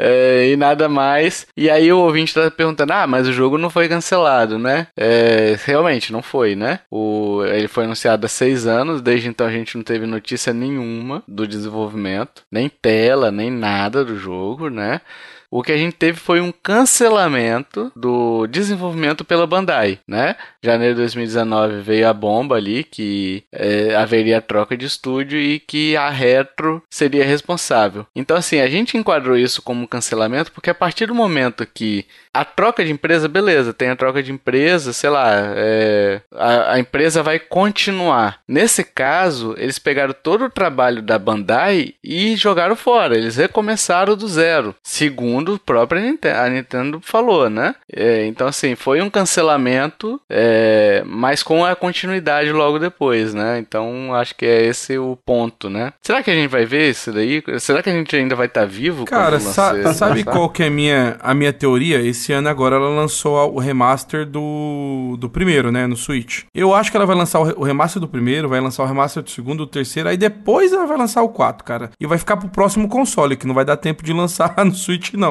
[0.00, 1.46] É, e nada mais.
[1.54, 4.86] E aí o ouvinte tá perguntando, ah, mas o jogo não foi cancelado, né?
[4.96, 6.80] É, realmente, não foi, né?
[6.90, 11.22] O, ele foi anunciado há seis anos, desde então a gente não teve notícia nenhuma
[11.28, 15.02] do desenvolvimento, nem tela, nem nada do jogo, né?
[15.50, 20.36] O que a gente teve foi um cancelamento do desenvolvimento pela Bandai, né?
[20.62, 25.96] Janeiro de 2019 veio a bomba ali que é, haveria troca de estúdio e que
[25.96, 28.06] a Retro seria responsável.
[28.14, 32.44] Então, assim, a gente enquadrou isso como cancelamento porque a partir do momento que a
[32.44, 37.24] troca de empresa, beleza, tem a troca de empresa, sei lá, é, a, a empresa
[37.24, 38.40] vai continuar.
[38.46, 43.16] Nesse caso, eles pegaram todo o trabalho da Bandai e jogaram fora.
[43.16, 47.74] Eles recomeçaram do zero, segundo o próprio Nintendo, a Nintendo falou, né?
[47.92, 53.58] É, então, assim, foi um cancelamento, é, mas com a continuidade logo depois, né?
[53.58, 55.92] Então, acho que é esse o ponto, né?
[56.02, 57.42] Será que a gente vai ver isso daí?
[57.58, 59.04] Será que a gente ainda vai estar vivo?
[59.04, 62.00] Cara, sa- lançar- sabe qual que é a minha, a minha teoria?
[62.00, 66.44] Esse ano agora ela lançou a- o remaster do, do primeiro, né, no Switch.
[66.54, 69.30] Eu acho que ela vai lançar o remaster do primeiro, vai lançar o remaster do
[69.30, 71.90] segundo, do terceiro, aí depois ela vai lançar o 4, cara.
[72.00, 75.12] E vai ficar pro próximo console, que não vai dar tempo de lançar no Switch,
[75.14, 75.29] não.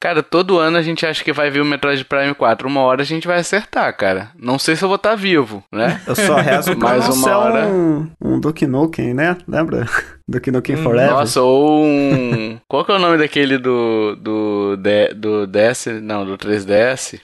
[0.00, 2.68] Cara, todo ano a gente acha que vai vir o Metroid Prime 4.
[2.68, 4.30] Uma hora a gente vai acertar, cara.
[4.38, 6.00] Não sei se eu vou estar vivo, né?
[6.06, 7.66] Eu só rezo pra Mais não uma hora.
[7.66, 9.36] um, um Duke Nukem, né?
[9.46, 9.86] Lembra?
[10.26, 11.10] Duke Nukem Forever.
[11.10, 12.58] Nossa, ou um.
[12.68, 14.16] Qual que é o nome daquele do.
[14.16, 14.76] do.
[14.76, 15.86] D- do DS?
[16.02, 17.20] Não, do 3DS?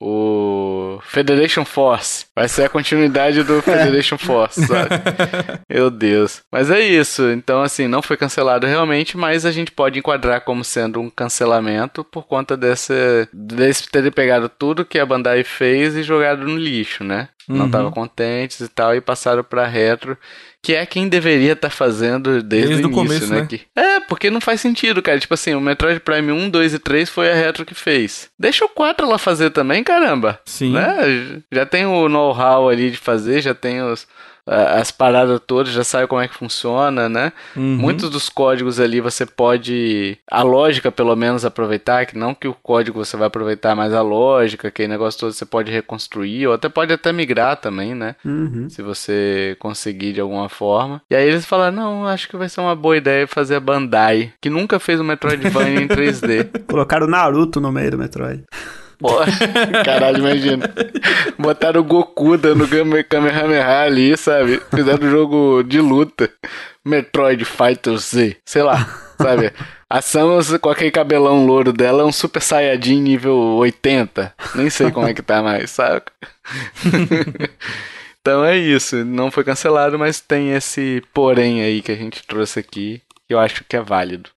[0.00, 0.98] O.
[1.04, 2.26] Federation Force.
[2.34, 4.88] Vai ser a continuidade do Federation Force, sabe?
[5.68, 6.40] Meu Deus.
[6.50, 7.28] Mas é isso.
[7.30, 12.02] Então, assim, não foi cancelado realmente, mas a gente pode enquadrar como sendo um cancelamento
[12.04, 13.28] por conta desse.
[13.32, 17.28] desse ter pegado tudo que a Bandai fez e jogado no lixo, né?
[17.48, 17.66] Não Uhum.
[17.66, 20.16] estavam contentes e tal, e passaram pra retro,
[20.62, 23.40] que é quem deveria estar fazendo desde, Desde o início, começo, né?
[23.40, 23.46] né?
[23.48, 25.18] Que- É, porque não faz sentido, cara.
[25.18, 28.28] Tipo assim, o Metroid Prime 1, 2 e 3 foi a retro que fez.
[28.38, 30.38] Deixa o 4 lá fazer também, caramba.
[30.44, 30.72] Sim.
[30.72, 31.40] Né?
[31.50, 34.06] Já tem o know-how ali de fazer, já tem os,
[34.46, 37.32] as paradas todas, já sabe como é que funciona, né?
[37.56, 37.76] Uhum.
[37.76, 42.54] Muitos dos códigos ali você pode, a lógica pelo menos aproveitar, que não que o
[42.54, 46.68] código você vai aproveitar, mas a lógica, aquele negócio todo você pode reconstruir, ou até
[46.68, 48.16] pode até migrar também, né?
[48.24, 48.68] Uhum.
[48.68, 51.02] Se você conseguir de alguma forma.
[51.10, 54.32] E aí eles falaram, não, acho que vai ser uma boa ideia fazer a Bandai,
[54.40, 56.66] que nunca fez um Metroidvania em 3D.
[56.66, 58.44] Colocaram o Naruto no meio do Metroid.
[59.00, 59.08] Pô,
[59.84, 60.70] caralho, imagina.
[61.38, 64.60] Botaram o Goku dando Kame- Kamehameha ali, sabe?
[64.74, 66.30] Fizeram um jogo de luta.
[66.84, 68.36] Metroid Fighter Z.
[68.44, 68.86] Sei lá,
[69.20, 69.52] sabe?
[69.88, 74.34] A Samus com aquele cabelão louro dela é um Super Saiyajin nível 80.
[74.54, 76.02] Nem sei como é que tá mais, sabe?
[78.20, 79.04] então é isso.
[79.04, 83.02] Não foi cancelado, mas tem esse porém aí que a gente trouxe aqui.
[83.26, 84.28] Que eu acho que é válido.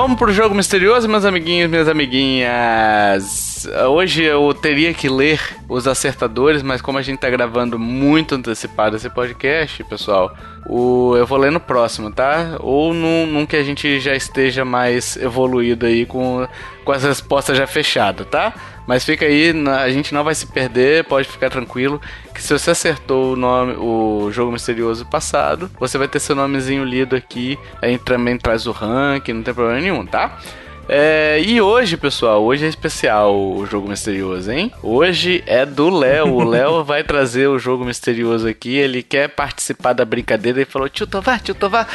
[0.00, 3.68] Vamos pro jogo misterioso, meus amiguinhos, minhas amiguinhas.
[3.90, 8.94] Hoje eu teria que ler os acertadores, mas como a gente tá gravando muito antecipado
[8.94, 10.32] esse podcast, pessoal,
[10.68, 12.58] o, eu vou ler no próximo, tá?
[12.60, 16.46] Ou num, num que a gente já esteja mais evoluído aí com,
[16.84, 18.54] com as respostas já fechadas, tá?
[18.86, 19.52] Mas fica aí,
[19.82, 22.00] a gente não vai se perder, pode ficar tranquilo.
[22.38, 26.84] Que se você acertou o nome, o jogo misterioso passado, você vai ter seu nomezinho
[26.84, 27.58] lido aqui.
[27.82, 30.38] A gente também traz o ranking, não tem problema nenhum, tá?
[30.88, 34.72] É, e hoje, pessoal, hoje é especial o jogo misterioso, hein?
[34.84, 36.32] Hoje é do Léo.
[36.32, 38.76] O Léo vai trazer o jogo misterioso aqui.
[38.76, 41.88] Ele quer participar da brincadeira e falou: Tio Tovar, tio Tovar,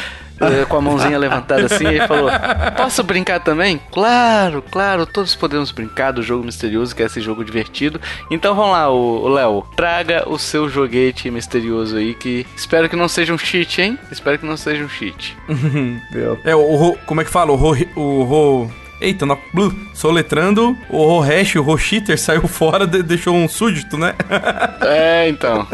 [0.67, 2.29] com a mãozinha levantada assim, e falou:
[2.75, 3.79] Posso brincar também?
[3.91, 7.99] Claro, claro, todos podemos brincar do jogo misterioso, que é esse jogo divertido.
[8.29, 13.07] Então vamos lá, o Léo, traga o seu joguete misterioso aí, que espero que não
[13.07, 13.97] seja um cheat, hein?
[14.11, 15.35] Espero que não seja um cheat.
[16.43, 17.51] É, o, como é que fala?
[17.51, 17.75] O ro...
[17.95, 18.71] O ro...
[19.01, 24.13] Eita, não, blu, soletrando, o Rohash, o Rocheater saiu fora, de- deixou um súdito, né?
[24.81, 25.67] É, então.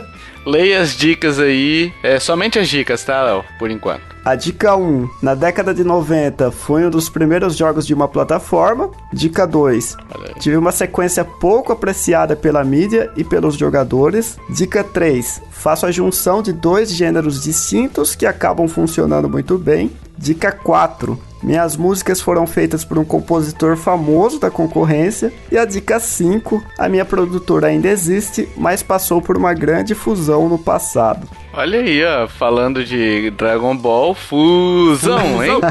[0.50, 1.94] Leia as dicas aí.
[2.02, 3.46] É, somente as dicas, tá, Léo?
[3.60, 4.02] Por enquanto.
[4.26, 5.08] A dica 1.
[5.22, 8.90] Na década de 90, foi um dos primeiros jogos de uma plataforma.
[9.14, 9.96] Dica 2.
[10.16, 10.40] Olha aí.
[10.40, 14.40] Tive uma sequência pouco apreciada pela mídia e pelos jogadores.
[14.50, 15.40] Dica 3.
[15.52, 19.92] Faço a junção de dois gêneros distintos que acabam funcionando muito bem.
[20.18, 21.29] Dica 4.
[21.42, 25.32] Minhas músicas foram feitas por um compositor famoso da concorrência.
[25.52, 26.62] E a dica 5.
[26.78, 31.28] A minha produtora ainda existe, mas passou por uma grande fusão no passado.
[31.54, 35.60] Olha aí, ó, falando de Dragon Ball Fusão, hein?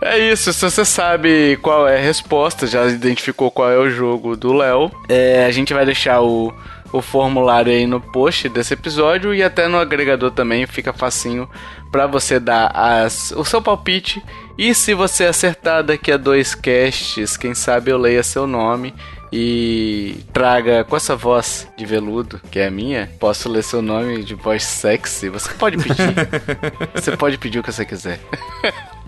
[0.00, 4.36] É isso, se você sabe qual é a resposta, já identificou qual é o jogo
[4.36, 6.52] do Léo, é, a gente vai deixar o,
[6.92, 11.48] o formulário aí no post desse episódio e até no agregador também fica facinho
[11.94, 14.20] pra você dar as, o seu palpite.
[14.58, 18.92] E se você acertar daqui a dois casts, quem sabe eu leia seu nome
[19.32, 24.24] e traga com essa voz de veludo, que é a minha, posso ler seu nome
[24.24, 25.28] de voz sexy.
[25.28, 26.12] Você pode pedir.
[26.92, 28.18] você pode pedir o que você quiser.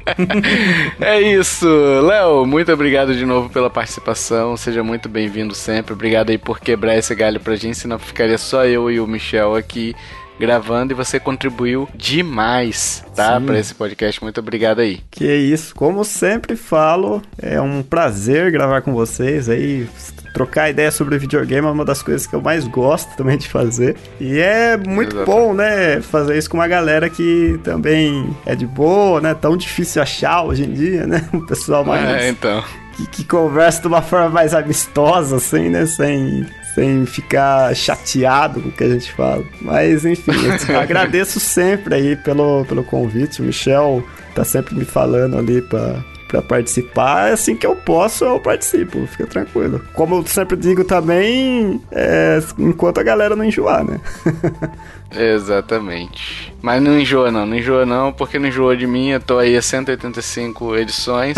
[1.00, 1.66] é isso,
[2.06, 2.46] Léo.
[2.46, 4.56] Muito obrigado de novo pela participação.
[4.56, 5.92] Seja muito bem-vindo sempre.
[5.92, 9.56] Obrigado aí por quebrar esse galho pra gente, senão ficaria só eu e o Michel
[9.56, 9.92] aqui
[10.38, 13.40] gravando e você contribuiu demais, tá?
[13.40, 14.22] Pra esse podcast.
[14.22, 15.00] Muito obrigado aí.
[15.10, 19.88] Que isso, como sempre falo, é um prazer gravar com vocês aí.
[20.34, 23.96] Trocar ideia sobre videogame é uma das coisas que eu mais gosto também de fazer.
[24.20, 25.30] E é muito Exato.
[25.30, 26.02] bom, né?
[26.02, 29.34] Fazer isso com uma galera que também é de boa, né?
[29.34, 31.26] Tão difícil achar hoje em dia, né?
[31.32, 32.04] O pessoal mais.
[32.04, 32.62] É, então.
[32.96, 35.86] que, que conversa de uma forma mais amistosa, assim, né?
[35.86, 36.46] Sem,
[36.76, 39.42] sem ficar chateado com o que a gente fala.
[39.62, 40.32] Mas, enfim,
[40.78, 43.40] agradeço sempre aí pelo, pelo convite.
[43.40, 46.04] O Michel tá sempre me falando ali pra,
[46.36, 47.32] pra participar.
[47.32, 49.06] Assim que eu posso, eu participo.
[49.06, 49.80] Fica tranquilo.
[49.94, 54.00] Como eu sempre digo também, é, enquanto a galera não enjoar, né?
[55.14, 56.52] Exatamente.
[56.60, 59.56] Mas não enjoa não, não enjoa não, porque não enjoou de mim, eu tô aí
[59.56, 61.36] a 185 edições,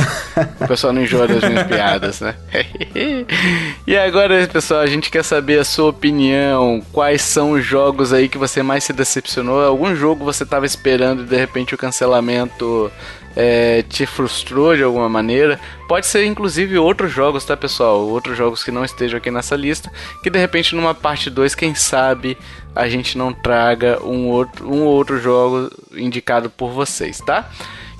[0.59, 2.35] o pessoal não enjoa das minhas piadas, né?
[3.87, 8.29] e agora, pessoal, a gente quer saber a sua opinião, quais são os jogos aí
[8.29, 12.91] que você mais se decepcionou, algum jogo você tava esperando e de repente o cancelamento
[13.41, 15.61] é, te frustrou de alguma maneira.
[15.87, 18.01] Pode ser inclusive outros jogos, tá pessoal?
[18.01, 19.93] Outros jogos que não estejam aqui nessa lista,
[20.25, 22.37] que de repente numa parte 2, quem sabe
[22.75, 27.49] a gente não traga um outro, um ou outro jogo indicado por vocês, tá?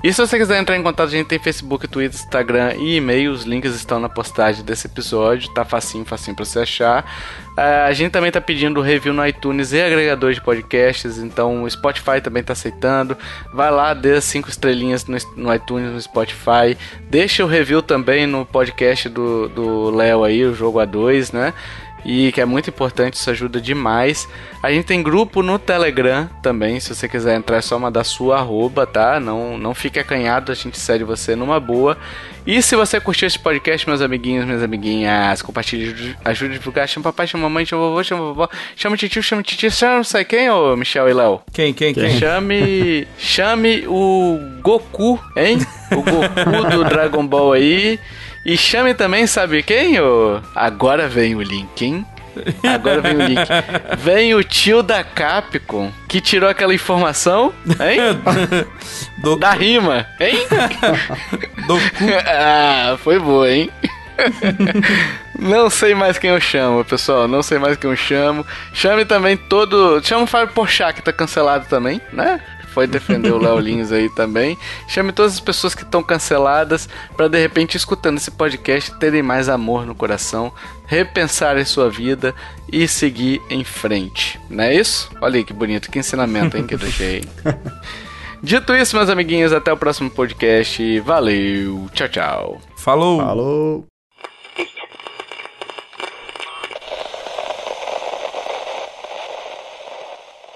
[0.01, 3.33] E se você quiser entrar em contato, a gente tem Facebook, Twitter, Instagram e e-mail.
[3.33, 5.53] Os links estão na postagem desse episódio.
[5.53, 7.05] Tá facinho, facinho pra você achar.
[7.57, 11.17] Ah, a gente também tá pedindo review no iTunes e agregador de podcasts.
[11.17, 13.17] Então o Spotify também tá aceitando.
[13.53, 16.77] Vai lá, dê as 5 estrelinhas no, iTunes, no Spotify.
[17.09, 21.53] Deixa o review também no podcast do Léo aí, o Jogo A2, né?
[22.05, 24.27] E que é muito importante, isso ajuda demais.
[24.63, 28.37] A gente tem grupo no Telegram também, se você quiser entrar é só mandar sua
[28.37, 29.19] arroba, tá?
[29.19, 31.97] Não, não fique acanhado, a gente segue você numa boa.
[32.47, 37.03] E se você curtiu esse podcast, meus amiguinhos, minhas amiguinhas, compartilhe, ajude- a divulgar, chama
[37.03, 40.49] papai, chama mamãe, chama vovô, chama vovó, chama tio, chama tio, chama não sei quem,
[40.49, 41.41] ô Michel e Léo?
[41.53, 42.17] Quem, quem, quem?
[42.17, 45.59] Chame, chame o Goku, hein?
[45.91, 47.99] O Goku do Dragon Ball aí.
[48.45, 49.99] E chame também, sabe quem?
[49.99, 50.39] ô?
[50.55, 52.05] Agora vem o link, hein?
[52.63, 53.41] Agora vem o link.
[53.97, 57.99] Vem o tio da Capcom que tirou aquela informação, hein?
[59.21, 60.37] Do, Da rima, hein?
[61.67, 62.05] do cu.
[62.25, 63.69] ah, foi boa, hein?
[65.37, 67.27] Não sei mais quem eu chamo, pessoal.
[67.27, 68.45] Não sei mais quem eu chamo.
[68.73, 70.01] Chame também todo.
[70.03, 72.39] Chama o Fábio Porchat, que tá cancelado também, né?
[72.79, 74.57] Foi defender o Léo Lins aí também.
[74.87, 79.49] Chame todas as pessoas que estão canceladas pra de repente, escutando esse podcast, terem mais
[79.49, 80.49] amor no coração,
[80.85, 82.33] repensarem sua vida
[82.71, 84.39] e seguir em frente.
[84.49, 85.11] Não é isso?
[85.19, 87.25] Olha aí que bonito, que ensinamento, hein, que eu deixei.
[88.41, 91.01] Dito isso, meus amiguinhos, até o próximo podcast.
[91.01, 92.61] Valeu, tchau, tchau.
[92.77, 93.19] Falou.
[93.19, 93.88] Falou!